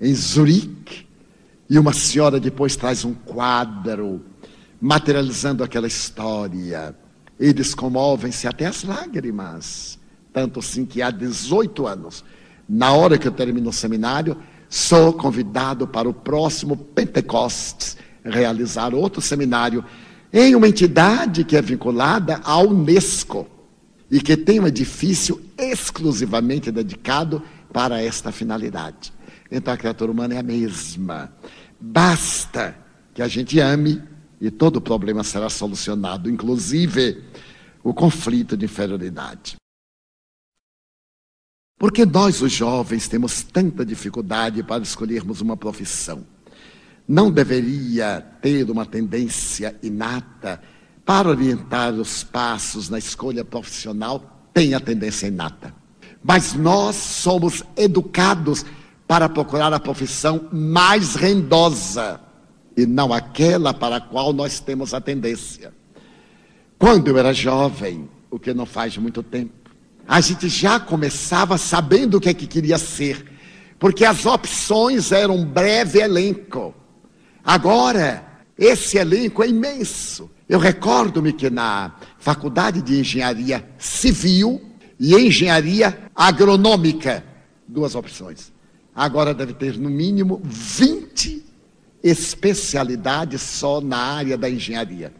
em 0.00 0.14
Zurique 0.14 1.06
e 1.68 1.78
uma 1.78 1.92
senhora 1.92 2.40
depois 2.40 2.76
traz 2.76 3.04
um 3.04 3.14
quadro 3.14 4.20
materializando 4.80 5.62
aquela 5.62 5.86
história. 5.86 6.94
Eles 7.38 7.74
comovem-se 7.74 8.46
até 8.46 8.66
as 8.66 8.82
lágrimas. 8.82 9.98
Tanto 10.32 10.60
assim 10.60 10.84
que 10.84 11.02
há 11.02 11.10
18 11.10 11.86
anos, 11.86 12.24
na 12.68 12.92
hora 12.92 13.18
que 13.18 13.26
eu 13.26 13.32
termino 13.32 13.70
o 13.70 13.72
seminário, 13.72 14.36
sou 14.68 15.12
convidado 15.12 15.86
para 15.86 16.08
o 16.08 16.14
próximo 16.14 16.76
Pentecostes 16.76 17.96
realizar 18.24 18.94
outro 18.94 19.20
seminário 19.20 19.84
em 20.32 20.54
uma 20.54 20.68
entidade 20.68 21.44
que 21.44 21.56
é 21.56 21.62
vinculada 21.62 22.40
à 22.44 22.58
Unesco 22.58 23.46
e 24.10 24.20
que 24.20 24.36
tem 24.36 24.60
um 24.60 24.66
edifício 24.66 25.40
exclusivamente 25.56 26.70
dedicado 26.70 27.42
para 27.72 28.02
esta 28.02 28.32
finalidade. 28.32 29.12
Então 29.50 29.72
a 29.72 29.76
criatura 29.76 30.12
humana 30.12 30.34
é 30.34 30.38
a 30.38 30.42
mesma. 30.42 31.32
Basta 31.80 32.76
que 33.14 33.22
a 33.22 33.28
gente 33.28 33.58
ame 33.58 34.02
e 34.40 34.50
todo 34.50 34.76
o 34.76 34.80
problema 34.80 35.22
será 35.22 35.50
solucionado, 35.50 36.30
inclusive 36.30 37.22
o 37.82 37.92
conflito 37.92 38.56
de 38.56 38.64
inferioridade. 38.64 39.56
Por 41.78 41.92
que 41.92 42.04
nós, 42.04 42.42
os 42.42 42.52
jovens, 42.52 43.08
temos 43.08 43.42
tanta 43.42 43.86
dificuldade 43.86 44.62
para 44.62 44.82
escolhermos 44.82 45.40
uma 45.40 45.56
profissão? 45.56 46.26
Não 47.10 47.28
deveria 47.28 48.24
ter 48.40 48.70
uma 48.70 48.86
tendência 48.86 49.74
inata 49.82 50.62
para 51.04 51.28
orientar 51.28 51.92
os 51.92 52.22
passos 52.22 52.88
na 52.88 52.98
escolha 52.98 53.44
profissional? 53.44 54.48
Tem 54.54 54.74
a 54.74 54.78
tendência 54.78 55.26
inata. 55.26 55.74
Mas 56.22 56.54
nós 56.54 56.94
somos 56.94 57.64
educados 57.76 58.64
para 59.08 59.28
procurar 59.28 59.72
a 59.72 59.80
profissão 59.80 60.48
mais 60.52 61.16
rendosa 61.16 62.20
e 62.76 62.86
não 62.86 63.12
aquela 63.12 63.74
para 63.74 63.96
a 63.96 64.00
qual 64.00 64.32
nós 64.32 64.60
temos 64.60 64.94
a 64.94 65.00
tendência. 65.00 65.74
Quando 66.78 67.08
eu 67.08 67.18
era 67.18 67.34
jovem, 67.34 68.08
o 68.30 68.38
que 68.38 68.54
não 68.54 68.66
faz 68.66 68.96
muito 68.96 69.20
tempo, 69.20 69.68
a 70.06 70.20
gente 70.20 70.48
já 70.48 70.78
começava 70.78 71.58
sabendo 71.58 72.18
o 72.18 72.20
que 72.20 72.28
é 72.28 72.34
que 72.34 72.46
queria 72.46 72.78
ser, 72.78 73.26
porque 73.80 74.04
as 74.04 74.26
opções 74.26 75.10
eram 75.10 75.38
um 75.38 75.44
breve 75.44 75.98
elenco. 75.98 76.76
Agora, 77.44 78.24
esse 78.58 78.98
elenco 78.98 79.42
é 79.42 79.48
imenso. 79.48 80.30
Eu 80.48 80.58
recordo-me 80.58 81.32
que 81.32 81.48
na 81.48 81.92
Faculdade 82.18 82.82
de 82.82 82.98
Engenharia 82.98 83.64
Civil, 83.78 84.70
e 85.00 85.14
engenharia 85.14 85.98
agronômica. 86.14 87.24
Duas 87.66 87.94
opções. 87.94 88.52
Agora 88.94 89.32
deve 89.32 89.54
ter 89.54 89.78
no 89.78 89.88
mínimo 89.88 90.42
20 90.44 91.42
especialidades 92.04 93.40
só 93.40 93.80
na 93.80 93.96
área 93.96 94.36
da 94.36 94.50
engenharia. 94.50 95.10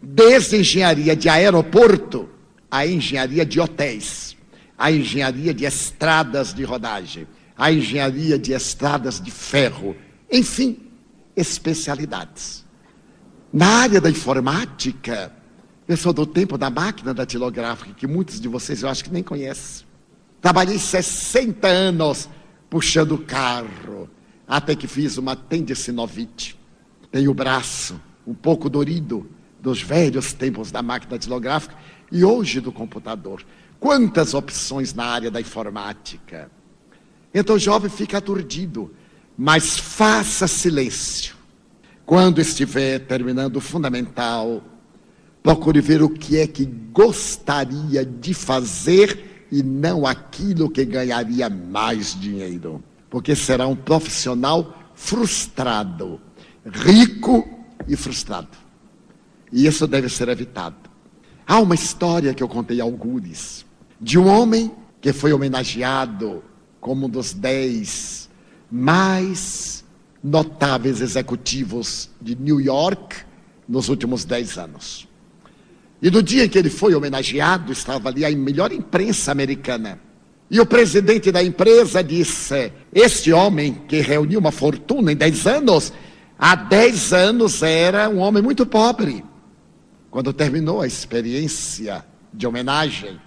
Desde 0.00 0.56
engenharia 0.56 1.14
de 1.14 1.28
aeroporto 1.28 2.30
a 2.70 2.86
engenharia 2.86 3.44
de 3.44 3.60
hotéis, 3.60 4.36
a 4.76 4.90
engenharia 4.90 5.52
de 5.52 5.64
estradas 5.64 6.54
de 6.54 6.64
rodagem, 6.64 7.26
a 7.56 7.70
engenharia 7.70 8.38
de 8.38 8.52
estradas 8.52 9.20
de 9.20 9.30
ferro, 9.30 9.94
enfim, 10.30 10.78
especialidades. 11.36 12.64
Na 13.52 13.66
área 13.66 14.00
da 14.00 14.10
informática, 14.10 15.32
eu 15.86 15.96
sou 15.96 16.12
do 16.12 16.26
tempo 16.26 16.58
da 16.58 16.68
máquina 16.68 17.14
datilográfica, 17.14 17.92
que 17.94 18.06
muitos 18.06 18.40
de 18.40 18.48
vocês 18.48 18.82
eu 18.82 18.88
acho 18.88 19.04
que 19.04 19.12
nem 19.12 19.22
conhecem. 19.22 19.86
Trabalhei 20.40 20.78
60 20.78 21.66
anos 21.66 22.28
puxando 22.68 23.18
carro, 23.18 24.10
até 24.46 24.74
que 24.74 24.86
fiz 24.86 25.16
uma 25.16 25.36
tendicinovite. 25.36 26.58
Tenho 27.10 27.30
o 27.30 27.34
braço 27.34 28.00
um 28.26 28.34
pouco 28.34 28.68
dorido 28.68 29.30
dos 29.60 29.80
velhos 29.80 30.32
tempos 30.32 30.70
da 30.70 30.82
máquina 30.82 31.12
datilográfica 31.12 31.76
e 32.10 32.24
hoje 32.24 32.60
do 32.60 32.72
computador. 32.72 33.44
Quantas 33.78 34.34
opções 34.34 34.94
na 34.94 35.04
área 35.04 35.30
da 35.30 35.40
informática. 35.40 36.50
Então 37.32 37.56
o 37.56 37.58
jovem 37.58 37.90
fica 37.90 38.18
aturdido, 38.18 38.94
mas 39.36 39.78
faça 39.78 40.46
silêncio. 40.46 41.34
Quando 42.04 42.40
estiver 42.40 43.00
terminando 43.00 43.56
o 43.56 43.60
fundamental, 43.60 44.62
Procure 45.46 45.80
ver 45.80 46.02
o 46.02 46.08
que 46.08 46.38
é 46.38 46.46
que 46.48 46.64
gostaria 46.64 48.04
de 48.04 48.34
fazer 48.34 49.46
e 49.48 49.62
não 49.62 50.04
aquilo 50.04 50.68
que 50.68 50.84
ganharia 50.84 51.48
mais 51.48 52.18
dinheiro. 52.20 52.82
Porque 53.08 53.36
será 53.36 53.68
um 53.68 53.76
profissional 53.76 54.74
frustrado, 54.96 56.20
rico 56.64 57.48
e 57.86 57.94
frustrado. 57.94 58.48
E 59.52 59.68
isso 59.68 59.86
deve 59.86 60.08
ser 60.08 60.28
evitado. 60.28 60.90
Há 61.46 61.60
uma 61.60 61.76
história 61.76 62.34
que 62.34 62.42
eu 62.42 62.48
contei 62.48 62.80
a 62.80 62.84
algures 62.84 63.64
de 64.00 64.18
um 64.18 64.26
homem 64.26 64.72
que 65.00 65.12
foi 65.12 65.32
homenageado 65.32 66.42
como 66.80 67.06
um 67.06 67.08
dos 67.08 67.32
dez 67.32 68.25
mais 68.70 69.84
notáveis 70.22 71.00
executivos 71.00 72.10
de 72.20 72.34
New 72.34 72.60
York 72.60 73.16
nos 73.68 73.88
últimos 73.88 74.24
dez 74.24 74.58
anos. 74.58 75.06
E 76.00 76.10
no 76.10 76.22
dia 76.22 76.44
em 76.44 76.48
que 76.48 76.58
ele 76.58 76.70
foi 76.70 76.94
homenageado, 76.94 77.72
estava 77.72 78.08
ali 78.08 78.24
a 78.24 78.30
melhor 78.30 78.72
imprensa 78.72 79.32
americana. 79.32 79.98
E 80.50 80.60
o 80.60 80.66
presidente 80.66 81.32
da 81.32 81.42
empresa 81.42 82.02
disse: 82.02 82.72
Este 82.94 83.32
homem 83.32 83.82
que 83.88 84.00
reuniu 84.00 84.38
uma 84.38 84.52
fortuna 84.52 85.12
em 85.12 85.16
10 85.16 85.46
anos, 85.46 85.92
há 86.38 86.54
10 86.54 87.12
anos 87.12 87.62
era 87.62 88.08
um 88.08 88.18
homem 88.18 88.42
muito 88.42 88.64
pobre. 88.64 89.24
Quando 90.10 90.32
terminou 90.32 90.82
a 90.82 90.86
experiência 90.86 92.04
de 92.32 92.46
homenagem, 92.46 93.18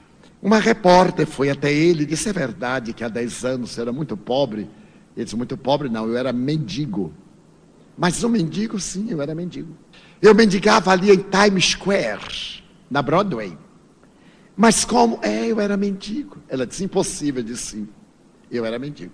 uma 0.41 0.59
repórter 0.59 1.27
foi 1.27 1.49
até 1.49 1.73
ele 1.73 2.03
e 2.03 2.05
disse: 2.05 2.29
É 2.29 2.33
verdade 2.33 2.93
que 2.93 3.03
há 3.03 3.09
10 3.09 3.45
anos 3.45 3.77
era 3.77 3.91
muito 3.91 4.15
pobre? 4.15 4.69
Ele 5.19 5.25
disse: 5.25 5.35
Muito 5.35 5.57
pobre, 5.57 5.89
não, 5.89 6.07
eu 6.07 6.15
era 6.15 6.31
mendigo. 6.31 7.13
Mas 7.97 8.23
um 8.23 8.29
mendigo, 8.29 8.79
sim, 8.79 9.07
eu 9.09 9.21
era 9.21 9.35
mendigo. 9.35 9.75
Eu 10.21 10.33
mendigava 10.33 10.91
ali 10.91 11.11
em 11.11 11.17
Times 11.17 11.71
Square 11.71 12.63
na 12.89 13.01
Broadway. 13.01 13.57
Mas 14.55 14.85
como? 14.85 15.19
É, 15.21 15.47
eu 15.47 15.59
era 15.59 15.75
mendigo. 15.75 16.37
Ela 16.47 16.65
disse, 16.65 16.85
impossível. 16.85 17.41
Eu 17.41 17.47
disse, 17.47 17.71
sim, 17.71 17.89
eu 18.49 18.63
era 18.63 18.79
mendigo. 18.79 19.11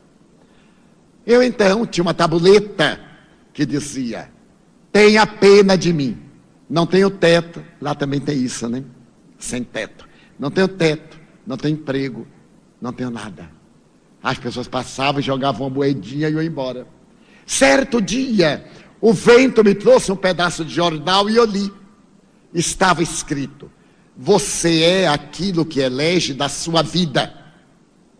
Eu 1.25 1.41
então 1.41 1.87
tinha 1.87 2.03
uma 2.03 2.13
tabuleta 2.13 2.99
que 3.51 3.65
dizia, 3.65 4.29
tenha 4.91 5.25
pena 5.25 5.75
de 5.75 5.91
mim. 5.91 6.21
Não 6.69 6.85
tenho 6.85 7.09
teto, 7.09 7.63
lá 7.81 7.95
também 7.95 8.19
tem 8.19 8.37
isso, 8.37 8.69
né? 8.69 8.83
Sem 9.39 9.63
teto. 9.63 10.07
Não 10.37 10.51
tenho 10.51 10.67
teto, 10.67 11.19
não 11.47 11.57
tenho 11.57 11.73
emprego, 11.73 12.27
não 12.79 12.93
tenho 12.93 13.09
nada. 13.09 13.54
As 14.25 14.39
pessoas 14.39 14.67
passavam 14.67 15.21
jogavam 15.21 15.67
uma 15.67 15.75
moedinha 15.75 16.27
e 16.27 16.31
iam 16.31 16.41
embora. 16.41 16.87
Certo 17.45 18.01
dia, 18.01 18.65
O 18.99 19.13
vento 19.13 19.63
me 19.63 19.75
trouxe 19.75 20.11
um 20.11 20.15
pedaço 20.15 20.65
de 20.65 20.73
jornal 20.73 21.29
e 21.29 21.35
eu 21.35 21.45
li. 21.45 21.71
Estava 22.51 23.03
escrito: 23.03 23.69
Você 24.17 24.81
é 24.81 25.07
aquilo 25.07 25.63
que 25.63 25.79
elege 25.79 26.33
da 26.33 26.49
sua 26.49 26.81
vida. 26.81 27.31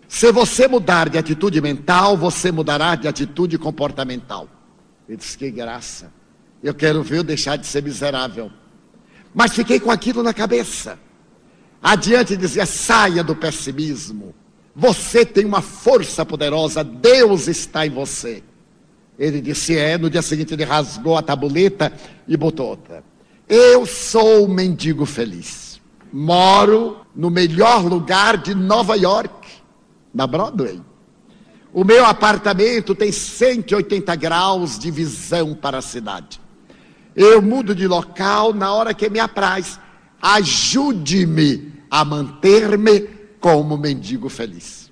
Se 0.08 0.32
você 0.32 0.68
mudar 0.68 1.10
de 1.10 1.18
atitude 1.18 1.60
mental, 1.60 2.16
você 2.16 2.51
mudará 2.51 2.93
de 2.93 3.08
atitude 3.08 3.58
comportamental. 3.58 4.47
Ele 5.10 5.18
disse: 5.18 5.36
Que 5.36 5.49
graça. 5.49 6.14
Eu 6.62 6.76
quero 6.76 7.01
ver 7.01 7.18
eu 7.18 7.24
deixar 7.24 7.56
de 7.56 7.66
ser 7.66 7.82
miserável. 7.82 8.51
Mas 9.34 9.53
fiquei 9.53 9.80
com 9.80 9.89
aquilo 9.89 10.22
na 10.22 10.36
cabeça. 10.36 10.99
Adiante 11.82 12.38
dizia: 12.38 12.68
saia 12.68 13.24
do 13.24 13.36
pessimismo. 13.36 14.36
Você 14.76 15.26
tem 15.26 15.45
uma 15.45 15.61
força 15.61 16.26
poderosa, 16.26 16.84
Deus 16.84 17.47
está 17.47 17.88
em 17.88 17.89
você. 17.89 18.43
Ele 19.17 19.39
disse: 19.41 19.78
é. 19.78 19.97
No 19.97 20.09
dia 20.09 20.21
seguinte, 20.21 20.53
ele 20.53 20.65
rasgou 20.65 21.17
a 21.17 21.21
tabuleta 21.21 21.93
e 22.28 22.36
botou 22.36 22.69
outra. 22.69 23.03
Eu 23.47 23.86
sou 23.86 24.45
um 24.45 24.53
mendigo 24.53 25.05
feliz. 25.05 25.80
Moro 26.11 26.97
no 27.15 27.30
melhor 27.30 27.86
lugar 27.86 28.38
de 28.38 28.53
Nova 28.53 28.95
York, 28.95 29.47
na 30.13 30.28
Broadway. 30.28 30.82
O 31.73 31.84
meu 31.84 32.05
apartamento 32.05 32.95
tem 32.95 33.11
180 33.11 34.15
graus 34.15 34.80
de 34.80 34.89
visão 34.89 35.53
para 35.53 35.80
a 35.80 35.82
cidade. 35.82 36.39
Eu 37.15 37.41
mudo 37.41 37.76
de 37.76 37.88
local 37.88 38.53
na 38.53 38.73
hora 38.73 38.93
que 38.93 39.09
me 39.09 39.19
apraz. 39.19 39.80
Ajude-me 40.21 41.73
a 41.89 42.03
manter-me 42.03 43.14
como 43.46 43.78
mendigo 43.78 44.28
feliz. 44.28 44.91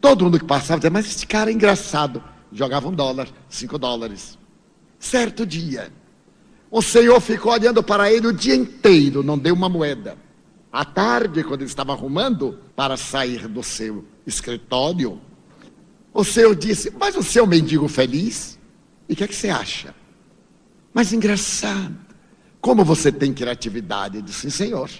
Todo 0.00 0.24
mundo 0.24 0.40
que 0.40 0.44
passava 0.44 0.80
dizia, 0.80 0.90
mas 0.90 1.06
esse 1.06 1.24
cara 1.24 1.52
é 1.52 1.54
engraçado. 1.54 2.20
Jogava 2.50 2.88
um 2.88 2.92
dólar, 2.92 3.28
cinco 3.48 3.78
dólares. 3.78 4.36
Certo 4.98 5.46
dia, 5.46 5.92
o 6.68 6.82
Senhor 6.82 7.20
ficou 7.20 7.52
olhando 7.52 7.80
para 7.80 8.12
ele 8.12 8.26
o 8.26 8.32
dia 8.32 8.56
inteiro, 8.56 9.22
não 9.22 9.38
deu 9.38 9.54
uma 9.54 9.68
moeda. 9.68 10.18
À 10.72 10.84
tarde, 10.84 11.44
quando 11.44 11.60
ele 11.60 11.70
estava 11.70 11.92
arrumando 11.92 12.58
para 12.74 12.96
sair 12.96 13.46
do 13.46 13.62
seu 13.62 14.04
escritório, 14.26 15.20
o 16.12 16.24
Senhor 16.24 16.56
disse: 16.56 16.92
Mas 16.98 17.14
o 17.14 17.22
seu 17.22 17.46
mendigo 17.46 17.86
feliz? 17.86 18.58
E 19.08 19.12
o 19.12 19.16
que, 19.16 19.22
é 19.22 19.28
que 19.28 19.34
você 19.36 19.48
acha? 19.48 19.94
Mas 20.92 21.12
engraçado, 21.12 21.94
como 22.60 22.84
você 22.84 23.12
tem 23.12 23.32
criatividade? 23.32 24.16
Eu 24.16 24.22
disse, 24.22 24.50
Senhor, 24.50 24.90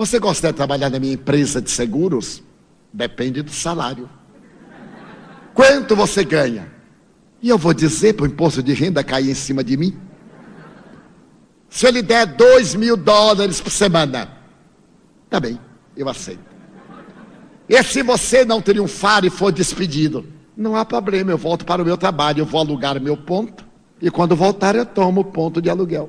você 0.00 0.18
gosta 0.18 0.48
de 0.48 0.54
trabalhar 0.54 0.88
na 0.88 0.98
minha 0.98 1.12
empresa 1.12 1.60
de 1.60 1.70
seguros? 1.70 2.42
Depende 2.90 3.42
do 3.42 3.50
salário. 3.50 4.08
Quanto 5.52 5.94
você 5.94 6.24
ganha? 6.24 6.72
E 7.42 7.50
eu 7.50 7.58
vou 7.58 7.74
dizer 7.74 8.14
para 8.14 8.24
o 8.24 8.26
imposto 8.26 8.62
de 8.62 8.72
renda 8.72 9.04
cair 9.04 9.28
em 9.28 9.34
cima 9.34 9.62
de 9.62 9.76
mim? 9.76 9.94
Se 11.68 11.86
ele 11.86 12.00
der 12.00 12.24
dois 12.24 12.74
mil 12.74 12.96
dólares 12.96 13.60
por 13.60 13.70
semana, 13.70 14.38
tá 15.28 15.38
bem, 15.38 15.60
eu 15.94 16.08
aceito. 16.08 16.40
E 17.68 17.82
se 17.82 18.02
você 18.02 18.42
não 18.42 18.62
triunfar 18.62 19.26
e 19.26 19.28
for 19.28 19.52
despedido, 19.52 20.26
não 20.56 20.76
há 20.76 20.84
problema, 20.84 21.30
eu 21.30 21.36
volto 21.36 21.66
para 21.66 21.82
o 21.82 21.84
meu 21.84 21.98
trabalho, 21.98 22.40
eu 22.40 22.46
vou 22.46 22.62
alugar 22.62 22.98
meu 22.98 23.18
ponto 23.18 23.66
e 24.00 24.10
quando 24.10 24.34
voltar, 24.34 24.74
eu 24.74 24.86
tomo 24.86 25.20
o 25.20 25.24
ponto 25.24 25.60
de 25.60 25.68
aluguel. 25.68 26.08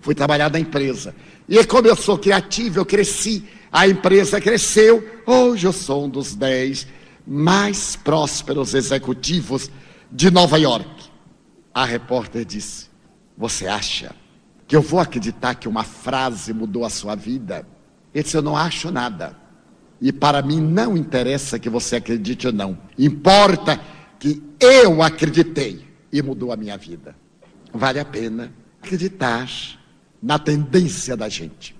Fui 0.00 0.14
trabalhar 0.14 0.48
na 0.48 0.60
empresa. 0.60 1.12
E 1.48 1.64
como 1.64 1.86
eu 1.86 1.96
sou 1.96 2.18
criativo, 2.18 2.80
eu 2.80 2.86
cresci. 2.86 3.44
A 3.70 3.86
empresa 3.86 4.40
cresceu. 4.40 5.22
Hoje 5.26 5.66
eu 5.66 5.72
sou 5.72 6.06
um 6.06 6.08
dos 6.08 6.34
dez 6.34 6.86
mais 7.26 7.96
prósperos 7.96 8.74
executivos 8.74 9.70
de 10.10 10.30
Nova 10.30 10.58
York. 10.58 11.10
A 11.72 11.84
repórter 11.84 12.44
disse: 12.44 12.86
Você 13.36 13.66
acha 13.66 14.14
que 14.66 14.74
eu 14.74 14.82
vou 14.82 14.98
acreditar 14.98 15.54
que 15.54 15.68
uma 15.68 15.84
frase 15.84 16.52
mudou 16.52 16.84
a 16.84 16.90
sua 16.90 17.14
vida? 17.14 17.66
Ele 18.12 18.24
disse: 18.24 18.36
Eu 18.36 18.42
não 18.42 18.56
acho 18.56 18.90
nada. 18.90 19.36
E 20.00 20.12
para 20.12 20.42
mim 20.42 20.60
não 20.60 20.96
interessa 20.96 21.58
que 21.58 21.70
você 21.70 21.96
acredite 21.96 22.46
ou 22.46 22.52
não. 22.52 22.78
Importa 22.98 23.80
que 24.18 24.42
eu 24.60 25.02
acreditei 25.02 25.86
e 26.12 26.20
mudou 26.22 26.52
a 26.52 26.56
minha 26.56 26.76
vida. 26.76 27.14
Vale 27.72 28.00
a 28.00 28.04
pena 28.04 28.52
acreditar 28.82 29.48
na 30.22 30.38
tendência 30.38 31.16
da 31.16 31.28
gente 31.28 31.76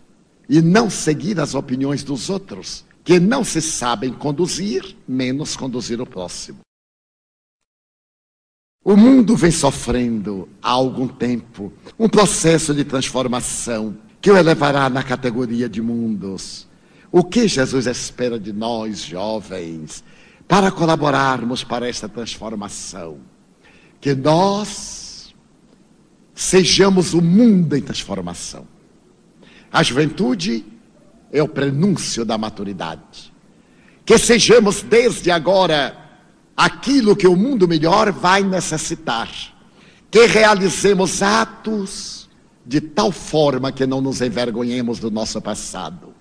e 0.49 0.62
não 0.62 0.89
seguir 0.89 1.41
as 1.41 1.55
opiniões 1.55 2.05
dos 2.05 2.30
outros, 2.30 2.84
que 3.05 3.18
não 3.18 3.43
se 3.43 3.61
sabem 3.61 4.12
conduzir, 4.12 4.97
menos 5.07 5.57
conduzir 5.57 6.01
o 6.01 6.07
próximo. 6.07 6.61
O 8.84 8.97
mundo 8.97 9.34
vem 9.37 9.51
sofrendo 9.51 10.49
há 10.62 10.70
algum 10.70 11.09
tempo 11.09 11.72
um 11.99 12.09
processo 12.09 12.72
de 12.72 12.84
transformação 12.84 13.97
que 14.20 14.30
o 14.30 14.37
elevará 14.37 14.89
na 14.89 15.03
categoria 15.03 15.68
de 15.68 15.82
mundos. 15.82 16.68
O 17.11 17.24
que 17.24 17.49
Jesus 17.49 17.87
espera 17.87 18.39
de 18.39 18.53
nós, 18.53 19.01
jovens, 19.01 20.05
para 20.47 20.70
colaborarmos 20.70 21.64
para 21.64 21.89
esta 21.89 22.09
transformação? 22.09 23.18
que 24.01 24.14
nós 24.14 25.05
sejamos 26.37 27.14
o 27.14 27.22
mundo 27.22 27.74
em 27.74 27.80
transformação. 27.80 28.68
A 29.72 29.82
juventude 29.82 30.64
é 31.32 31.43
o 31.43 31.49
prenúncio 31.49 32.26
da 32.26 32.37
maturidade. 32.37 33.32
Que 34.05 34.18
sejamos 34.18 34.82
desde 34.82 35.30
agora 35.30 35.97
aquilo 36.55 37.16
que 37.16 37.26
o 37.26 37.34
mundo 37.34 37.66
melhor 37.66 38.12
vai 38.12 38.43
necessitar. 38.43 39.28
Que 40.11 40.26
realizemos 40.26 41.22
atos 41.22 42.28
de 42.64 42.82
tal 42.82 43.11
forma 43.11 43.72
que 43.72 43.87
não 43.87 44.03
nos 44.03 44.20
envergonhemos 44.20 44.99
do 44.99 45.11
nosso 45.11 45.41
passado. 45.41 46.14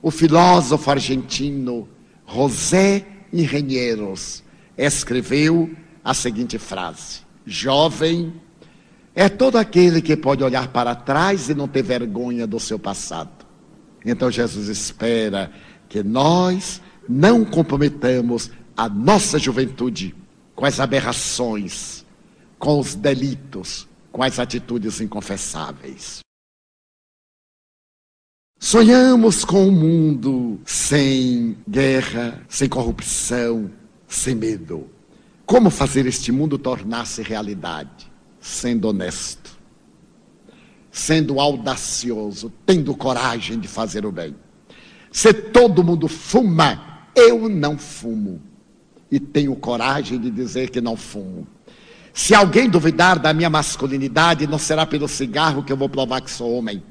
O 0.00 0.10
filósofo 0.10 0.90
argentino 0.90 1.88
José 2.26 3.04
Engenheiros 3.32 4.44
escreveu 4.78 5.70
a 6.04 6.14
seguinte 6.14 6.56
frase: 6.56 7.20
Jovem 7.44 8.32
é 9.14 9.28
todo 9.28 9.56
aquele 9.56 10.00
que 10.00 10.16
pode 10.16 10.42
olhar 10.42 10.68
para 10.68 10.94
trás 10.94 11.48
e 11.48 11.54
não 11.54 11.66
ter 11.66 11.82
vergonha 11.82 12.46
do 12.46 12.60
seu 12.60 12.78
passado. 12.78 13.46
Então 14.04 14.30
Jesus 14.30 14.68
espera 14.68 15.50
que 15.88 16.02
nós 16.02 16.80
não 17.08 17.44
comprometamos 17.44 18.50
a 18.76 18.88
nossa 18.88 19.38
juventude 19.38 20.14
com 20.54 20.64
as 20.64 20.78
aberrações, 20.78 22.04
com 22.58 22.78
os 22.78 22.94
delitos, 22.94 23.88
com 24.12 24.22
as 24.22 24.38
atitudes 24.38 25.00
inconfessáveis. 25.00 26.20
Sonhamos 28.58 29.44
com 29.44 29.68
um 29.68 29.70
mundo 29.70 30.60
sem 30.66 31.56
guerra, 31.68 32.44
sem 32.48 32.68
corrupção, 32.68 33.70
sem 34.06 34.34
medo. 34.34 34.88
Como 35.46 35.70
fazer 35.70 36.06
este 36.06 36.30
mundo 36.30 36.58
tornar-se 36.58 37.22
realidade? 37.22 38.09
Sendo 38.40 38.88
honesto, 38.88 39.58
sendo 40.90 41.38
audacioso, 41.38 42.52
tendo 42.64 42.96
coragem 42.96 43.58
de 43.60 43.68
fazer 43.68 44.06
o 44.06 44.12
bem. 44.12 44.34
Se 45.12 45.32
todo 45.32 45.84
mundo 45.84 46.08
fuma, 46.08 47.06
eu 47.14 47.48
não 47.48 47.76
fumo. 47.76 48.40
E 49.10 49.18
tenho 49.18 49.54
coragem 49.56 50.18
de 50.18 50.30
dizer 50.30 50.70
que 50.70 50.80
não 50.80 50.96
fumo. 50.96 51.46
Se 52.12 52.34
alguém 52.34 52.68
duvidar 52.68 53.18
da 53.18 53.32
minha 53.32 53.50
masculinidade, 53.50 54.46
não 54.46 54.58
será 54.58 54.86
pelo 54.86 55.08
cigarro 55.08 55.62
que 55.62 55.72
eu 55.72 55.76
vou 55.76 55.88
provar 55.88 56.20
que 56.20 56.30
sou 56.30 56.52
homem, 56.52 56.82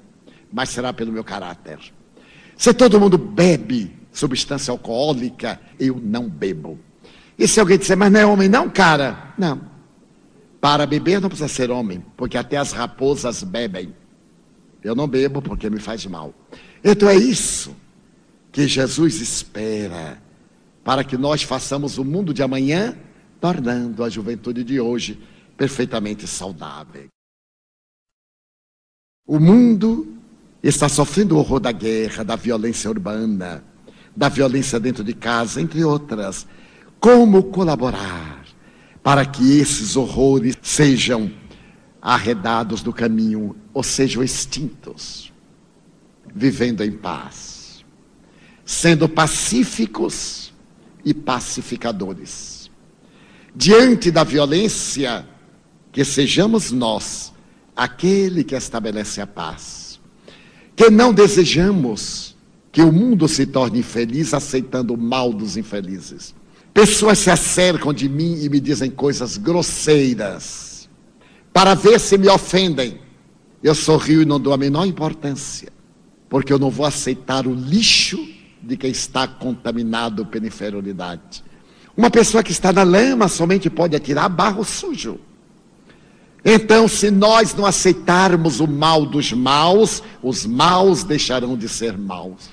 mas 0.52 0.70
será 0.70 0.93
pelo 0.93 1.12
meu 1.12 1.24
caráter. 1.24 1.80
Se 2.56 2.74
todo 2.74 3.00
mundo 3.00 3.18
bebe 3.18 3.97
substância 4.12 4.72
alcoólica, 4.72 5.60
eu 5.80 6.00
não 6.02 6.30
bebo. 6.30 6.80
E 7.38 7.47
se 7.47 7.60
alguém 7.60 7.78
disser, 7.78 7.97
mas 7.97 8.12
não 8.12 8.20
é 8.20 8.26
homem, 8.26 8.50
não, 8.50 8.70
cara? 8.70 9.34
Não. 9.38 9.68
Para 10.62 10.86
beber 10.86 11.22
não 11.22 11.30
precisa 11.30 11.47
ser 11.47 11.72
homem, 11.72 12.03
porque 12.18 12.38
até 12.38 12.57
as 12.57 12.72
raposas 12.72 13.43
bebem. 13.43 13.95
Eu 14.84 14.95
não 14.95 15.07
bebo 15.07 15.41
porque 15.41 15.70
me 15.70 15.80
faz 15.80 16.05
mal. 16.05 16.34
Então 16.84 17.10
é 17.10 17.16
isso 17.16 17.76
que 18.51 18.68
Jesus 18.68 19.22
espera 19.22 20.22
para 20.84 21.03
que 21.03 21.18
nós 21.18 21.43
façamos 21.43 21.97
o 21.97 22.03
mundo 22.03 22.34
de 22.34 22.41
amanhã, 22.41 22.97
tornando 23.39 24.03
a 24.03 24.10
juventude 24.10 24.64
de 24.64 24.80
hoje 24.80 25.20
perfeitamente 25.55 26.26
saudável. 26.26 27.07
O 29.28 29.39
mundo 29.39 30.18
está 30.64 30.89
sofrendo 30.89 31.36
o 31.36 31.39
horror 31.39 31.60
da 31.60 31.72
guerra, 31.72 32.24
da 32.24 32.36
violência 32.36 32.89
urbana, 32.89 33.64
da 34.16 34.28
violência 34.28 34.80
dentro 34.80 35.03
de 35.03 35.14
casa, 35.14 35.62
entre 35.62 35.84
outras 35.84 36.47
como 36.99 37.43
colaborar 37.43 38.39
para 39.02 39.26
que 39.26 39.60
esses 39.60 39.95
horrores 39.95 40.58
sejam 40.62 41.32
arredados 42.02 42.82
do 42.82 42.93
caminho 42.93 43.56
ou 43.74 43.84
sejam 43.84 44.24
extintos, 44.24 45.34
vivendo 46.34 46.84
em 46.84 46.91
paz, 46.91 47.84
sendo 48.66 49.08
pacíficos 49.08 50.54
e 51.04 51.14
pacificadores. 51.14 52.70
Diante 53.56 54.12
da 54.12 54.24
violência, 54.24 55.28
que 55.91 56.06
sejamos 56.06 56.72
nós 56.72 57.34
aquele 57.76 58.43
que 58.43 58.56
estabelece 58.56 59.22
a 59.22 59.28
paz. 59.28 60.00
Que 60.76 60.89
não 60.89 61.14
desejamos 61.14 62.36
que 62.72 62.82
o 62.82 62.91
mundo 62.91 63.28
se 63.28 63.45
torne 63.45 63.80
infeliz 63.80 64.34
aceitando 64.34 64.93
o 64.93 64.97
mal 64.97 65.34
dos 65.34 65.58
infelizes. 65.58 66.36
Pessoas 66.74 67.20
se 67.20 67.30
acercam 67.30 67.93
de 67.93 68.07
mim 68.07 68.41
e 68.41 68.49
me 68.49 68.59
dizem 68.59 68.89
coisas 68.89 69.38
grosseiras 69.38 70.89
para 71.51 71.74
ver 71.74 71.99
se 71.99 72.17
me 72.17 72.30
ofendem. 72.30 72.99
Eu 73.61 73.76
sorrio 73.76 74.22
e 74.22 74.26
não 74.26 74.39
dou 74.39 74.53
a 74.53 74.57
menor 74.57 74.86
importância, 74.86 75.70
porque 76.30 76.53
eu 76.53 76.59
não 76.59 76.70
vou 76.70 76.86
aceitar 76.86 77.45
o 77.45 77.53
lixo 77.53 78.17
de 78.61 78.78
quem 78.78 78.91
está 78.91 79.28
contaminado 79.28 80.26
pela 80.26 80.47
inferioridade. 80.47 81.43
Uma 81.97 82.09
pessoa 82.09 82.41
que 82.41 82.51
está 82.51 82.72
na 82.72 82.84
lama 82.84 83.28
somente 83.28 83.70
pode 83.70 83.95
atirar 83.95 84.30
barro 84.30 84.63
sujo. 84.63 85.20
Então, 86.45 86.88
se 86.88 87.11
nós 87.11 87.53
não 87.53 87.65
aceitarmos 87.65 88.61
o 88.61 88.67
mal 88.67 89.05
dos 89.05 89.34
maus, 89.34 90.01
os 90.24 90.45
maus 90.45 91.03
deixarão 91.03 91.57
de 91.57 91.67
ser 91.67 91.97
maus. 91.97 92.49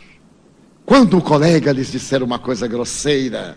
Quando 0.85 1.17
um 1.17 1.21
colega 1.21 1.73
lhes 1.73 1.93
disser 1.93 2.23
uma 2.23 2.39
coisa 2.39 2.67
grosseira, 2.67 3.57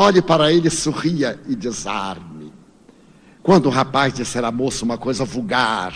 olhe 0.00 0.22
para 0.22 0.52
ele, 0.52 0.70
sorria 0.70 1.40
e 1.48 1.56
desarme. 1.56 2.52
Quando 3.42 3.66
o 3.66 3.70
rapaz 3.70 4.14
disser 4.14 4.44
à 4.44 4.52
moça 4.52 4.84
uma 4.84 4.96
coisa 4.96 5.24
vulgar, 5.24 5.92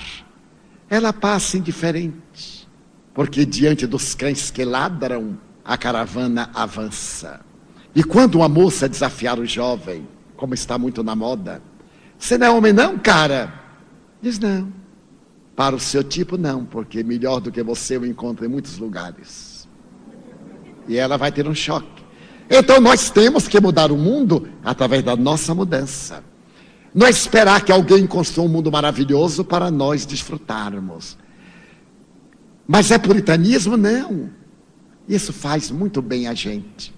ela 0.90 1.12
passa 1.12 1.56
indiferente, 1.56 2.68
porque 3.14 3.46
diante 3.46 3.86
dos 3.86 4.12
cães 4.12 4.50
que 4.50 4.64
ladram, 4.64 5.38
a 5.64 5.78
caravana 5.78 6.50
avança. 6.52 7.42
E 7.94 8.02
quando 8.02 8.34
uma 8.34 8.48
moça 8.48 8.88
desafiar 8.88 9.38
o 9.38 9.46
jovem, 9.46 10.08
como 10.36 10.52
está 10.52 10.76
muito 10.76 11.04
na 11.04 11.14
moda, 11.14 11.62
você 12.18 12.36
não 12.36 12.46
é 12.48 12.50
homem, 12.50 12.72
não, 12.72 12.98
cara? 12.98 13.54
Diz 14.20 14.36
não. 14.36 14.72
Para 15.54 15.76
o 15.76 15.80
seu 15.80 16.02
tipo, 16.02 16.36
não, 16.36 16.64
porque 16.64 17.04
melhor 17.04 17.38
do 17.38 17.52
que 17.52 17.62
você 17.62 17.96
eu 17.96 18.04
encontro 18.04 18.44
em 18.44 18.48
muitos 18.48 18.78
lugares. 18.78 19.68
E 20.88 20.96
ela 20.96 21.16
vai 21.16 21.30
ter 21.30 21.46
um 21.46 21.54
choque. 21.54 22.01
Então 22.54 22.78
nós 22.82 23.08
temos 23.08 23.48
que 23.48 23.58
mudar 23.58 23.90
o 23.90 23.96
mundo 23.96 24.46
através 24.62 25.02
da 25.02 25.16
nossa 25.16 25.54
mudança. 25.54 26.22
Não 26.94 27.06
é 27.06 27.10
esperar 27.10 27.64
que 27.64 27.72
alguém 27.72 28.06
construa 28.06 28.46
um 28.46 28.50
mundo 28.50 28.70
maravilhoso 28.70 29.42
para 29.42 29.70
nós 29.70 30.04
desfrutarmos. 30.04 31.16
Mas 32.68 32.90
é 32.90 32.98
puritanismo? 32.98 33.78
Não. 33.78 34.28
Isso 35.08 35.32
faz 35.32 35.70
muito 35.70 36.02
bem 36.02 36.26
a 36.26 36.34
gente. 36.34 36.94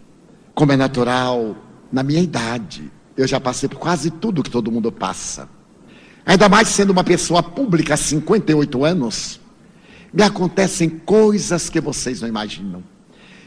Como 0.57 0.73
é 0.73 0.77
natural, 0.77 1.57
na 1.93 2.03
minha 2.03 2.21
idade, 2.21 2.91
eu 3.17 3.27
já 3.29 3.39
passei 3.39 3.69
por 3.69 3.79
quase 3.79 4.11
tudo 4.11 4.43
que 4.43 4.51
todo 4.51 4.73
mundo 4.73 4.91
passa. 4.91 5.49
Ainda 6.27 6.49
mais 6.49 6.67
sendo 6.67 6.91
uma 6.91 7.05
pessoa 7.05 7.45
pública 7.45 7.95
há 7.95 7.97
58 7.97 8.85
anos, 8.85 9.41
me 10.13 10.25
acontecem 10.25 10.89
coisas 10.89 11.71
que 11.71 11.81
vocês 11.81 12.21
não 12.21 12.29
imaginam. 12.29 12.83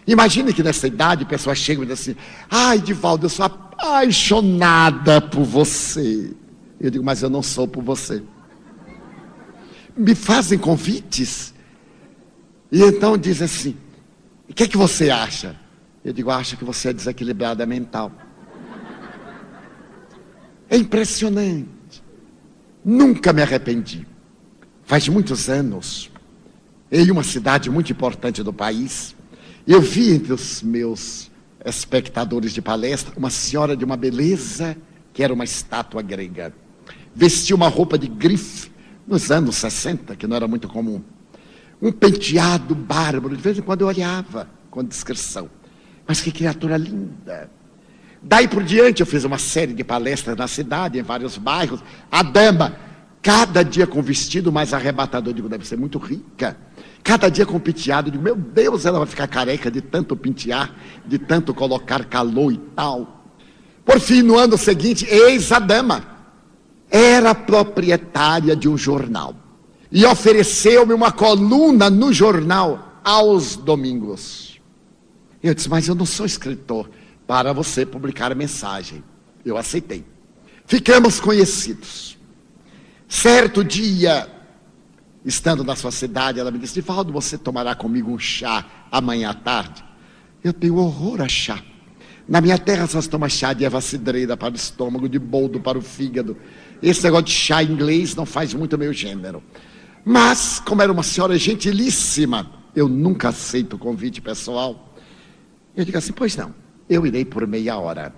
Imagine 0.07 0.53
que 0.53 0.63
nessa 0.63 0.87
idade 0.87 1.25
pessoas 1.25 1.57
chegam 1.57 1.83
e 1.83 1.87
dizem 1.87 2.13
assim: 2.13 2.21
Ai, 2.49 2.79
Divaldo, 2.79 3.25
eu 3.25 3.29
sou 3.29 3.45
apaixonada 3.45 5.19
por 5.19 5.43
você. 5.43 6.33
Eu 6.79 6.89
digo, 6.89 7.03
mas 7.03 7.21
eu 7.21 7.29
não 7.29 7.43
sou 7.43 7.67
por 7.67 7.83
você. 7.83 8.23
Me 9.95 10.15
fazem 10.15 10.57
convites. 10.57 11.53
E 12.71 12.81
então 12.81 13.17
dizem 13.17 13.45
assim: 13.45 13.75
O 14.49 14.53
que 14.53 14.63
é 14.63 14.67
que 14.67 14.77
você 14.77 15.09
acha? 15.09 15.59
Eu 16.05 16.13
digo, 16.13 16.31
acho 16.31 16.55
que 16.55 16.63
você 16.63 16.89
é 16.89 16.93
desequilibrada 16.93 17.65
mental. 17.65 18.09
É 20.69 20.77
impressionante. 20.77 21.67
Nunca 22.83 23.33
me 23.33 23.41
arrependi. 23.41 24.07
Faz 24.85 25.09
muitos 25.09 25.49
anos, 25.49 26.09
em 26.89 27.11
uma 27.11 27.23
cidade 27.23 27.69
muito 27.69 27.91
importante 27.91 28.41
do 28.41 28.53
país, 28.53 29.16
eu 29.67 29.81
vi 29.81 30.13
entre 30.13 30.31
os 30.31 30.63
meus 30.63 31.29
espectadores 31.65 32.53
de 32.53 32.61
palestra 32.61 33.13
uma 33.17 33.29
senhora 33.29 33.75
de 33.75 33.83
uma 33.83 33.97
beleza 33.97 34.77
que 35.11 35.21
era 35.21 35.33
uma 35.33 35.43
estátua 35.43 36.01
grega. 36.01 36.53
Vestia 37.13 37.55
uma 37.55 37.67
roupa 37.67 37.97
de 37.97 38.07
grife 38.07 38.71
nos 39.05 39.29
anos 39.29 39.57
60, 39.57 40.15
que 40.15 40.25
não 40.25 40.37
era 40.37 40.47
muito 40.47 40.67
comum. 40.67 41.01
Um 41.81 41.91
penteado 41.91 42.73
bárbaro, 42.73 43.35
de 43.35 43.41
vez 43.41 43.57
em 43.57 43.61
quando 43.61 43.81
eu 43.81 43.87
olhava 43.87 44.49
com 44.69 44.83
discrição. 44.83 45.49
Mas 46.07 46.21
que 46.21 46.31
criatura 46.31 46.77
linda. 46.77 47.49
Daí 48.21 48.47
por 48.47 48.63
diante 48.63 49.01
eu 49.01 49.05
fiz 49.05 49.23
uma 49.23 49.37
série 49.37 49.73
de 49.73 49.83
palestras 49.83 50.37
na 50.37 50.47
cidade, 50.47 50.97
em 50.97 51.03
vários 51.03 51.37
bairros. 51.37 51.83
A 52.09 52.23
dama, 52.23 52.77
cada 53.21 53.63
dia 53.63 53.85
com 53.85 54.01
vestido 54.01 54.51
mais 54.51 54.73
arrebatador, 54.73 55.31
eu 55.31 55.35
digo, 55.35 55.49
deve 55.49 55.67
ser 55.67 55.77
muito 55.77 55.97
rica. 55.97 56.57
Cada 57.07 57.29
dia 57.29 57.45
com 57.45 57.57
penteado, 57.57 58.09
eu 58.09 58.11
digo, 58.11 58.23
meu 58.25 58.35
Deus, 58.35 58.85
ela 58.85 58.97
vai 58.97 59.07
ficar 59.07 59.29
careca 59.29 59.71
de 59.71 59.79
tanto 59.79 60.13
pentear, 60.13 60.75
de 61.05 61.17
tanto 61.17 61.53
colocar 61.53 62.03
calor 62.03 62.51
e 62.51 62.57
tal. 62.75 63.23
Por 63.85 63.97
fim, 63.97 64.21
no 64.21 64.37
ano 64.37 64.57
seguinte, 64.57 65.07
eis 65.09 65.49
a 65.53 65.59
dama. 65.59 66.03
Era 66.91 67.33
proprietária 67.33 68.57
de 68.57 68.67
um 68.67 68.77
jornal. 68.77 69.33
E 69.89 70.05
ofereceu-me 70.05 70.93
uma 70.93 71.09
coluna 71.09 71.89
no 71.89 72.11
jornal 72.11 72.99
aos 73.05 73.55
domingos. 73.55 74.59
Eu 75.41 75.53
disse, 75.53 75.69
mas 75.69 75.87
eu 75.87 75.95
não 75.95 76.05
sou 76.05 76.25
escritor 76.25 76.89
para 77.25 77.53
você 77.53 77.85
publicar 77.85 78.35
mensagem. 78.35 79.01
Eu 79.45 79.55
aceitei. 79.55 80.03
Ficamos 80.65 81.21
conhecidos. 81.21 82.17
Certo 83.07 83.63
dia, 83.63 84.27
estando 85.27 85.63
na 85.63 85.75
sua 85.75 85.91
cidade, 85.91 86.39
ela 86.39 86.51
me 86.51 86.57
disse: 86.57 86.75
Divaldo, 86.75 87.11
você 87.11 87.37
tomará 87.37 87.75
comigo 87.75 88.11
um 88.11 88.17
chá 88.17 88.65
amanhã 88.91 89.29
à 89.29 89.33
tarde? 89.33 89.83
Eu 90.43 90.53
tenho 90.53 90.77
horror 90.77 91.21
a 91.21 91.27
chá. 91.27 91.61
Na 92.27 92.41
minha 92.41 92.57
terra 92.57 92.87
só 92.87 92.99
se 92.99 93.09
toma 93.09 93.29
chá 93.29 93.53
de 93.53 93.63
erva 93.63 93.79
cidreira 93.79 94.35
para 94.35 94.53
o 94.53 94.55
estômago, 94.55 95.07
de 95.07 95.19
boldo 95.19 95.59
para 95.59 95.77
o 95.77 95.81
fígado. 95.81 96.37
Esse 96.81 97.03
negócio 97.03 97.25
de 97.25 97.31
chá 97.31 97.63
inglês 97.63 98.15
não 98.15 98.25
faz 98.25 98.53
muito 98.53 98.77
meu 98.77 98.91
gênero. 98.91 99.41
Mas, 100.03 100.59
como 100.65 100.81
era 100.81 100.91
uma 100.91 101.03
senhora 101.03 101.37
gentilíssima, 101.37 102.49
eu 102.75 102.87
nunca 102.87 103.29
aceito 103.29 103.75
o 103.75 103.79
convite 103.79 104.21
pessoal. 104.21 104.93
Eu 105.75 105.85
digo 105.85 105.97
assim: 105.97 106.11
Pois 106.11 106.35
não 106.35 106.67
eu 106.89 107.05
irei 107.05 107.25
por 107.25 107.45
meia 107.45 107.77
hora. 107.77 108.13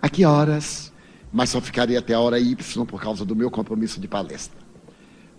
A 0.00 0.08
que 0.08 0.24
horas? 0.24 0.92
Mas 1.32 1.50
só 1.50 1.60
ficarei 1.60 1.96
até 1.96 2.14
a 2.14 2.20
hora 2.20 2.40
Y 2.40 2.86
por 2.86 3.00
causa 3.00 3.24
do 3.24 3.36
meu 3.36 3.50
compromisso 3.50 4.00
de 4.00 4.08
palestra. 4.08 4.59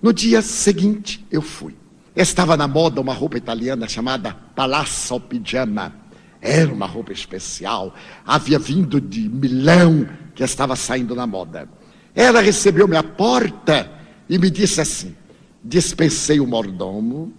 No 0.01 0.11
dia 0.11 0.41
seguinte, 0.41 1.25
eu 1.31 1.41
fui. 1.41 1.75
Estava 2.15 2.57
na 2.57 2.67
moda 2.67 2.99
uma 2.99 3.13
roupa 3.13 3.37
italiana 3.37 3.87
chamada 3.87 4.35
Palazzo 4.55 5.19
Pigiama. 5.19 5.93
Era 6.41 6.73
uma 6.73 6.87
roupa 6.87 7.13
especial. 7.13 7.93
Havia 8.25 8.57
vindo 8.57 8.99
de 8.99 9.29
Milão, 9.29 10.09
que 10.33 10.43
estava 10.43 10.75
saindo 10.75 11.13
na 11.13 11.27
moda. 11.27 11.69
Ela 12.15 12.41
recebeu-me 12.41 12.97
à 12.97 13.03
porta 13.03 13.91
e 14.27 14.39
me 14.39 14.49
disse 14.49 14.81
assim: 14.81 15.15
dispensei 15.63 16.39
o 16.39 16.47
mordomo, 16.47 17.31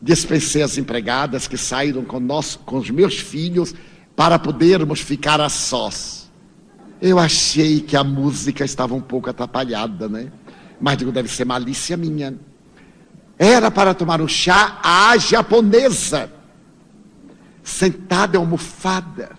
dispensei 0.00 0.62
as 0.62 0.78
empregadas 0.78 1.48
que 1.48 1.56
saíram 1.56 2.04
com, 2.04 2.20
nós, 2.20 2.54
com 2.54 2.78
os 2.78 2.88
meus 2.88 3.18
filhos 3.18 3.74
para 4.14 4.38
podermos 4.38 5.00
ficar 5.00 5.40
a 5.40 5.48
sós. 5.48 6.30
Eu 7.02 7.18
achei 7.18 7.80
que 7.80 7.96
a 7.96 8.04
música 8.04 8.64
estava 8.64 8.94
um 8.94 9.00
pouco 9.00 9.28
atrapalhada, 9.28 10.08
né? 10.08 10.30
Mas 10.80 10.98
digo, 10.98 11.12
deve 11.12 11.28
ser 11.28 11.44
malícia 11.44 11.96
minha. 11.96 12.38
Era 13.38 13.70
para 13.70 13.94
tomar 13.94 14.20
um 14.20 14.28
chá 14.28 14.78
à 14.82 15.16
japonesa, 15.16 16.32
sentada 17.62 18.38
almofada, 18.38 19.32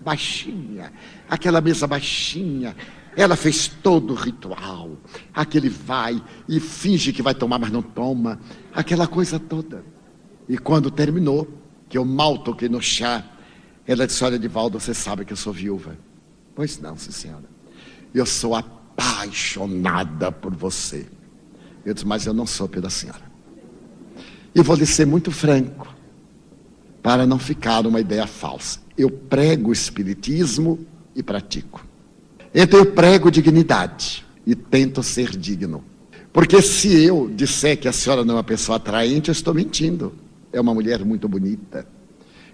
baixinha, 0.00 0.92
aquela 1.28 1.60
mesa 1.60 1.86
baixinha. 1.86 2.74
Ela 3.14 3.36
fez 3.36 3.68
todo 3.68 4.12
o 4.12 4.16
ritual. 4.16 4.96
Aquele 5.34 5.68
vai 5.68 6.22
e 6.48 6.58
finge 6.58 7.12
que 7.12 7.22
vai 7.22 7.34
tomar, 7.34 7.58
mas 7.58 7.70
não 7.70 7.82
toma. 7.82 8.40
Aquela 8.74 9.06
coisa 9.06 9.38
toda. 9.38 9.84
E 10.48 10.56
quando 10.56 10.90
terminou, 10.90 11.46
que 11.88 11.98
eu 11.98 12.06
mal 12.06 12.38
toquei 12.38 12.70
no 12.70 12.80
chá, 12.80 13.22
ela 13.86 14.06
disse: 14.06 14.24
Olha, 14.24 14.38
Divaldo, 14.38 14.80
você 14.80 14.94
sabe 14.94 15.26
que 15.26 15.32
eu 15.32 15.36
sou 15.36 15.52
viúva. 15.52 15.98
Pois 16.54 16.78
não, 16.78 16.96
sim, 16.96 17.10
senhora. 17.10 17.44
Eu 18.14 18.24
sou 18.24 18.54
apaixonada 18.96 20.30
por 20.30 20.54
você. 20.54 21.06
Eu 21.84 21.94
disse: 21.94 22.06
Mas 22.06 22.26
eu 22.26 22.34
não 22.34 22.46
sou 22.46 22.68
pela 22.68 22.90
senhora. 22.90 23.30
E 24.54 24.62
vou 24.62 24.76
lhe 24.76 24.86
ser 24.86 25.06
muito 25.06 25.30
franco, 25.30 25.94
para 27.02 27.26
não 27.26 27.38
ficar 27.38 27.86
uma 27.86 28.00
ideia 28.00 28.26
falsa. 28.26 28.80
Eu 28.96 29.10
prego 29.10 29.70
o 29.70 29.72
Espiritismo 29.72 30.78
e 31.14 31.22
pratico. 31.22 31.84
Então 32.54 32.78
eu 32.78 32.92
prego 32.92 33.30
dignidade 33.30 34.26
e 34.46 34.54
tento 34.54 35.02
ser 35.02 35.30
digno. 35.30 35.82
Porque 36.32 36.60
se 36.62 37.02
eu 37.02 37.30
disser 37.34 37.78
que 37.78 37.88
a 37.88 37.92
senhora 37.92 38.24
não 38.24 38.34
é 38.34 38.36
uma 38.38 38.44
pessoa 38.44 38.76
atraente, 38.76 39.28
eu 39.28 39.32
estou 39.32 39.54
mentindo. 39.54 40.14
É 40.52 40.60
uma 40.60 40.74
mulher 40.74 41.04
muito 41.04 41.28
bonita 41.28 41.86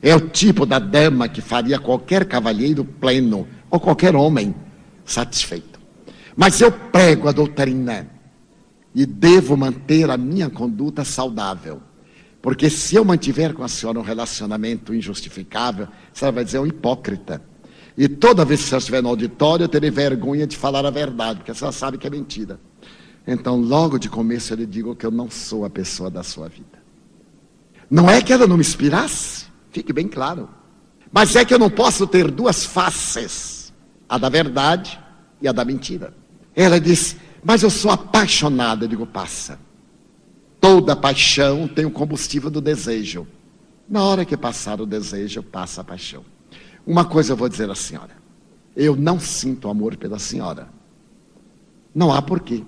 é 0.02 0.14
o 0.14 0.20
tipo 0.20 0.64
da 0.64 0.78
dama 0.78 1.28
que 1.28 1.40
faria 1.40 1.78
qualquer 1.78 2.24
cavalheiro 2.24 2.84
pleno 2.84 3.46
ou 3.70 3.80
qualquer 3.80 4.14
homem 4.14 4.54
satisfeito. 5.04 5.77
Mas 6.38 6.60
eu 6.60 6.70
prego 6.70 7.26
a 7.26 7.32
doutrina 7.32 8.08
e 8.94 9.04
devo 9.04 9.56
manter 9.56 10.08
a 10.08 10.16
minha 10.16 10.48
conduta 10.48 11.04
saudável. 11.04 11.82
Porque 12.40 12.70
se 12.70 12.94
eu 12.94 13.04
mantiver 13.04 13.52
com 13.52 13.64
a 13.64 13.68
senhora 13.68 13.98
um 13.98 14.02
relacionamento 14.02 14.94
injustificável, 14.94 15.86
a 15.86 16.16
senhora 16.16 16.36
vai 16.36 16.44
dizer 16.44 16.58
é 16.58 16.60
um 16.60 16.66
hipócrita. 16.68 17.42
E 17.96 18.06
toda 18.06 18.44
vez 18.44 18.60
que 18.60 18.66
a 18.66 18.68
senhora 18.68 18.78
estiver 18.78 19.02
no 19.02 19.08
auditório, 19.08 19.64
eu 19.64 19.68
terei 19.68 19.90
vergonha 19.90 20.46
de 20.46 20.56
falar 20.56 20.86
a 20.86 20.90
verdade, 20.90 21.40
porque 21.40 21.50
a 21.50 21.54
senhora 21.54 21.72
sabe 21.72 21.98
que 21.98 22.06
é 22.06 22.10
mentira. 22.10 22.60
Então, 23.26 23.56
logo 23.60 23.98
de 23.98 24.08
começo, 24.08 24.52
eu 24.52 24.58
lhe 24.58 24.66
digo 24.66 24.94
que 24.94 25.04
eu 25.04 25.10
não 25.10 25.28
sou 25.28 25.64
a 25.64 25.70
pessoa 25.70 26.08
da 26.08 26.22
sua 26.22 26.48
vida. 26.48 26.78
Não 27.90 28.08
é 28.08 28.22
que 28.22 28.32
ela 28.32 28.46
não 28.46 28.56
me 28.56 28.60
inspirasse, 28.60 29.46
fique 29.72 29.92
bem 29.92 30.06
claro. 30.06 30.48
Mas 31.10 31.34
é 31.34 31.44
que 31.44 31.52
eu 31.52 31.58
não 31.58 31.68
posso 31.68 32.06
ter 32.06 32.30
duas 32.30 32.64
faces, 32.64 33.74
a 34.08 34.16
da 34.16 34.28
verdade 34.28 35.00
e 35.42 35.48
a 35.48 35.52
da 35.52 35.64
mentira. 35.64 36.14
Ela 36.60 36.80
disse, 36.80 37.16
mas 37.42 37.62
eu 37.62 37.70
sou 37.70 37.90
apaixonada. 37.90 38.84
Eu 38.84 38.88
digo, 38.88 39.06
passa. 39.06 39.58
Toda 40.60 40.96
paixão 40.96 41.68
tem 41.68 41.84
o 41.84 41.90
combustível 41.90 42.50
do 42.50 42.60
desejo. 42.60 43.26
Na 43.88 44.02
hora 44.02 44.24
que 44.24 44.36
passar 44.36 44.80
o 44.80 44.86
desejo, 44.86 45.42
passa 45.42 45.82
a 45.82 45.84
paixão. 45.84 46.24
Uma 46.84 47.04
coisa 47.04 47.32
eu 47.32 47.36
vou 47.36 47.48
dizer 47.48 47.70
à 47.70 47.74
senhora. 47.74 48.18
Eu 48.74 48.96
não 48.96 49.20
sinto 49.20 49.68
amor 49.68 49.96
pela 49.96 50.18
senhora. 50.18 50.68
Não 51.94 52.12
há 52.12 52.20
porquê 52.20 52.64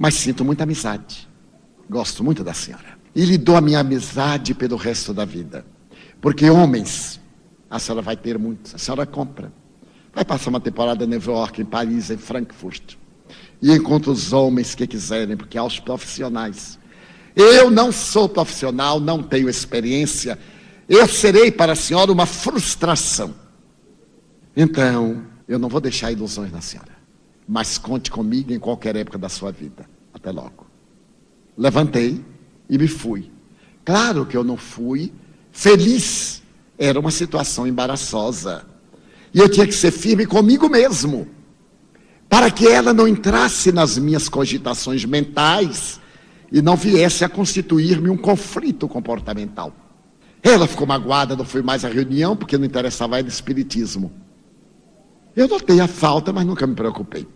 mas 0.00 0.14
sinto 0.14 0.46
muita 0.46 0.62
amizade. 0.62 1.28
Gosto 1.86 2.24
muito 2.24 2.42
da 2.42 2.54
senhora. 2.54 2.98
E 3.14 3.22
lhe 3.22 3.36
dou 3.36 3.54
a 3.54 3.60
minha 3.60 3.80
amizade 3.80 4.54
pelo 4.54 4.74
resto 4.74 5.12
da 5.12 5.26
vida. 5.26 5.62
Porque 6.22 6.48
homens, 6.48 7.20
a 7.68 7.78
senhora 7.78 8.00
vai 8.00 8.16
ter 8.16 8.38
muitos. 8.38 8.74
A 8.74 8.78
senhora 8.78 9.04
compra. 9.04 9.52
Vai 10.12 10.24
passar 10.24 10.50
uma 10.50 10.60
temporada 10.60 11.04
em 11.04 11.06
Nova 11.06 11.30
York, 11.30 11.62
em 11.62 11.64
Paris, 11.64 12.10
em 12.10 12.16
Frankfurt. 12.16 12.96
E 13.62 13.72
encontra 13.72 14.10
os 14.10 14.32
homens 14.32 14.74
que 14.74 14.86
quiserem, 14.86 15.36
porque 15.36 15.56
há 15.56 15.64
os 15.64 15.78
profissionais. 15.78 16.78
Eu 17.36 17.70
não 17.70 17.92
sou 17.92 18.28
profissional, 18.28 18.98
não 18.98 19.22
tenho 19.22 19.48
experiência. 19.48 20.38
Eu 20.88 21.06
serei 21.06 21.52
para 21.52 21.72
a 21.72 21.76
senhora 21.76 22.10
uma 22.10 22.26
frustração. 22.26 23.34
Então, 24.56 25.24
eu 25.46 25.58
não 25.58 25.68
vou 25.68 25.80
deixar 25.80 26.10
ilusões 26.10 26.50
na 26.50 26.60
senhora 26.60 27.00
mas 27.52 27.76
conte 27.76 28.12
comigo 28.12 28.52
em 28.52 28.60
qualquer 28.60 28.94
época 28.94 29.18
da 29.18 29.28
sua 29.28 29.50
vida. 29.50 29.84
Até 30.14 30.30
logo. 30.30 30.68
Levantei 31.58 32.24
e 32.68 32.78
me 32.78 32.86
fui. 32.86 33.28
Claro 33.84 34.24
que 34.24 34.36
eu 34.36 34.44
não 34.44 34.56
fui 34.56 35.12
feliz. 35.50 36.44
Era 36.78 37.00
uma 37.00 37.10
situação 37.10 37.66
embaraçosa. 37.66 38.64
E 39.32 39.38
eu 39.38 39.48
tinha 39.48 39.66
que 39.66 39.74
ser 39.74 39.90
firme 39.90 40.26
comigo 40.26 40.68
mesmo. 40.68 41.28
Para 42.28 42.50
que 42.50 42.66
ela 42.66 42.92
não 42.92 43.08
entrasse 43.08 43.72
nas 43.72 43.98
minhas 43.98 44.28
cogitações 44.28 45.04
mentais 45.04 46.00
e 46.50 46.60
não 46.60 46.76
viesse 46.76 47.24
a 47.24 47.28
constituir-me 47.28 48.08
um 48.10 48.16
conflito 48.16 48.88
comportamental. 48.88 49.72
Ela 50.42 50.66
ficou 50.66 50.86
magoada, 50.86 51.36
não 51.36 51.44
foi 51.44 51.62
mais 51.62 51.84
à 51.84 51.88
reunião, 51.88 52.36
porque 52.36 52.56
não 52.56 52.64
interessava 52.64 53.18
ela 53.18 53.28
espiritismo. 53.28 54.12
Eu 55.36 55.46
notei 55.46 55.80
a 55.80 55.86
falta, 55.86 56.32
mas 56.32 56.46
nunca 56.46 56.66
me 56.66 56.74
preocupei. 56.74 57.26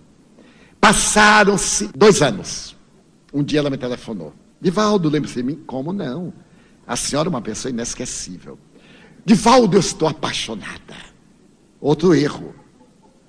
Passaram-se 0.80 1.88
dois 1.94 2.22
anos. 2.22 2.76
Um 3.32 3.42
dia 3.42 3.58
ela 3.58 3.70
me 3.70 3.78
telefonou. 3.78 4.32
Divaldo, 4.60 5.08
lembre-se 5.08 5.36
de 5.36 5.42
mim? 5.42 5.62
Como 5.66 5.92
não? 5.92 6.32
A 6.86 6.96
senhora 6.96 7.28
é 7.28 7.30
uma 7.30 7.40
pessoa 7.40 7.70
inesquecível. 7.70 8.58
Divaldo, 9.24 9.76
eu 9.76 9.80
estou 9.80 10.08
apaixonada. 10.08 11.13
Outro 11.84 12.14
erro. 12.14 12.54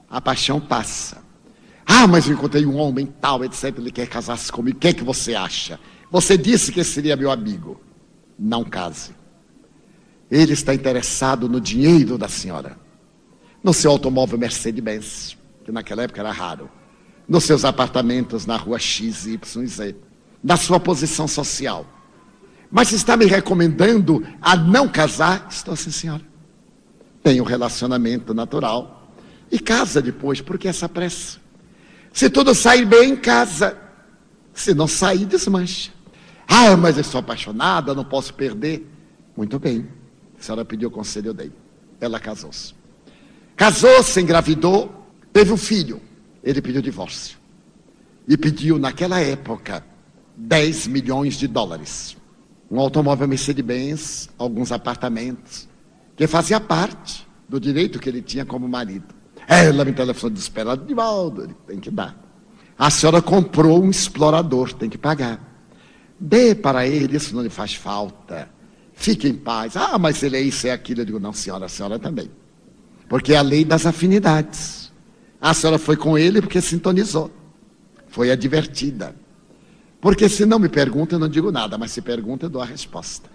A 0.09 0.21
paixão 0.21 0.61
passa. 0.61 1.21
Ah, 1.85 2.07
mas 2.07 2.25
eu 2.25 2.35
encontrei 2.35 2.65
um 2.65 2.77
homem 2.77 3.05
tal, 3.05 3.43
etc. 3.43 3.65
Ele 3.77 3.91
quer 3.91 4.07
casar-se 4.07 4.49
comigo. 4.49 4.77
O 4.77 4.79
que 4.79 4.87
é 4.87 4.93
que 4.93 5.03
você 5.03 5.35
acha? 5.35 5.77
Você 6.09 6.37
disse 6.37 6.71
que 6.71 6.81
seria 6.81 7.17
meu 7.17 7.29
amigo. 7.29 7.81
Não 8.39 8.63
case. 8.63 9.13
Ele 10.31 10.53
está 10.53 10.73
interessado 10.73 11.49
no 11.49 11.59
dinheiro 11.59 12.17
da 12.17 12.29
senhora. 12.29 12.79
No 13.61 13.73
seu 13.73 13.91
automóvel 13.91 14.39
Mercedes-Benz, 14.39 15.37
que 15.65 15.71
naquela 15.73 16.03
época 16.03 16.21
era 16.21 16.31
raro 16.31 16.69
nos 17.27 17.43
seus 17.43 17.65
apartamentos 17.65 18.45
na 18.45 18.55
rua 18.55 18.79
X, 18.79 19.25
Y 19.25 19.63
e 19.63 19.67
Z, 19.67 19.95
da 20.41 20.55
sua 20.55 20.79
posição 20.79 21.27
social. 21.27 21.85
Mas 22.71 22.93
está 22.93 23.17
me 23.17 23.25
recomendando 23.25 24.25
a 24.41 24.55
não 24.55 24.87
casar? 24.87 25.45
Estou 25.49 25.75
sim, 25.75 25.91
senhora. 25.91 26.34
Tem 27.25 27.41
um 27.41 27.43
relacionamento 27.43 28.35
natural. 28.35 29.09
E 29.51 29.57
casa 29.57 29.99
depois, 29.99 30.41
porque 30.41 30.67
essa 30.67 30.87
pressa? 30.87 31.39
Se 32.13 32.29
tudo 32.29 32.53
sair 32.53 32.85
bem, 32.85 33.15
casa. 33.15 33.75
Se 34.53 34.75
não 34.75 34.87
sair, 34.87 35.25
desmancha. 35.25 35.91
Ah, 36.47 36.77
mas 36.77 36.99
eu 36.99 37.03
sou 37.03 37.19
apaixonada, 37.19 37.95
não 37.95 38.05
posso 38.05 38.31
perder. 38.35 38.87
Muito 39.35 39.57
bem. 39.57 39.89
A 40.39 40.43
senhora 40.43 40.63
pediu 40.63 40.91
conselho, 40.91 41.29
eu 41.29 41.33
dei. 41.33 41.51
Ela 41.99 42.19
casou-se. 42.19 42.75
Casou-se, 43.55 44.21
engravidou, 44.21 45.03
teve 45.33 45.51
um 45.51 45.57
filho 45.57 45.99
ele 46.45 46.61
pediu 46.61 46.81
divórcio. 46.81 47.39
E 48.27 48.37
pediu, 48.37 48.77
naquela 48.77 49.19
época, 49.19 49.83
10 50.37 50.85
milhões 50.87 51.33
de 51.33 51.47
dólares. 51.47 52.15
Um 52.69 52.79
automóvel 52.79 53.27
Mercedes-Benz, 53.27 54.29
alguns 54.37 54.71
apartamentos, 54.71 55.67
que 56.15 56.27
fazia 56.27 56.59
parte 56.59 57.27
do 57.47 57.59
direito 57.59 57.99
que 57.99 58.09
ele 58.09 58.21
tinha 58.21 58.45
como 58.45 58.67
marido. 58.67 59.13
Ela 59.47 59.85
me 59.85 59.93
telefonou 59.93 60.31
desesperada, 60.31 60.83
Divaldo, 60.85 61.43
ele 61.43 61.55
tem 61.67 61.79
que 61.79 61.91
dar. 61.91 62.19
A 62.77 62.89
senhora 62.89 63.21
comprou 63.21 63.83
um 63.83 63.89
explorador, 63.89 64.73
tem 64.73 64.89
que 64.89 64.97
pagar. 64.97 65.39
Dê 66.19 66.55
para 66.55 66.87
ele, 66.87 67.17
isso 67.17 67.35
não 67.35 67.43
lhe 67.43 67.49
faz 67.49 67.73
falta. 67.73 68.49
Fique 68.93 69.27
em 69.27 69.35
paz. 69.35 69.75
Ah, 69.75 69.97
mas 69.97 70.23
ele 70.23 70.37
é 70.37 70.41
isso, 70.41 70.67
é 70.67 70.71
aquilo. 70.71 71.01
Eu 71.01 71.05
digo, 71.05 71.19
não, 71.19 71.33
senhora, 71.33 71.65
a 71.65 71.69
senhora 71.69 71.99
também. 71.99 72.31
Porque 73.07 73.33
é 73.33 73.37
a 73.37 73.41
lei 73.41 73.63
das 73.63 73.85
afinidades. 73.85 74.91
A 75.39 75.53
senhora 75.53 75.77
foi 75.77 75.95
com 75.95 76.17
ele 76.17 76.41
porque 76.41 76.61
sintonizou. 76.61 77.31
Foi 78.07 78.31
advertida. 78.31 79.15
Porque 80.01 80.27
se 80.29 80.45
não 80.45 80.59
me 80.59 80.69
pergunta, 80.69 81.15
eu 81.15 81.19
não 81.19 81.27
digo 81.27 81.51
nada, 81.51 81.77
mas 81.77 81.91
se 81.91 82.01
pergunta, 82.01 82.45
eu 82.45 82.49
dou 82.49 82.61
a 82.61 82.65
resposta. 82.65 83.29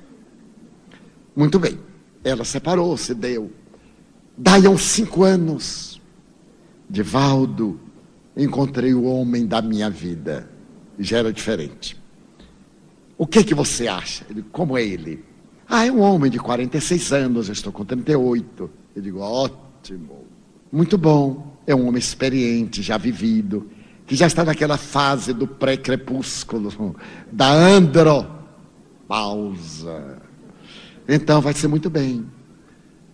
Muito 1.36 1.58
bem. 1.58 1.78
Ela 2.22 2.44
separou-se, 2.44 3.14
deu. 3.14 3.50
Daí 4.36 4.66
a 4.66 4.70
uns 4.70 4.82
cinco 4.82 5.22
anos, 5.22 6.00
Divaldo, 6.88 7.80
encontrei 8.36 8.94
o 8.94 9.04
homem 9.04 9.46
da 9.46 9.62
minha 9.62 9.88
vida. 9.90 10.48
Já 10.98 11.18
era 11.18 11.32
diferente. 11.32 12.00
O 13.16 13.26
que 13.26 13.44
que 13.44 13.54
você 13.54 13.86
acha? 13.86 14.24
Ele, 14.30 14.42
como 14.50 14.76
é 14.76 14.84
ele? 14.84 15.24
Ah, 15.68 15.86
é 15.86 15.92
um 15.92 16.00
homem 16.00 16.30
de 16.30 16.38
46 16.38 17.12
anos, 17.12 17.48
eu 17.48 17.52
estou 17.52 17.72
com 17.72 17.84
38. 17.84 18.70
Eu 18.96 19.02
digo, 19.02 19.20
ótimo, 19.20 20.24
muito 20.72 20.98
bom. 20.98 21.56
É 21.66 21.74
um 21.74 21.86
homem 21.86 21.98
experiente, 21.98 22.82
já 22.82 22.96
vivido, 22.96 23.70
que 24.06 24.16
já 24.16 24.26
está 24.26 24.44
naquela 24.44 24.76
fase 24.76 25.32
do 25.32 25.46
pré-crepúsculo, 25.46 26.96
da 27.30 27.52
andro. 27.52 28.26
Então 31.09 31.40
vai 31.40 31.53
ser 31.53 31.68
muito 31.68 31.90
bem. 31.90 32.26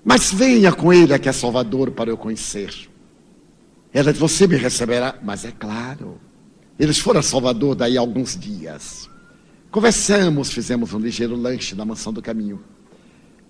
Mas 0.04 0.32
venha 0.32 0.72
com 0.72 0.92
ele 0.92 1.12
aqui 1.12 1.28
a 1.28 1.32
Salvador 1.32 1.90
para 1.90 2.10
eu 2.10 2.16
conhecer. 2.16 2.72
Ela 3.92 4.12
disse, 4.12 4.20
você 4.20 4.46
me 4.46 4.56
receberá? 4.56 5.18
Mas 5.22 5.44
é 5.44 5.50
claro. 5.50 6.20
Eles 6.78 6.98
foram 6.98 7.20
a 7.20 7.22
Salvador 7.22 7.74
daí 7.74 7.96
a 7.96 8.00
alguns 8.00 8.38
dias. 8.38 9.08
Conversamos, 9.70 10.52
fizemos 10.52 10.92
um 10.92 10.98
ligeiro 10.98 11.34
lanche 11.34 11.74
na 11.74 11.84
mansão 11.84 12.12
do 12.12 12.22
caminho. 12.22 12.62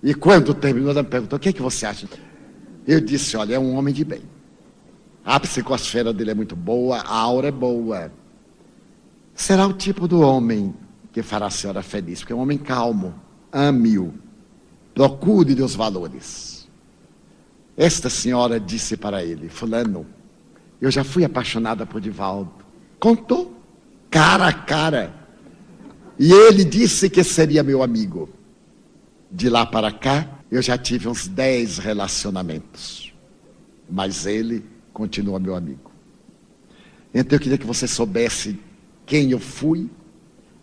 E 0.01 0.13
quando 0.13 0.53
terminou, 0.53 0.91
ela 0.91 1.03
me 1.03 1.09
perguntou: 1.09 1.37
o 1.37 1.39
que 1.39 1.49
é 1.49 1.53
que 1.53 1.61
você 1.61 1.85
acha? 1.85 2.07
Eu 2.87 3.01
disse: 3.01 3.35
olha, 3.35 3.55
é 3.55 3.59
um 3.59 3.75
homem 3.75 3.93
de 3.93 4.03
bem. 4.03 4.21
A 5.23 5.39
psicosfera 5.39 6.13
dele 6.13 6.31
é 6.31 6.33
muito 6.33 6.55
boa, 6.55 6.99
a 6.99 7.15
aura 7.15 7.49
é 7.49 7.51
boa. 7.51 8.11
Será 9.35 9.67
o 9.67 9.73
tipo 9.73 10.07
do 10.07 10.21
homem 10.21 10.73
que 11.11 11.21
fará 11.21 11.47
a 11.47 11.49
senhora 11.49 11.83
feliz, 11.83 12.19
porque 12.19 12.31
é 12.31 12.35
um 12.35 12.39
homem 12.39 12.57
calmo, 12.57 13.13
ame-o, 13.51 14.13
procure 14.97 15.61
os 15.61 15.75
valores. 15.75 16.67
Esta 17.77 18.09
senhora 18.09 18.59
disse 18.59 18.97
para 18.97 19.23
ele, 19.23 19.47
fulano, 19.47 20.07
eu 20.81 20.89
já 20.89 21.03
fui 21.03 21.23
apaixonada 21.23 21.85
por 21.85 22.01
Divaldo. 22.01 22.51
Contou, 22.99 23.61
cara 24.09 24.47
a 24.47 24.53
cara. 24.53 25.13
E 26.17 26.33
ele 26.33 26.65
disse 26.65 27.11
que 27.11 27.23
seria 27.23 27.61
meu 27.61 27.83
amigo. 27.83 28.27
De 29.31 29.49
lá 29.49 29.67
para 29.67 29.91
cá, 29.91 30.39
eu 30.49 30.63
já 30.63 30.75
tive 30.79 31.07
uns 31.07 31.27
dez 31.27 31.77
relacionamentos. 31.77 33.13
Mas 33.87 34.25
ele 34.25 34.65
continua 34.91 35.39
meu 35.39 35.55
amigo. 35.55 35.91
Então 37.13 37.35
eu 37.35 37.39
queria 37.39 37.57
que 37.59 37.67
você 37.67 37.87
soubesse 37.87 38.59
quem 39.05 39.29
eu 39.29 39.39
fui 39.39 39.91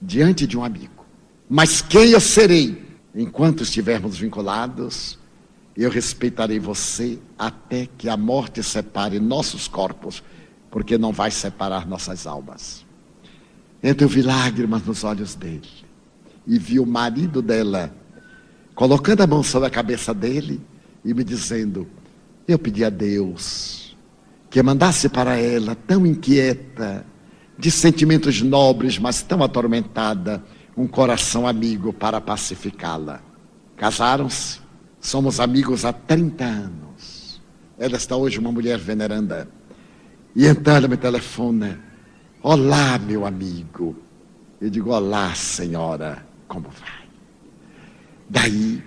diante 0.03 0.45
de 0.45 0.59
um 0.59 0.65
amigo. 0.65 1.07
Mas 1.49 1.81
quem 1.81 2.11
eu 2.11 2.21
serei 2.21 2.84
enquanto 3.15 3.63
estivermos 3.63 4.19
vinculados, 4.19 5.19
eu 5.77 5.91
respeitarei 5.91 6.59
você 6.59 7.19
até 7.39 7.87
que 7.87 8.09
a 8.09 8.17
morte 8.17 8.63
separe 8.63 9.19
nossos 9.19 9.69
corpos 9.69 10.23
porque 10.71 10.99
não 10.99 11.13
vai 11.13 11.31
separar 11.31 11.87
nossas 11.87 12.27
almas. 12.27 12.85
Então 13.83 14.07
eu 14.07 14.09
vi 14.09 14.23
lágrimas 14.23 14.85
nos 14.85 15.05
olhos 15.05 15.35
dele 15.35 15.69
e 16.47 16.59
vi 16.59 16.81
o 16.81 16.87
marido 16.87 17.41
dela 17.41 17.95
colocando 18.75 19.21
a 19.23 19.27
mão 19.27 19.43
sobre 19.43 19.69
a 19.69 19.71
cabeça 19.71 20.13
dele 20.13 20.61
e 21.05 21.13
me 21.15 21.23
dizendo: 21.23 21.87
Eu 22.49 22.59
pedi 22.59 22.85
a 22.85 22.91
Deus 22.91 23.97
que 24.51 24.63
mandasse 24.63 25.09
para 25.09 25.37
ela, 25.37 25.75
tão 25.75 26.07
inquieta, 26.07 27.05
de 27.59 27.71
sentimentos 27.71 28.41
nobres, 28.41 28.99
mas 28.99 29.21
tão 29.21 29.43
atormentada, 29.43 30.45
um 30.77 30.87
coração 30.87 31.47
amigo 31.47 31.93
para 31.93 32.21
pacificá-la. 32.21 33.21
Casaram-se, 33.77 34.61
somos 35.01 35.41
amigos 35.41 35.85
há 35.85 35.93
30 35.93 36.45
anos. 36.45 37.43
Ela 37.79 37.97
está 37.97 38.17
hoje 38.17 38.39
uma 38.39 38.53
mulher 38.53 38.79
veneranda. 38.79 39.49
E 40.35 40.47
então 40.47 40.75
ela 40.75 40.89
me 40.89 40.97
telefona: 40.97 41.81
Olá, 42.43 42.99
meu 42.99 43.27
amigo. 43.27 43.97
Eu 44.61 44.71
digo: 44.71 44.91
Olá, 44.91 45.35
senhora, 45.35 46.27
como 46.49 46.69
vai? 46.69 47.05
Daí 48.29 48.83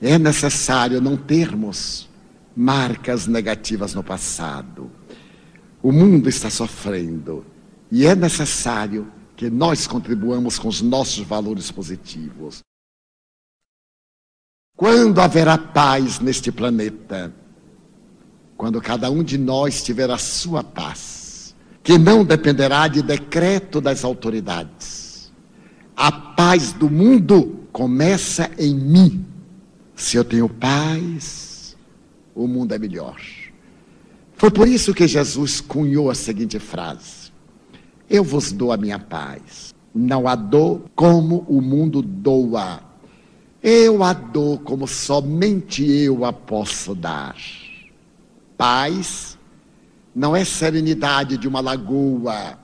é 0.00 0.18
necessário 0.18 1.00
não 1.00 1.16
termos 1.16 2.08
marcas 2.56 3.26
negativas 3.26 3.94
no 3.94 4.02
passado. 4.02 4.90
O 5.82 5.92
mundo 5.92 6.28
está 6.28 6.50
sofrendo 6.50 7.46
e 7.90 8.04
é 8.04 8.14
necessário 8.14 9.06
que 9.38 9.48
nós 9.48 9.86
contribuamos 9.86 10.58
com 10.58 10.66
os 10.66 10.82
nossos 10.82 11.24
valores 11.24 11.70
positivos. 11.70 12.60
Quando 14.76 15.20
haverá 15.20 15.56
paz 15.56 16.18
neste 16.18 16.50
planeta? 16.50 17.32
Quando 18.56 18.80
cada 18.80 19.08
um 19.08 19.22
de 19.22 19.38
nós 19.38 19.80
tiver 19.80 20.10
a 20.10 20.18
sua 20.18 20.64
paz, 20.64 21.54
que 21.84 21.96
não 21.96 22.24
dependerá 22.24 22.88
de 22.88 23.00
decreto 23.00 23.80
das 23.80 24.02
autoridades. 24.02 25.32
A 25.96 26.10
paz 26.10 26.72
do 26.72 26.90
mundo 26.90 27.64
começa 27.70 28.50
em 28.58 28.74
mim. 28.74 29.24
Se 29.94 30.16
eu 30.16 30.24
tenho 30.24 30.48
paz, 30.48 31.76
o 32.34 32.48
mundo 32.48 32.74
é 32.74 32.78
melhor. 32.78 33.20
Foi 34.34 34.50
por 34.50 34.66
isso 34.66 34.92
que 34.92 35.06
Jesus 35.06 35.60
cunhou 35.60 36.10
a 36.10 36.14
seguinte 36.16 36.58
frase: 36.58 37.27
Eu 38.08 38.24
vos 38.24 38.52
dou 38.52 38.72
a 38.72 38.76
minha 38.76 38.98
paz. 38.98 39.74
Não 39.94 40.26
a 40.26 40.34
dou 40.34 40.84
como 40.94 41.44
o 41.48 41.60
mundo 41.60 42.00
doa. 42.00 42.80
Eu 43.62 44.02
a 44.02 44.12
dou 44.12 44.58
como 44.58 44.86
somente 44.86 45.84
eu 45.84 46.24
a 46.24 46.32
posso 46.32 46.94
dar. 46.94 47.36
Paz 48.56 49.36
não 50.14 50.34
é 50.34 50.44
serenidade 50.44 51.36
de 51.36 51.46
uma 51.46 51.60
lagoa, 51.60 52.58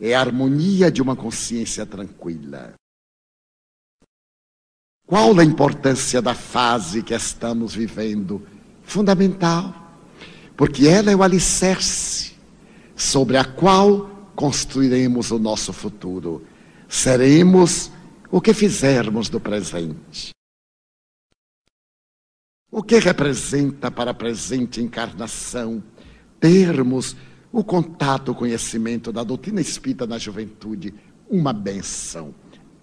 é 0.00 0.14
harmonia 0.14 0.90
de 0.90 1.02
uma 1.02 1.16
consciência 1.16 1.84
tranquila. 1.84 2.74
Qual 5.06 5.38
a 5.38 5.44
importância 5.44 6.22
da 6.22 6.34
fase 6.34 7.02
que 7.02 7.14
estamos 7.14 7.74
vivendo? 7.74 8.46
Fundamental, 8.82 9.74
porque 10.56 10.86
ela 10.86 11.10
é 11.10 11.16
o 11.16 11.22
alicerce 11.22 12.34
sobre 12.94 13.36
a 13.36 13.44
qual 13.44 14.17
construiremos 14.38 15.32
o 15.32 15.38
nosso 15.38 15.72
futuro. 15.72 16.46
Seremos 16.88 17.90
o 18.30 18.40
que 18.40 18.54
fizermos 18.54 19.28
do 19.28 19.40
presente. 19.40 20.30
O 22.70 22.80
que 22.80 23.00
representa 23.00 23.90
para 23.90 24.12
a 24.12 24.14
presente 24.14 24.80
encarnação 24.80 25.82
termos 26.38 27.16
o 27.50 27.64
contato, 27.64 28.30
o 28.30 28.34
conhecimento 28.34 29.10
da 29.10 29.24
doutrina 29.24 29.60
espírita 29.60 30.06
na 30.06 30.18
juventude? 30.18 30.94
Uma 31.28 31.52
benção. 31.52 32.32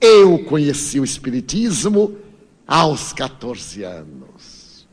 Eu 0.02 0.44
conheci 0.44 1.00
o 1.00 1.06
Espiritismo 1.06 2.18
aos 2.68 3.14
14 3.14 3.82
anos. 3.82 4.86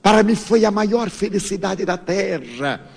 Para 0.00 0.22
mim 0.22 0.34
foi 0.34 0.64
a 0.64 0.70
maior 0.70 1.10
felicidade 1.10 1.84
da 1.84 1.98
terra, 1.98 2.88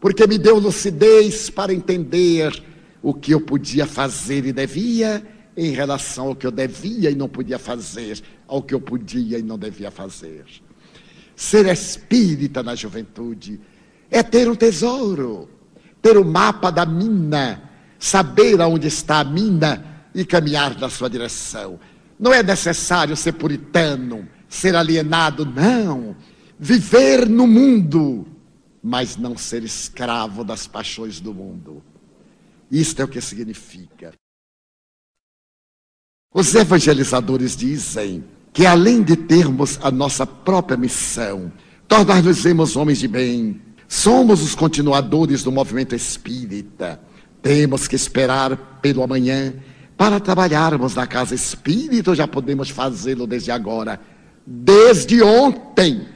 porque 0.00 0.26
me 0.26 0.38
deu 0.38 0.58
lucidez 0.58 1.50
para 1.50 1.72
entender 1.72 2.62
o 3.02 3.14
que 3.14 3.32
eu 3.32 3.40
podia 3.40 3.86
fazer 3.86 4.44
e 4.46 4.52
devia 4.52 5.22
em 5.56 5.70
relação 5.70 6.28
ao 6.28 6.36
que 6.36 6.46
eu 6.46 6.50
devia 6.50 7.10
e 7.10 7.14
não 7.14 7.28
podia 7.28 7.58
fazer, 7.58 8.20
ao 8.46 8.62
que 8.62 8.74
eu 8.74 8.80
podia 8.80 9.38
e 9.38 9.42
não 9.42 9.58
devia 9.58 9.90
fazer. 9.90 10.44
Ser 11.34 11.66
espírita 11.66 12.62
na 12.62 12.74
juventude 12.74 13.60
é 14.10 14.22
ter 14.22 14.48
um 14.48 14.54
tesouro, 14.54 15.48
ter 16.02 16.16
o 16.16 16.24
mapa 16.24 16.70
da 16.70 16.84
mina, 16.84 17.70
saber 17.98 18.60
aonde 18.60 18.88
está 18.88 19.20
a 19.20 19.24
mina 19.24 20.04
e 20.14 20.24
caminhar 20.24 20.78
na 20.78 20.88
sua 20.88 21.08
direção. 21.08 21.78
Não 22.18 22.32
é 22.32 22.42
necessário 22.42 23.16
ser 23.16 23.32
puritano, 23.32 24.28
ser 24.48 24.74
alienado, 24.74 25.44
não. 25.44 26.16
Viver 26.58 27.28
no 27.28 27.46
mundo, 27.46 28.26
mas 28.86 29.16
não 29.16 29.36
ser 29.36 29.64
escravo 29.64 30.44
das 30.44 30.68
paixões 30.68 31.18
do 31.18 31.34
mundo. 31.34 31.82
Isto 32.70 33.02
é 33.02 33.04
o 33.04 33.08
que 33.08 33.20
significa. 33.20 34.12
Os 36.32 36.54
evangelizadores 36.54 37.56
dizem 37.56 38.24
que 38.52 38.64
além 38.64 39.02
de 39.02 39.16
termos 39.16 39.76
a 39.82 39.90
nossa 39.90 40.24
própria 40.24 40.76
missão, 40.76 41.52
tornar-nos 41.88 42.76
homens 42.76 43.00
de 43.00 43.08
bem, 43.08 43.60
somos 43.88 44.40
os 44.40 44.54
continuadores 44.54 45.42
do 45.42 45.50
movimento 45.50 45.96
espírita. 45.96 47.00
Temos 47.42 47.88
que 47.88 47.96
esperar 47.96 48.56
pelo 48.80 49.02
amanhã 49.02 49.52
para 49.96 50.20
trabalharmos 50.20 50.94
na 50.94 51.08
casa 51.08 51.34
espírita, 51.34 52.14
já 52.14 52.28
podemos 52.28 52.70
fazê-lo 52.70 53.26
desde 53.26 53.50
agora, 53.50 54.00
desde 54.46 55.20
ontem. 55.24 56.06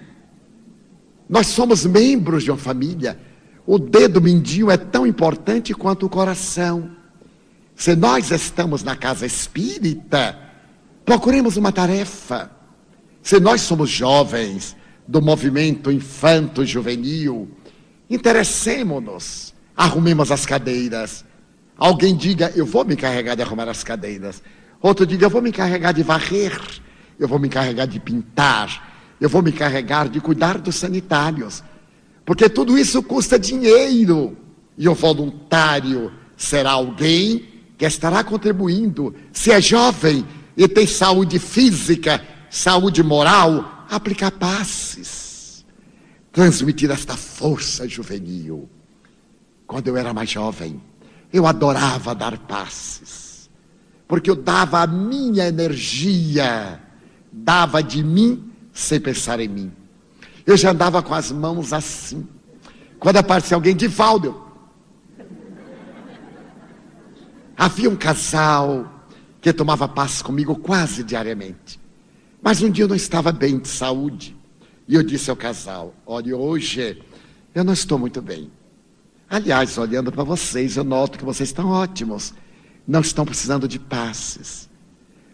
Nós 1.31 1.47
somos 1.47 1.87
membros 1.87 2.43
de 2.43 2.51
uma 2.51 2.59
família. 2.59 3.19
O 3.65 3.79
dedo 3.79 4.21
mindinho 4.21 4.71
é 4.71 4.77
tão 4.77 5.07
importante 5.07 5.73
quanto 5.73 6.05
o 6.05 6.11
coração. 6.11 6.91
Se 7.75 7.97
nós 7.97 8.31
estamos 8.31 8.83
na 8.83 8.97
casa 8.97 9.25
espírita, 9.25 10.39
procuremos 11.05 11.57
uma 11.57 11.73
tarefa. 11.73 12.51
Se 13.23 13.41
nós 13.41 13.61
somos 13.63 13.89
jovens 13.89 14.77
do 15.09 15.23
movimento 15.23 15.91
infanto-juvenil, 15.91 17.49
interessemos-nos, 18.11 19.55
arrumemos 19.77 20.33
as 20.33 20.45
cadeiras, 20.45 21.25
Alguém 21.81 22.15
diga, 22.15 22.53
eu 22.55 22.67
vou 22.67 22.85
me 22.85 22.93
encarregar 22.93 23.35
de 23.35 23.41
arrumar 23.41 23.67
as 23.67 23.83
cadeiras. 23.83 24.43
Outro 24.83 25.07
diga, 25.07 25.25
eu 25.25 25.31
vou 25.31 25.41
me 25.41 25.49
encarregar 25.49 25.95
de 25.95 26.03
varrer. 26.03 26.61
Eu 27.19 27.27
vou 27.27 27.39
me 27.39 27.49
encarregar 27.49 27.87
de 27.87 27.99
pintar. 27.99 28.90
Eu 29.21 29.29
vou 29.29 29.43
me 29.43 29.51
encarregar 29.51 30.09
de 30.09 30.21
cuidar 30.21 30.59
dos 30.59 30.77
sanitários. 30.77 31.63
Porque 32.25 32.49
tudo 32.49 32.79
isso 32.79 33.03
custa 33.03 33.39
dinheiro. 33.39 34.37
E 34.79 34.89
o 34.89 34.95
voluntário 34.95 36.13
será 36.37 36.73
alguém 36.73 37.45
que 37.77 37.85
estará 37.85 38.25
contribuindo. 38.25 39.15
Se 39.33 39.51
é 39.51 39.61
jovem 39.61 40.27
e 40.57 40.67
tem 40.67 40.87
saúde 40.87 41.39
física, 41.39 42.23
saúde 42.49 43.03
moral, 43.03 43.87
aplicar 43.91 44.31
passes. 44.31 45.65
Transmitir 46.33 46.91
esta 46.91 47.17
força 47.17 47.87
juvenil. 47.87 48.69
Quando 49.67 49.89
eu 49.89 49.97
era 49.97 50.15
mais 50.15 50.31
jovem, 50.31 50.81
eu 51.33 51.47
adorava 51.47 52.15
dar 52.15 52.37
passes, 52.39 53.49
porque 54.09 54.29
eu 54.29 54.35
dava 54.35 54.81
a 54.81 54.87
minha 54.87 55.47
energia, 55.47 56.81
dava 57.33 57.83
de 57.83 58.03
mim 58.03 58.50
sem 58.81 59.01
pensar 59.01 59.41
em 59.41 59.49
mim. 59.49 59.73
Eu 60.47 60.57
já 60.57 60.71
andava 60.71 61.03
com 61.03 61.15
as 61.15 61.31
mãos 61.31 61.73
assim. 61.73 62.27
Quando 62.99 63.17
aparecia 63.17 63.57
alguém 63.57 63.75
de 63.75 63.87
Valdo, 63.87 64.43
havia 67.57 67.89
um 67.89 67.97
casal 67.97 69.07
que 69.41 69.53
tomava 69.53 69.89
passe 69.89 70.23
comigo 70.23 70.57
quase 70.57 71.03
diariamente. 71.03 71.81
Mas 72.43 72.63
um 72.63 72.71
dia 72.71 72.85
eu 72.85 72.89
não 72.89 72.97
estava 72.97 73.33
bem 73.33 73.59
de 73.59 73.69
saúde. 73.69 74.37
E 74.89 74.95
eu 74.95 75.03
disse 75.03 75.31
ao 75.31 75.37
casal: 75.37 75.95
Olha, 76.07 76.37
hoje 76.37 77.03
eu 77.55 77.65
não 77.65 77.73
estou 77.73 77.99
muito 77.99 78.21
bem. 78.21 78.51
Aliás, 79.29 79.79
olhando 79.79 80.11
para 80.11 80.25
vocês, 80.25 80.77
eu 80.77 80.85
noto 80.85 81.19
que 81.19 81.25
vocês 81.25 81.51
estão 81.51 81.69
ótimos. 81.69 82.35
Não 82.87 83.01
estão 83.01 83.25
precisando 83.25 83.69
de 83.69 83.79
passes. 83.79 84.69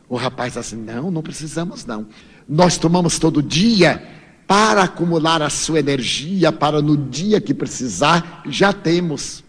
O 0.09 0.17
rapaz 0.17 0.57
assim: 0.57 0.77
não, 0.77 1.11
não 1.11 1.23
precisamos 1.23 1.85
não. 1.85 2.07
Nós 2.49 2.79
tomamos 2.79 3.19
todo 3.19 3.43
dia 3.43 4.03
para 4.47 4.85
acumular 4.85 5.43
a 5.43 5.51
sua 5.51 5.81
energia, 5.81 6.53
para 6.53 6.81
no 6.81 6.97
dia 6.97 7.41
que 7.41 7.53
precisar, 7.53 8.43
já 8.47 8.73
temos. 8.73 9.43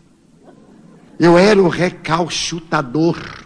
Eu 1.20 1.38
era 1.38 1.62
o 1.62 1.68
recalchutador. 1.68 3.46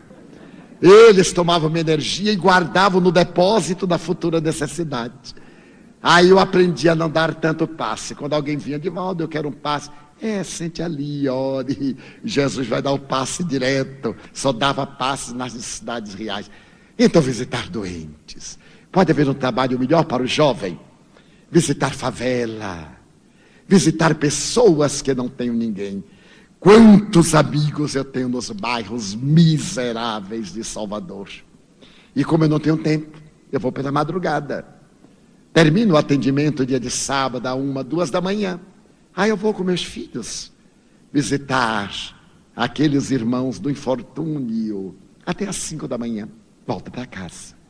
Eles 0.81 1.31
tomavam 1.31 1.69
minha 1.69 1.81
energia 1.81 2.31
e 2.31 2.35
guardavam 2.35 3.01
no 3.01 3.11
depósito 3.11 3.85
da 3.85 3.97
futura 3.97 4.39
necessidade. 4.39 5.35
Aí 6.01 6.29
eu 6.29 6.39
aprendi 6.39 6.89
a 6.89 6.95
não 6.95 7.09
dar 7.09 7.35
tanto 7.35 7.67
passe. 7.67 8.15
Quando 8.15 8.33
alguém 8.33 8.57
vinha 8.57 8.79
de 8.79 8.89
volta, 8.89 9.21
eu 9.21 9.27
quero 9.27 9.49
um 9.49 9.51
passe. 9.51 9.89
É, 10.21 10.43
sente 10.43 10.81
ali, 10.81 11.27
ore. 11.29 11.95
Jesus 12.23 12.67
vai 12.67 12.81
dar 12.81 12.91
o 12.91 12.99
passe 12.99 13.43
direto. 13.43 14.15
Só 14.33 14.51
dava 14.51 14.85
passes 14.87 15.33
nas 15.33 15.53
necessidades 15.53 16.13
reais. 16.13 16.49
Então, 16.97 17.21
visitar 17.21 17.69
doentes. 17.69 18.57
Pode 18.91 19.11
haver 19.11 19.29
um 19.29 19.33
trabalho 19.33 19.79
melhor 19.79 20.03
para 20.05 20.21
o 20.21 20.27
jovem. 20.27 20.79
Visitar 21.49 21.93
favela. 21.93 22.97
Visitar 23.67 24.15
pessoas 24.15 25.01
que 25.01 25.13
não 25.13 25.29
têm 25.29 25.49
ninguém. 25.49 26.03
Quantos 26.59 27.33
amigos 27.33 27.95
eu 27.95 28.03
tenho 28.03 28.29
nos 28.29 28.51
bairros 28.51 29.15
miseráveis 29.15 30.53
de 30.53 30.63
Salvador. 30.63 31.29
E 32.15 32.23
como 32.23 32.43
eu 32.43 32.49
não 32.49 32.59
tenho 32.59 32.77
tempo, 32.77 33.17
eu 33.51 33.59
vou 33.59 33.71
pela 33.71 33.91
madrugada. 33.91 34.65
Termino 35.53 35.95
o 35.95 35.97
atendimento 35.97 36.65
dia 36.65 36.79
de 36.79 36.89
sábado, 36.89 37.47
a 37.47 37.55
uma, 37.55 37.83
duas 37.83 38.11
da 38.11 38.21
manhã. 38.21 38.59
Aí 39.15 39.29
eu 39.29 39.37
vou 39.37 39.53
com 39.53 39.63
meus 39.63 39.83
filhos 39.83 40.51
visitar 41.11 41.91
aqueles 42.55 43.11
irmãos 43.11 43.59
do 43.59 43.69
infortúnio 43.69 44.95
até 45.25 45.47
às 45.47 45.55
cinco 45.55 45.87
da 45.87 45.97
manhã. 45.97 46.29
Volta 46.65 46.91
para 46.91 47.05
casa. 47.05 47.60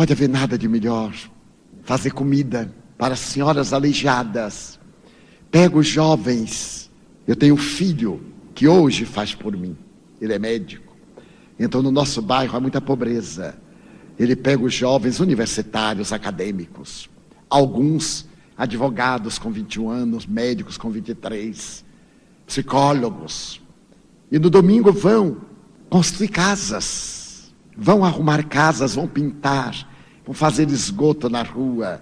Pode 0.00 0.14
haver 0.14 0.30
nada 0.30 0.56
de 0.56 0.66
melhor. 0.66 1.12
Fazer 1.82 2.10
comida 2.12 2.74
para 2.96 3.12
as 3.12 3.20
senhoras 3.20 3.74
aleijadas. 3.74 4.80
Pego 5.50 5.78
os 5.78 5.88
jovens. 5.88 6.90
Eu 7.26 7.36
tenho 7.36 7.52
um 7.52 7.58
filho 7.58 8.18
que 8.54 8.66
hoje 8.66 9.04
faz 9.04 9.34
por 9.34 9.54
mim. 9.54 9.76
Ele 10.18 10.32
é 10.32 10.38
médico. 10.38 10.96
Então 11.58 11.82
no 11.82 11.90
nosso 11.90 12.22
bairro 12.22 12.56
há 12.56 12.60
muita 12.60 12.80
pobreza. 12.80 13.58
Ele 14.18 14.34
pega 14.34 14.64
os 14.64 14.72
jovens 14.72 15.20
universitários, 15.20 16.14
acadêmicos, 16.14 17.10
alguns 17.50 18.26
advogados 18.56 19.38
com 19.38 19.50
21 19.50 19.90
anos, 19.90 20.24
médicos 20.24 20.78
com 20.78 20.88
23, 20.88 21.84
psicólogos. 22.46 23.60
E 24.32 24.38
no 24.38 24.48
domingo 24.48 24.94
vão 24.94 25.42
construir 25.90 26.28
casas, 26.28 27.52
vão 27.76 28.02
arrumar 28.02 28.42
casas, 28.44 28.94
vão 28.94 29.06
pintar, 29.06 29.89
vão 30.30 30.34
fazer 30.34 30.68
esgoto 30.70 31.28
na 31.28 31.42
rua. 31.42 32.00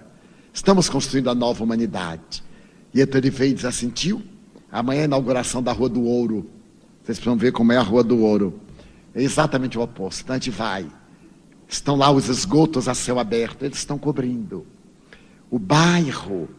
Estamos 0.53 0.87
construindo 0.87 1.31
a 1.31 1.35
nova 1.35 1.63
humanidade. 1.63 2.43
E 2.93 3.01
então 3.01 3.19
e 3.19 3.53
diz 3.53 3.65
assim: 3.65 3.89
tio, 3.89 4.21
amanhã 4.71 4.99
é 4.99 5.01
a 5.01 5.05
inauguração 5.05 5.63
da 5.63 5.71
Rua 5.71 5.89
do 5.89 6.03
Ouro. 6.03 6.47
Vocês 7.03 7.17
precisam 7.17 7.35
ver 7.35 7.51
como 7.51 7.71
é 7.71 7.77
a 7.77 7.81
Rua 7.81 8.03
do 8.03 8.19
Ouro. 8.19 8.59
É 9.15 9.23
exatamente 9.23 9.79
o 9.79 9.81
oposto. 9.81 10.21
Então 10.21 10.35
a 10.35 10.37
gente 10.37 10.51
vai 10.51 10.87
Estão 11.67 11.95
lá 11.95 12.09
os 12.09 12.29
esgotos 12.29 12.87
a 12.87 12.95
céu 12.95 13.19
aberto, 13.19 13.63
eles 13.63 13.77
estão 13.77 13.97
cobrindo. 13.99 14.65
O 15.51 15.59
bairro 15.59 16.49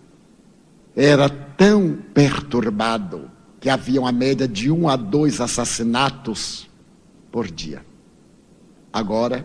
era 0.94 1.28
tão 1.28 1.98
perturbado 2.14 3.28
que 3.58 3.68
havia 3.68 4.00
uma 4.00 4.12
média 4.12 4.46
de 4.46 4.70
um 4.70 4.88
a 4.88 4.94
dois 4.94 5.40
assassinatos 5.40 6.68
por 7.32 7.50
dia. 7.50 7.84
Agora, 8.92 9.44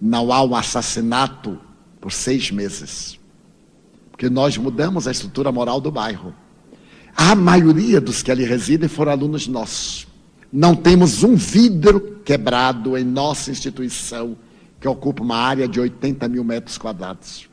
não 0.00 0.32
há 0.32 0.42
um 0.42 0.56
assassinato 0.56 1.60
por 2.04 2.12
seis 2.12 2.50
meses. 2.50 3.18
Porque 4.10 4.28
nós 4.28 4.58
mudamos 4.58 5.08
a 5.08 5.10
estrutura 5.10 5.50
moral 5.50 5.80
do 5.80 5.90
bairro. 5.90 6.34
A 7.16 7.34
maioria 7.34 7.98
dos 7.98 8.22
que 8.22 8.30
ali 8.30 8.44
residem 8.44 8.90
foram 8.90 9.12
alunos 9.12 9.48
nossos. 9.48 10.06
Não 10.52 10.76
temos 10.76 11.22
um 11.24 11.34
vidro 11.34 12.20
quebrado 12.22 12.98
em 12.98 13.04
nossa 13.04 13.50
instituição 13.50 14.36
que 14.78 14.86
ocupa 14.86 15.22
uma 15.22 15.38
área 15.38 15.66
de 15.66 15.80
80 15.80 16.28
mil 16.28 16.44
metros 16.44 16.76
quadrados. 16.76 17.48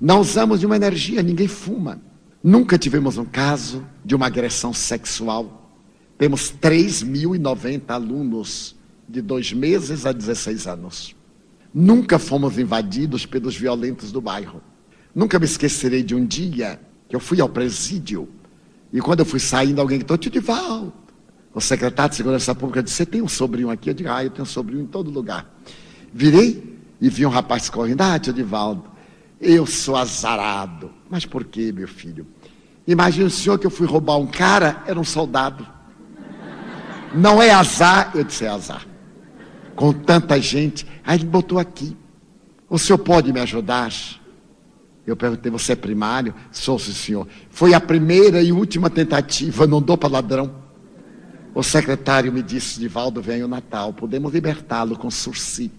Não 0.00 0.20
usamos 0.20 0.60
de 0.60 0.66
uma 0.66 0.76
energia, 0.76 1.20
ninguém 1.20 1.48
fuma. 1.48 2.00
Nunca 2.40 2.78
tivemos 2.78 3.18
um 3.18 3.24
caso 3.24 3.84
de 4.04 4.14
uma 4.14 4.26
agressão 4.26 4.72
sexual. 4.72 5.68
Temos 6.16 6.54
3.090 6.62 7.90
alunos 7.90 8.76
de 9.08 9.20
dois 9.20 9.52
meses 9.52 10.06
a 10.06 10.12
16 10.12 10.68
anos. 10.68 11.17
Nunca 11.80 12.18
fomos 12.18 12.58
invadidos 12.58 13.24
pelos 13.24 13.56
violentos 13.56 14.10
do 14.10 14.20
bairro. 14.20 14.60
Nunca 15.14 15.38
me 15.38 15.44
esquecerei 15.44 16.02
de 16.02 16.12
um 16.12 16.26
dia 16.26 16.80
que 17.08 17.14
eu 17.14 17.20
fui 17.20 17.40
ao 17.40 17.48
presídio 17.48 18.28
e 18.92 19.00
quando 19.00 19.20
eu 19.20 19.24
fui 19.24 19.38
saindo, 19.38 19.80
alguém 19.80 19.98
gritou, 19.98 20.18
Tio 20.18 20.28
Divaldo. 20.28 20.92
O 21.54 21.60
secretário 21.60 22.10
de 22.10 22.16
Segurança 22.16 22.52
Pública 22.52 22.82
disse, 22.82 22.96
você 22.96 23.06
tem 23.06 23.22
um 23.22 23.28
sobrinho 23.28 23.70
aqui? 23.70 23.90
Eu 23.90 23.94
digo, 23.94 24.10
ah, 24.10 24.24
eu 24.24 24.30
tenho 24.30 24.42
um 24.42 24.46
sobrinho 24.46 24.82
em 24.82 24.86
todo 24.86 25.08
lugar. 25.08 25.56
Virei 26.12 26.80
e 27.00 27.08
vi 27.08 27.24
um 27.24 27.30
rapaz 27.30 27.70
correndo. 27.70 28.00
Ah, 28.00 28.18
tio 28.18 28.32
Divaldo, 28.32 28.82
eu 29.40 29.64
sou 29.64 29.94
azarado. 29.94 30.90
Mas 31.08 31.26
por 31.26 31.44
que, 31.44 31.70
meu 31.70 31.86
filho? 31.86 32.26
Imagine 32.88 33.26
o 33.26 33.30
senhor 33.30 33.56
que 33.56 33.68
eu 33.68 33.70
fui 33.70 33.86
roubar 33.86 34.16
um 34.16 34.26
cara, 34.26 34.82
era 34.84 34.98
um 34.98 35.04
soldado. 35.04 35.64
Não 37.14 37.40
é 37.40 37.52
azar, 37.52 38.10
eu 38.16 38.24
disse 38.24 38.44
é 38.44 38.48
azar. 38.48 38.84
Com 39.78 39.92
tanta 39.92 40.40
gente. 40.40 40.84
Aí 41.04 41.18
ele 41.18 41.24
botou 41.24 41.56
aqui. 41.56 41.96
O 42.68 42.76
senhor 42.80 42.98
pode 42.98 43.32
me 43.32 43.38
ajudar? 43.38 43.92
Eu 45.06 45.16
perguntei, 45.16 45.52
você 45.52 45.74
é 45.74 45.76
primário? 45.76 46.34
Sou, 46.50 46.80
sim, 46.80 46.92
senhor. 46.92 47.28
Foi 47.48 47.72
a 47.74 47.80
primeira 47.80 48.42
e 48.42 48.50
última 48.50 48.90
tentativa, 48.90 49.68
não 49.68 49.80
dou 49.80 49.96
para 49.96 50.08
ladrão. 50.08 50.52
O 51.54 51.62
secretário 51.62 52.32
me 52.32 52.42
disse, 52.42 52.80
Divaldo, 52.80 53.22
vem 53.22 53.44
o 53.44 53.48
Natal, 53.48 53.92
podemos 53.92 54.32
libertá-lo 54.32 54.98
com 54.98 55.08
sursi. 55.12 55.70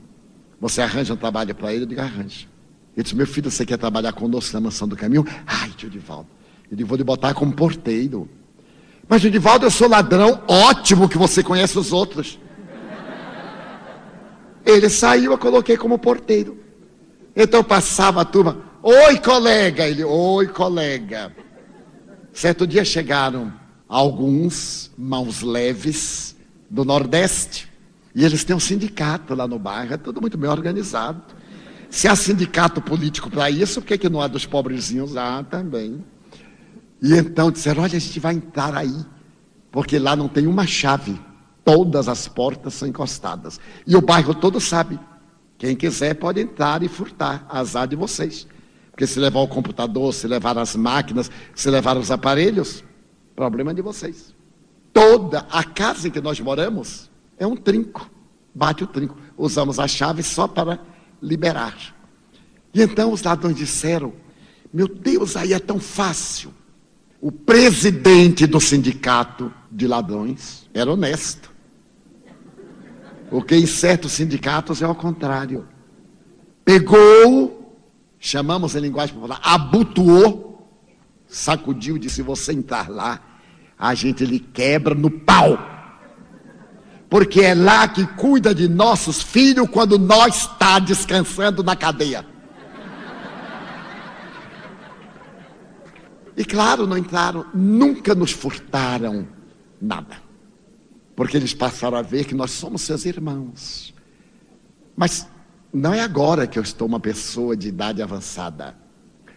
Você 0.62 0.82
arranja 0.82 1.14
um 1.14 1.18
trabalho 1.18 1.54
para 1.54 1.74
ele? 1.74 1.84
Eu 1.84 1.88
digo, 1.88 2.00
arranja. 2.00 2.48
Ele 2.96 3.04
disse, 3.04 3.16
meu 3.18 3.28
filho, 3.28 3.52
você 3.52 3.66
quer 3.66 3.78
trabalhar 3.78 4.14
conosco 4.14 4.54
na 4.54 4.62
mansão 4.62 4.88
do 4.88 4.96
caminho? 4.96 5.28
Ai, 5.46 5.72
tio 5.76 5.90
Divaldo. 5.90 6.30
Eu 6.72 6.78
digo, 6.78 6.88
vou 6.88 6.98
lhe 6.98 7.04
botar 7.04 7.34
como 7.34 7.52
porteiro. 7.52 8.30
Mas, 9.10 9.22
Divaldo, 9.22 9.66
eu 9.66 9.72
sou 9.72 9.90
ladrão. 9.90 10.42
Ótimo 10.48 11.10
que 11.10 11.18
você 11.18 11.44
conhece 11.44 11.78
os 11.78 11.92
outros. 11.92 12.40
Ele 14.66 14.90
saiu, 14.90 15.32
eu 15.32 15.38
coloquei 15.38 15.78
como 15.78 15.98
porteiro. 15.98 16.58
Então 17.36 17.64
passava 17.64 18.22
a 18.22 18.26
turma. 18.26 18.62
Oi, 18.82 19.18
colega. 19.20 19.88
Ele, 19.88 20.04
oi, 20.04 20.48
colega. 20.48 21.32
Certo 22.34 22.66
dia 22.66 22.86
chegaram 22.86 23.52
alguns 23.88 24.92
mãos 24.98 25.42
leves 25.42 26.36
do 26.70 26.86
Nordeste. 26.86 27.68
E 28.14 28.24
eles 28.24 28.44
têm 28.44 28.56
um 28.56 28.60
sindicato 28.60 29.34
lá 29.34 29.48
no 29.48 29.60
bairro, 29.60 29.94
é 29.94 29.98
tudo 29.98 30.22
muito 30.22 30.38
bem 30.38 30.50
organizado. 30.50 31.22
Se 31.90 32.08
há 32.08 32.16
sindicato 32.16 32.82
político 32.82 33.30
para 33.30 33.50
isso, 33.50 33.82
por 33.82 33.88
que, 33.88 33.98
que 33.98 34.10
não 34.10 34.22
há 34.22 34.28
dos 34.28 34.46
pobrezinhos? 34.46 35.18
Ah, 35.18 35.44
também. 35.44 36.04
E 37.02 37.14
então 37.14 37.52
disseram: 37.52 37.84
olha, 37.84 37.96
a 37.96 38.00
gente 38.00 38.20
vai 38.20 38.36
entrar 38.36 38.76
aí, 38.76 38.96
porque 39.72 39.98
lá 39.98 40.16
não 40.16 40.28
tem 40.28 40.46
uma 40.46 40.68
chave, 40.68 41.20
todas 41.64 42.08
as 42.08 42.28
portas 42.28 42.74
são 42.74 42.88
encostadas. 42.88 43.60
E 43.86 43.96
o 43.96 44.02
bairro 44.02 44.34
todo 44.34 44.60
sabe. 44.60 45.00
Quem 45.58 45.76
quiser 45.76 46.16
pode 46.16 46.40
entrar 46.40 46.82
e 46.84 46.88
furtar, 46.88 47.46
azar 47.50 47.88
de 47.88 47.96
vocês. 47.96 48.48
Porque 48.92 49.06
se 49.06 49.20
levar 49.20 49.40
o 49.40 49.48
computador, 49.48 50.14
se 50.14 50.28
levar 50.28 50.58
as 50.58 50.76
máquinas, 50.76 51.30
se 51.56 51.70
levar 51.70 51.98
os 51.98 52.12
aparelhos, 52.12 52.84
problema 53.36 53.74
de 53.74 53.82
vocês. 53.82 54.36
Toda 54.94 55.46
a 55.52 55.64
casa 55.64 56.08
em 56.08 56.12
que 56.12 56.22
nós 56.22 56.40
moramos 56.40 57.10
é 57.38 57.46
um 57.46 57.56
trinco. 57.56 58.10
Bate 58.54 58.84
o 58.84 58.88
trinco. 58.88 59.18
Usamos 59.38 59.80
a 59.80 59.88
chave 59.88 60.24
só 60.24 60.48
para 60.48 60.80
liberar. 61.22 61.96
E 62.74 62.82
então 62.82 63.12
os 63.12 63.24
ladrões 63.24 63.56
disseram: 63.56 64.14
Meu 64.74 64.88
Deus, 64.88 65.36
aí 65.36 65.54
é 65.54 65.60
tão 65.60 65.80
fácil. 65.80 66.54
O 67.22 67.32
presidente 67.32 68.48
do 68.48 68.60
sindicato 68.60 69.54
de 69.72 69.88
ladrões 69.88 70.70
era 70.74 70.92
honesto. 70.92 71.49
Porque 73.30 73.56
em 73.56 73.66
certos 73.66 74.14
sindicatos 74.14 74.82
é 74.82 74.86
ao 74.86 74.96
contrário. 74.96 75.68
Pegou, 76.66 77.78
chamamos 78.20 78.76
em 78.76 78.80
linguagem 78.80 79.16
popular, 79.16 79.40
abutuou, 79.44 80.68
sacudiu 81.28 81.96
e 81.96 82.00
disse: 82.00 82.22
Você 82.22 82.54
entrar 82.54 82.90
lá, 82.90 83.22
a 83.78 83.94
gente 83.94 84.26
lhe 84.26 84.40
quebra 84.40 84.96
no 84.96 85.10
pau 85.12 85.58
porque 87.10 87.42
é 87.42 87.56
lá 87.56 87.88
que 87.88 88.06
cuida 88.06 88.54
de 88.54 88.68
nossos 88.68 89.22
filhos 89.22 89.68
quando 89.70 89.98
nós 89.98 90.42
está 90.42 90.78
descansando 90.78 91.64
na 91.64 91.76
cadeia. 91.76 92.24
E 96.38 96.46
claro, 96.46 96.86
não 96.86 96.98
entraram, 96.98 97.46
nunca 97.54 98.14
nos 98.14 98.32
furtaram 98.32 99.28
nada. 99.82 100.29
Porque 101.20 101.36
eles 101.36 101.54
passaram 101.54 101.98
a 101.98 102.02
ver 102.02 102.24
que 102.24 102.34
nós 102.34 102.50
somos 102.50 102.82
seus 102.82 103.04
irmãos. 103.04 103.94
Mas 104.96 105.28
não 105.74 105.94
é 105.94 106.00
agora 106.00 106.48
que 106.48 106.58
eu 106.58 106.64
estou 106.64 106.88
uma 106.88 106.98
pessoa 106.98 107.58
de 107.58 107.68
idade 107.68 108.02
avançada. 108.02 108.74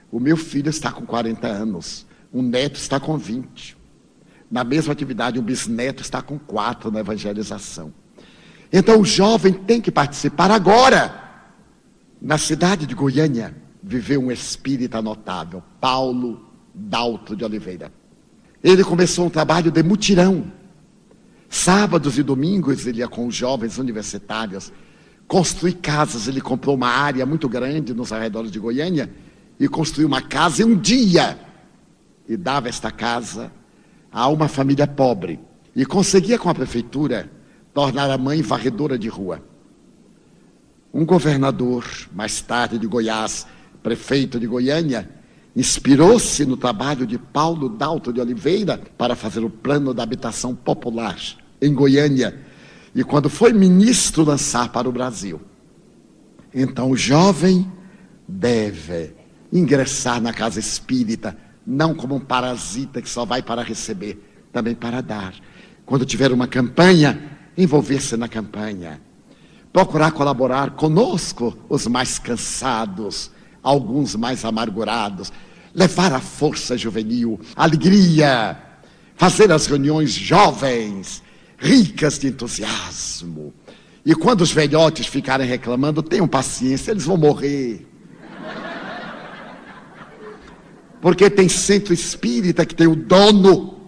O 0.08 0.20
meu 0.20 0.36
filho 0.36 0.70
está 0.70 0.92
com 0.92 1.04
40 1.04 1.44
anos, 1.48 2.06
o 2.32 2.40
neto 2.40 2.76
está 2.76 3.00
com 3.00 3.18
20. 3.18 3.76
Na 4.48 4.62
mesma 4.62 4.92
atividade, 4.92 5.40
um 5.40 5.42
bisneto 5.42 6.02
está 6.02 6.22
com 6.22 6.38
quatro 6.38 6.88
na 6.92 7.00
evangelização. 7.00 7.92
Então 8.72 9.00
o 9.00 9.04
jovem 9.04 9.52
tem 9.52 9.80
que 9.80 9.90
participar 9.90 10.52
agora. 10.52 11.20
Na 12.20 12.38
cidade 12.38 12.86
de 12.86 12.94
Goiânia, 12.94 13.56
viveu 13.82 14.22
um 14.22 14.30
espírita 14.30 15.02
notável, 15.02 15.60
Paulo 15.80 16.48
Dalto 16.72 17.34
de 17.34 17.44
Oliveira. 17.44 17.92
ele 18.62 18.84
começou 18.84 19.26
um 19.26 19.30
trabalho 19.30 19.72
de 19.72 19.82
mutirão. 19.82 20.61
Sábados 21.52 22.16
e 22.16 22.22
domingos 22.22 22.86
ele 22.86 23.00
ia 23.00 23.08
com 23.08 23.26
os 23.26 23.34
jovens 23.34 23.76
universitários 23.76 24.72
construir 25.28 25.74
casas. 25.74 26.26
Ele 26.26 26.40
comprou 26.40 26.74
uma 26.74 26.88
área 26.88 27.26
muito 27.26 27.46
grande 27.46 27.92
nos 27.92 28.10
arredores 28.10 28.50
de 28.50 28.58
Goiânia 28.58 29.12
e 29.60 29.68
construiu 29.68 30.08
uma 30.08 30.22
casa 30.22 30.62
em 30.62 30.64
um 30.64 30.74
dia. 30.74 31.38
E 32.26 32.38
dava 32.38 32.70
esta 32.70 32.90
casa 32.90 33.52
a 34.10 34.28
uma 34.28 34.48
família 34.48 34.86
pobre. 34.86 35.38
E 35.76 35.84
conseguia 35.84 36.38
com 36.38 36.48
a 36.48 36.54
prefeitura 36.54 37.30
tornar 37.74 38.10
a 38.10 38.16
mãe 38.16 38.40
varredora 38.40 38.98
de 38.98 39.08
rua. 39.08 39.44
Um 40.92 41.04
governador, 41.04 41.84
mais 42.14 42.40
tarde 42.40 42.78
de 42.78 42.86
Goiás, 42.86 43.46
prefeito 43.82 44.40
de 44.40 44.46
Goiânia, 44.46 45.06
inspirou-se 45.54 46.46
no 46.46 46.56
trabalho 46.56 47.06
de 47.06 47.18
Paulo 47.18 47.68
Dalto 47.68 48.10
de 48.10 48.22
Oliveira 48.22 48.80
para 48.96 49.14
fazer 49.14 49.44
o 49.44 49.50
plano 49.50 49.92
da 49.92 50.02
habitação 50.02 50.54
popular 50.54 51.41
em 51.62 51.72
Goiânia. 51.72 52.36
E 52.94 53.04
quando 53.04 53.30
foi 53.30 53.52
ministro, 53.52 54.24
lançar 54.24 54.70
para 54.70 54.88
o 54.88 54.92
Brasil. 54.92 55.40
Então 56.52 56.90
o 56.90 56.96
jovem 56.96 57.70
deve 58.28 59.14
ingressar 59.52 60.20
na 60.20 60.32
casa 60.32 60.58
espírita, 60.58 61.36
não 61.66 61.94
como 61.94 62.16
um 62.16 62.20
parasita 62.20 63.00
que 63.00 63.08
só 63.08 63.24
vai 63.24 63.42
para 63.42 63.62
receber, 63.62 64.20
também 64.52 64.74
para 64.74 65.00
dar. 65.00 65.34
Quando 65.86 66.04
tiver 66.04 66.32
uma 66.32 66.48
campanha, 66.48 67.38
envolver-se 67.56 68.16
na 68.16 68.28
campanha. 68.28 69.00
Procurar 69.72 70.12
colaborar 70.12 70.72
conosco, 70.72 71.56
os 71.68 71.86
mais 71.86 72.18
cansados, 72.18 73.30
alguns 73.62 74.14
mais 74.14 74.44
amargurados. 74.44 75.32
Levar 75.74 76.12
a 76.12 76.20
força 76.20 76.76
juvenil, 76.76 77.40
alegria, 77.56 78.58
fazer 79.16 79.50
as 79.50 79.66
reuniões 79.66 80.10
jovens, 80.10 81.22
ricas 81.62 82.18
de 82.18 82.26
entusiasmo. 82.26 83.54
E 84.04 84.14
quando 84.16 84.40
os 84.40 84.50
velhotes 84.50 85.06
ficarem 85.06 85.46
reclamando, 85.46 86.02
tenham 86.02 86.26
paciência, 86.26 86.90
eles 86.90 87.04
vão 87.04 87.16
morrer. 87.16 87.86
Porque 91.00 91.30
tem 91.30 91.48
centro 91.48 91.94
espírita 91.94 92.66
que 92.66 92.74
tem 92.74 92.88
o 92.88 92.96
dono. 92.96 93.78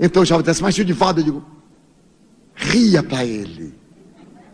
Então 0.00 0.22
o 0.22 0.26
jovem 0.26 0.44
diz, 0.44 0.60
mas 0.62 0.74
Gildivaldo, 0.74 1.20
eu 1.20 1.24
digo, 1.24 1.46
ria 2.54 3.02
para 3.02 3.24
ele. 3.24 3.74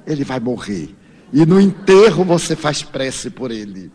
Ele 0.05 0.25
vai 0.25 0.41
morrer. 0.41 0.95
E 1.33 1.47
no 1.47 1.61
enterro 1.61 2.25
você 2.25 2.57
faz 2.57 2.83
prece 2.83 3.31
por 3.31 3.53
ele. 3.53 3.93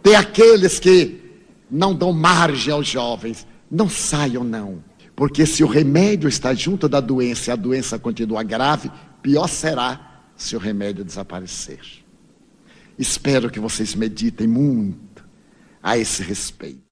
Tem 0.00 0.14
aqueles 0.14 0.78
que 0.78 1.20
não 1.68 1.92
dão 1.92 2.12
margem 2.12 2.72
aos 2.72 2.86
jovens. 2.86 3.44
Não 3.68 3.88
saiam, 3.88 4.44
não. 4.44 4.82
Porque 5.16 5.46
se 5.46 5.62
o 5.62 5.68
remédio 5.68 6.28
está 6.28 6.52
junto 6.54 6.88
da 6.88 7.00
doença 7.00 7.50
e 7.50 7.52
a 7.52 7.56
doença 7.56 7.98
continua 7.98 8.42
grave, 8.42 8.90
pior 9.22 9.48
será 9.48 10.24
se 10.36 10.56
o 10.56 10.58
remédio 10.58 11.04
desaparecer. 11.04 11.80
Espero 12.98 13.50
que 13.50 13.60
vocês 13.60 13.94
meditem 13.94 14.46
muito 14.46 15.24
a 15.82 15.96
esse 15.96 16.22
respeito. 16.22 16.82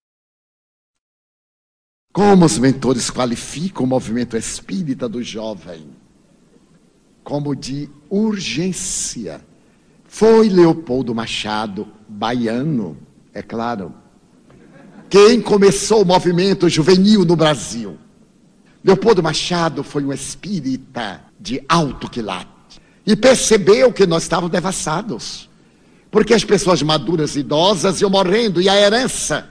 Como 2.13 2.45
os 2.45 2.59
mentores 2.59 3.11
qualificam 3.11 3.85
o 3.85 3.89
movimento 3.89 4.37
espírita 4.37 5.09
do 5.09 5.23
jovem? 5.23 5.89
Como 7.25 7.57
de 7.57 7.89
urgência. 8.11 9.41
Foi 10.05 10.49
Leopoldo 10.49 11.15
Machado, 11.15 11.89
baiano, 12.07 12.99
é 13.33 13.41
claro, 13.41 13.95
quem 15.09 15.41
começou 15.41 16.03
o 16.03 16.07
movimento 16.07 16.69
juvenil 16.69 17.25
no 17.25 17.37
Brasil. 17.37 17.99
Leopoldo 18.85 19.23
Machado 19.23 19.85
foi 19.85 20.05
um 20.05 20.13
espírita 20.13 21.23
de 21.39 21.63
alto 21.69 22.11
quilate 22.11 22.81
e 23.07 23.15
percebeu 23.15 23.93
que 23.93 24.07
nós 24.07 24.25
estávamos 24.25 24.51
devassados, 24.51 25.49
porque 26.11 26.35
as 26.35 26.45
pessoas 26.45 26.83
maduras 26.83 27.37
e 27.37 27.41
idosas 27.41 28.01
iam 28.01 28.11
morrendo 28.11 28.61
e 28.61 28.69
a 28.69 28.77
herança. 28.77 29.49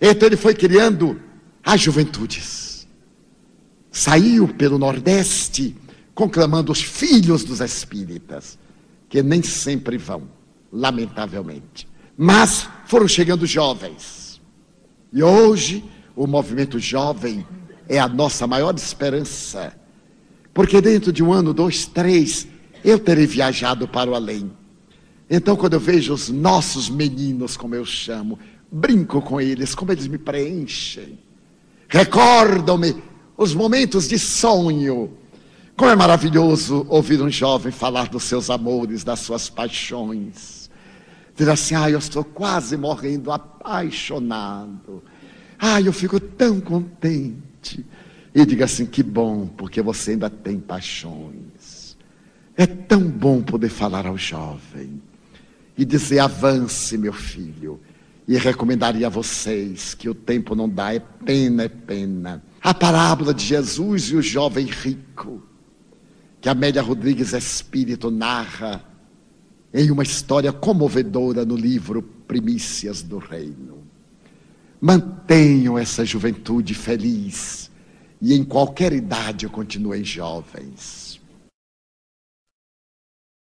Então 0.00 0.26
ele 0.26 0.36
foi 0.36 0.54
criando 0.54 1.20
as 1.64 1.80
juventudes. 1.80 2.86
Saiu 3.90 4.48
pelo 4.48 4.78
Nordeste 4.78 5.76
conclamando 6.14 6.72
os 6.72 6.82
filhos 6.82 7.44
dos 7.44 7.60
espíritas, 7.60 8.58
que 9.08 9.22
nem 9.22 9.42
sempre 9.42 9.96
vão, 9.96 10.28
lamentavelmente. 10.72 11.88
Mas 12.16 12.68
foram 12.86 13.06
chegando 13.06 13.46
jovens. 13.46 14.40
E 15.12 15.22
hoje 15.22 15.84
o 16.14 16.26
movimento 16.26 16.78
jovem 16.78 17.46
é 17.92 17.98
a 17.98 18.08
nossa 18.08 18.46
maior 18.46 18.74
esperança. 18.74 19.76
Porque 20.54 20.80
dentro 20.80 21.12
de 21.12 21.22
um 21.22 21.30
ano, 21.30 21.52
dois, 21.52 21.84
três, 21.84 22.48
eu 22.82 22.98
terei 22.98 23.26
viajado 23.26 23.86
para 23.86 24.10
o 24.10 24.14
além. 24.14 24.50
Então, 25.28 25.54
quando 25.54 25.74
eu 25.74 25.80
vejo 25.80 26.14
os 26.14 26.30
nossos 26.30 26.88
meninos, 26.88 27.54
como 27.54 27.74
eu 27.74 27.84
chamo, 27.84 28.38
brinco 28.70 29.20
com 29.20 29.38
eles, 29.38 29.74
como 29.74 29.92
eles 29.92 30.06
me 30.06 30.16
preenchem. 30.16 31.18
Recordam-me 31.86 32.96
os 33.36 33.54
momentos 33.54 34.08
de 34.08 34.18
sonho. 34.18 35.12
Como 35.76 35.90
é 35.90 35.96
maravilhoso 35.96 36.86
ouvir 36.88 37.20
um 37.20 37.30
jovem 37.30 37.70
falar 37.70 38.08
dos 38.08 38.24
seus 38.24 38.48
amores, 38.48 39.04
das 39.04 39.20
suas 39.20 39.50
paixões. 39.50 40.70
Dizer 41.36 41.50
assim, 41.50 41.74
ah, 41.74 41.90
eu 41.90 41.98
estou 41.98 42.24
quase 42.24 42.74
morrendo 42.78 43.30
apaixonado. 43.30 45.02
Ah, 45.58 45.80
eu 45.80 45.92
fico 45.92 46.18
tão 46.18 46.58
contente. 46.58 47.51
E 48.34 48.46
diga 48.46 48.64
assim, 48.64 48.86
que 48.86 49.02
bom, 49.02 49.46
porque 49.46 49.82
você 49.82 50.12
ainda 50.12 50.30
tem 50.30 50.58
paixões. 50.58 51.96
É 52.56 52.66
tão 52.66 53.00
bom 53.00 53.42
poder 53.42 53.68
falar 53.68 54.06
ao 54.06 54.16
jovem 54.16 55.02
e 55.76 55.84
dizer, 55.84 56.18
avance, 56.18 56.96
meu 56.98 57.12
filho 57.12 57.80
e 58.26 58.36
recomendaria 58.36 59.06
a 59.06 59.10
vocês 59.10 59.94
que 59.94 60.08
o 60.08 60.14
tempo 60.14 60.54
não 60.54 60.68
dá, 60.68 60.94
é 60.94 61.00
pena, 61.00 61.64
é 61.64 61.68
pena. 61.68 62.42
A 62.62 62.72
parábola 62.72 63.34
de 63.34 63.44
Jesus 63.44 64.04
e 64.04 64.16
o 64.16 64.22
jovem 64.22 64.66
rico, 64.66 65.42
que 66.40 66.48
Amélia 66.48 66.82
Rodrigues 66.82 67.32
Espírito 67.32 68.10
narra 68.10 68.84
em 69.74 69.90
uma 69.90 70.02
história 70.02 70.52
comovedora 70.52 71.44
no 71.44 71.56
livro 71.56 72.02
Primícias 72.02 73.02
do 73.02 73.18
Reino. 73.18 73.81
Mantenham 74.84 75.78
essa 75.78 76.04
juventude 76.04 76.74
feliz 76.74 77.70
e 78.20 78.34
em 78.34 78.42
qualquer 78.42 78.92
idade 78.92 79.48
continuem 79.48 80.02
jovens. 80.02 81.20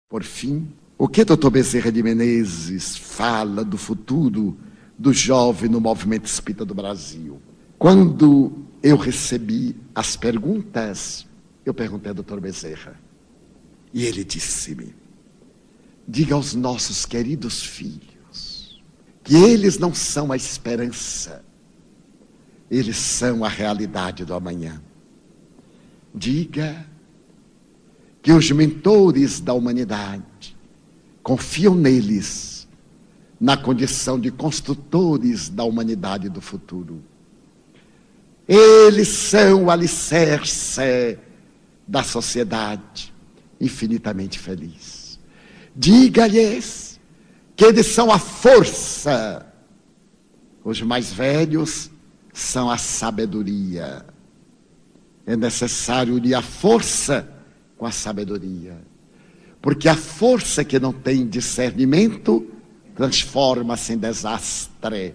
Por 0.09 0.23
fim, 0.23 0.73
o 0.97 1.09
que 1.09 1.25
doutor 1.25 1.51
Bezerra 1.51 1.91
de 1.91 2.01
Menezes 2.01 2.97
fala 2.97 3.65
do 3.65 3.77
futuro 3.77 4.57
do 4.97 5.13
jovem 5.13 5.69
no 5.69 5.81
movimento 5.81 6.27
espírita 6.27 6.65
do 6.65 6.77
Brasil? 6.77 7.43
Quando 7.77 8.65
eu 8.81 8.97
recebi 8.97 9.75
as 9.93 10.17
perguntas, 10.17 11.27
eu 11.65 11.75
perguntei 11.75 12.11
ao 12.11 12.15
doutor 12.15 12.41
Bezerra. 12.41 13.01
E 13.93 14.05
ele 14.05 14.23
disse-me: 14.23 14.95
diga 16.07 16.37
aos 16.37 16.55
nossos 16.55 17.05
queridos 17.05 17.65
filhos 17.65 18.16
que 19.27 19.35
eles 19.35 19.77
não 19.77 19.93
são 19.93 20.31
a 20.31 20.37
esperança, 20.37 21.45
eles 22.71 22.97
são 22.97 23.45
a 23.45 23.49
realidade 23.49 24.25
do 24.25 24.33
amanhã. 24.33 24.81
Diga 26.15 26.87
que 28.23 28.33
os 28.33 28.49
mentores 28.53 29.41
da 29.41 29.53
humanidade 29.53 30.57
confiam 31.25 31.75
neles 31.75 32.69
na 33.41 33.57
condição 33.57 34.19
de 34.19 34.31
construtores 34.31 35.49
da 35.49 35.65
humanidade 35.65 36.29
do 36.29 36.41
futuro. 36.41 37.03
Eles 38.47 39.09
são 39.09 39.65
o 39.65 39.71
alicerce 39.73 41.19
da 41.85 42.05
sociedade 42.05 43.13
infinitamente 43.61 44.39
feliz. 44.39 45.19
Diga-lhes 45.75 46.86
que 47.57 47.65
eles 47.65 47.87
são 47.87 48.13
a 48.13 48.19
força. 48.19 49.45
Os 50.63 50.83
mais 50.83 51.13
velhos 51.13 51.91
são 52.33 52.71
a 52.71 52.77
sabedoria. 52.77 54.05
É 55.25 55.35
necessário 55.35 56.15
unir 56.15 56.35
a 56.35 56.43
força 56.43 57.29
com 57.79 57.87
a 57.87 57.91
sabedoria. 57.91 58.77
Porque 59.63 59.89
a 59.89 59.97
força 59.97 60.63
que 60.63 60.79
não 60.79 60.93
tem 60.93 61.27
discernimento 61.27 62.47
transforma-se 62.95 63.95
em 63.95 63.99
desastre. 63.99 65.15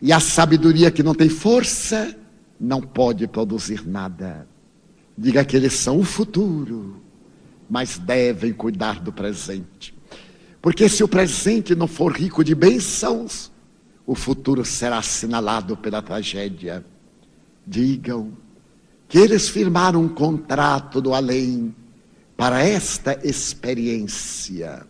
E 0.00 0.12
a 0.12 0.20
sabedoria 0.20 0.90
que 0.90 1.02
não 1.02 1.14
tem 1.14 1.28
força 1.28 2.16
não 2.58 2.80
pode 2.80 3.26
produzir 3.26 3.86
nada. 3.86 4.48
Diga 5.16 5.44
que 5.44 5.56
eles 5.56 5.72
são 5.72 5.98
o 5.98 6.04
futuro, 6.04 7.02
mas 7.68 7.98
devem 7.98 8.52
cuidar 8.52 9.00
do 9.00 9.12
presente. 9.12 9.97
Porque 10.68 10.86
se 10.86 11.02
o 11.02 11.08
presente 11.08 11.74
não 11.74 11.86
for 11.86 12.12
rico 12.12 12.44
de 12.44 12.54
bênçãos, 12.54 13.50
o 14.06 14.14
futuro 14.14 14.66
será 14.66 14.98
assinalado 14.98 15.78
pela 15.78 16.02
tragédia. 16.02 16.84
digam 17.66 18.36
que 19.08 19.16
eles 19.16 19.48
firmaram 19.48 20.02
um 20.02 20.10
contrato 20.10 21.00
do 21.00 21.14
além 21.14 21.74
para 22.36 22.62
esta 22.62 23.18
experiência. 23.26 24.86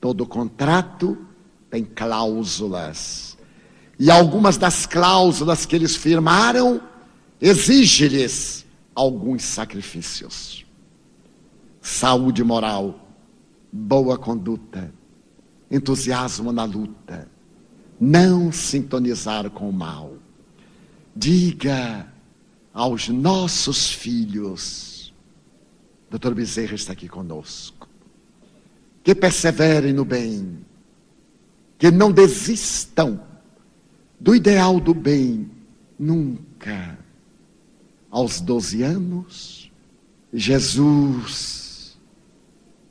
Todo 0.00 0.26
contrato 0.26 1.18
tem 1.68 1.84
cláusulas. 1.84 3.36
E 3.98 4.10
algumas 4.10 4.56
das 4.56 4.86
cláusulas 4.86 5.66
que 5.66 5.76
eles 5.76 5.94
firmaram 5.94 6.80
exige-lhes 7.42 8.64
alguns 8.94 9.42
sacrifícios. 9.42 10.64
Saúde 11.82 12.42
moral, 12.42 13.03
boa 13.76 14.16
conduta, 14.16 14.94
entusiasmo 15.68 16.52
na 16.52 16.62
luta, 16.62 17.28
não 18.00 18.52
sintonizar 18.52 19.50
com 19.50 19.68
o 19.68 19.72
mal. 19.72 20.16
Diga 21.14 22.06
aos 22.72 23.08
nossos 23.08 23.90
filhos, 23.90 25.12
doutor 26.08 26.36
Bezerra 26.36 26.76
está 26.76 26.92
aqui 26.92 27.08
conosco, 27.08 27.88
que 29.02 29.12
perseverem 29.12 29.92
no 29.92 30.04
bem, 30.04 30.64
que 31.76 31.90
não 31.90 32.12
desistam 32.12 33.20
do 34.20 34.36
ideal 34.36 34.78
do 34.78 34.94
bem, 34.94 35.50
nunca. 35.98 36.96
Aos 38.08 38.40
12 38.40 38.84
anos, 38.84 39.72
Jesus 40.32 41.63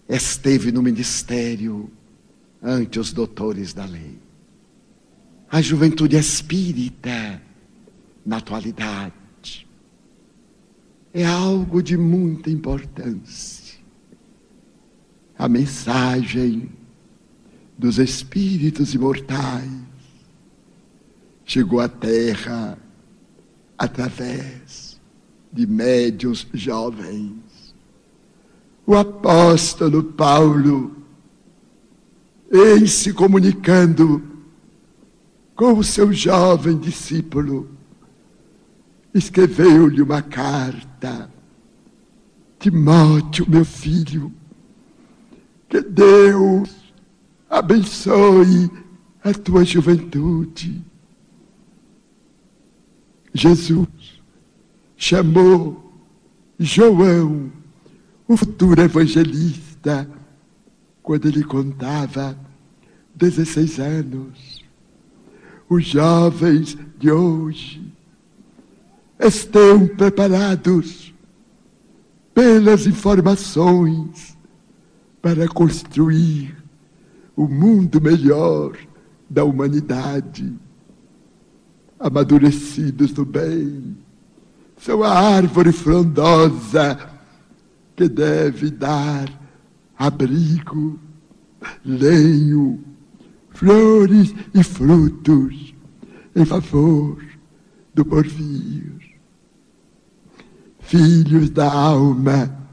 esteve 0.08 0.72
no 0.72 0.82
ministério 0.82 1.92
ante 2.62 3.00
os 3.00 3.12
doutores 3.12 3.74
da 3.74 3.86
lei. 3.86 4.18
A 5.50 5.62
juventude 5.62 6.16
espírita, 6.16 7.42
na 8.26 8.38
atualidade, 8.38 9.68
é 11.14 11.26
algo 11.26 11.84
de 11.84 11.96
muita 11.96 12.50
importância. 12.50 13.78
A 15.38 15.48
mensagem 15.48 16.72
dos 17.78 18.00
espíritos 18.00 18.94
imortais 18.94 19.70
chegou 21.46 21.80
à 21.80 21.88
Terra 21.88 22.78
através 23.78 25.00
de 25.52 25.68
médios 25.68 26.48
jovens. 26.54 27.43
O 28.86 28.96
apóstolo 28.96 30.04
Paulo, 30.04 30.96
em 32.52 32.86
se 32.86 33.14
comunicando 33.14 34.22
com 35.56 35.78
o 35.78 35.84
seu 35.84 36.12
jovem 36.12 36.78
discípulo, 36.78 37.70
escreveu-lhe 39.14 40.02
uma 40.02 40.22
carta. 40.22 41.32
Timóteo, 42.60 43.46
meu 43.50 43.66
filho, 43.66 44.34
que 45.70 45.82
Deus 45.82 46.70
abençoe 47.50 48.70
a 49.24 49.34
tua 49.34 49.64
juventude. 49.64 50.84
Jesus 53.34 53.88
chamou 54.96 55.92
João, 56.60 57.52
o 58.28 58.38
futuro 58.38 58.82
evangelista, 58.82 60.08
quando 61.02 61.28
ele 61.28 61.44
contava 61.44 62.38
16 63.16 63.80
anos. 63.80 64.64
Os 65.70 65.86
jovens 65.86 66.78
de 66.98 67.12
hoje 67.12 67.94
estão 69.20 69.88
preparados 69.88 71.14
pelas 72.34 72.88
informações 72.88 74.38
para 75.22 75.48
construir 75.48 76.56
o 77.36 77.48
mundo 77.48 78.02
melhor 78.02 78.78
da 79.30 79.44
humanidade. 79.44 80.54
Amadurecidos 82.00 83.14
do 83.14 83.26
bem, 83.26 83.98
são 84.78 85.02
a 85.02 85.10
árvore 85.10 85.72
frondosa 85.72 87.13
que 87.96 88.08
deve 88.08 88.72
dar 88.72 89.30
abrigo, 89.98 91.00
lenho, 91.86 92.84
flores 93.52 94.34
e 94.54 94.64
frutos 94.64 95.74
em 96.36 96.46
favor 96.46 97.24
do 97.94 98.04
porvir. 98.04 98.92
Filhos 100.80 101.50
da 101.50 101.72
alma, 101.72 102.68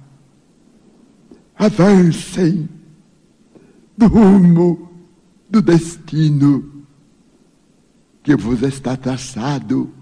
avancem 1.56 2.68
do 3.96 4.06
rumo 4.08 4.90
do 5.48 5.62
destino 5.62 6.86
que 8.22 8.34
vos 8.34 8.62
está 8.62 8.96
traçado. 8.96 9.92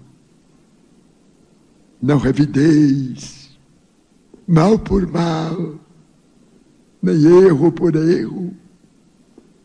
Não 2.01 2.17
revideis 2.17 3.38
mal 4.49 4.79
por 4.79 5.05
mal, 5.05 5.79
nem 7.03 7.23
erro 7.45 7.71
por 7.71 7.95
erro. 7.95 8.51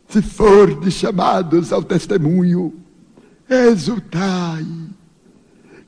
Se 0.08 0.20
fordes 0.20 0.92
chamados 0.92 1.72
ao 1.72 1.82
testemunho, 1.82 2.74
exultai 3.48 4.66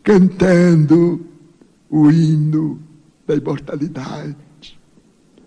cantando 0.03 1.27
o 1.91 2.11
hino 2.11 2.81
da 3.27 3.35
imortalidade. 3.35 4.81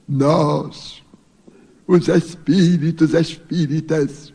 Nós, 0.07 1.03
os 1.87 2.07
espíritos 2.07 3.15
espíritas, 3.15 4.31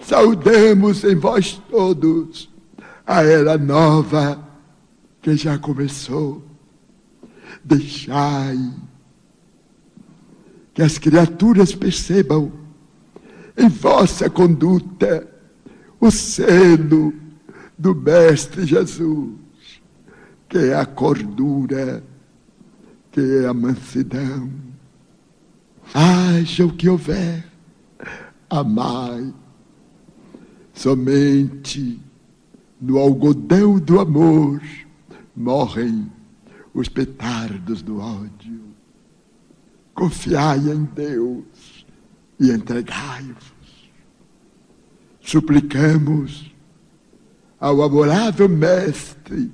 saudamos 0.00 1.04
em 1.04 1.14
vós 1.14 1.62
todos 1.70 2.50
a 3.06 3.22
era 3.22 3.56
nova 3.56 4.44
que 5.22 5.36
já 5.36 5.56
começou. 5.56 6.47
Deixai 7.68 8.58
que 10.72 10.80
as 10.80 10.96
criaturas 10.96 11.74
percebam 11.74 12.50
em 13.58 13.68
vossa 13.68 14.30
conduta 14.30 15.28
o 16.00 16.10
selo 16.10 17.12
do 17.76 17.94
Mestre 17.94 18.64
Jesus, 18.64 19.34
que 20.48 20.56
é 20.56 20.76
a 20.76 20.86
cordura, 20.86 22.02
que 23.12 23.20
é 23.20 23.46
a 23.46 23.52
mansidão. 23.52 24.50
Haja 25.92 26.64
o 26.64 26.72
que 26.72 26.88
houver, 26.88 27.44
amai. 28.48 29.34
Somente 30.72 32.00
no 32.80 32.96
algodão 32.96 33.78
do 33.78 34.00
amor 34.00 34.62
morrem 35.36 36.10
os 36.74 36.88
petardos 36.88 37.82
do 37.82 37.98
ódio. 37.98 38.62
Confiai 39.94 40.58
em 40.58 40.84
Deus 40.84 41.86
e 42.38 42.50
entregai-vos. 42.50 43.90
Suplicamos 45.20 46.54
ao 47.58 47.82
amorável 47.82 48.48
Mestre 48.48 49.52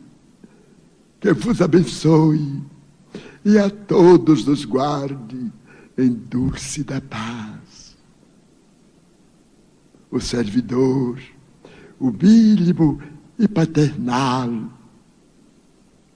que 1.21 1.33
vos 1.33 1.63
abençoe 1.63 2.63
e 3.45 3.59
a 3.59 3.71
todos 3.71 4.45
nos 4.45 4.65
guarde 4.65 5.51
em 5.97 6.11
dúlcida 6.13 7.01
paz. 7.01 7.97
O 10.11 10.21
servidor, 10.21 11.19
o 11.99 12.11
mínimo 12.11 13.01
e 13.39 13.49
paternal, 13.49 14.51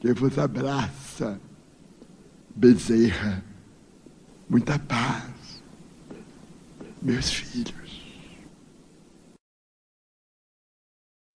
que 0.01 0.13
vos 0.13 0.39
abraça, 0.39 1.41
Bezerra, 2.55 3.43
muita 4.49 4.79
paz, 4.79 5.63
meus 7.03 7.33
filhos. 7.33 7.78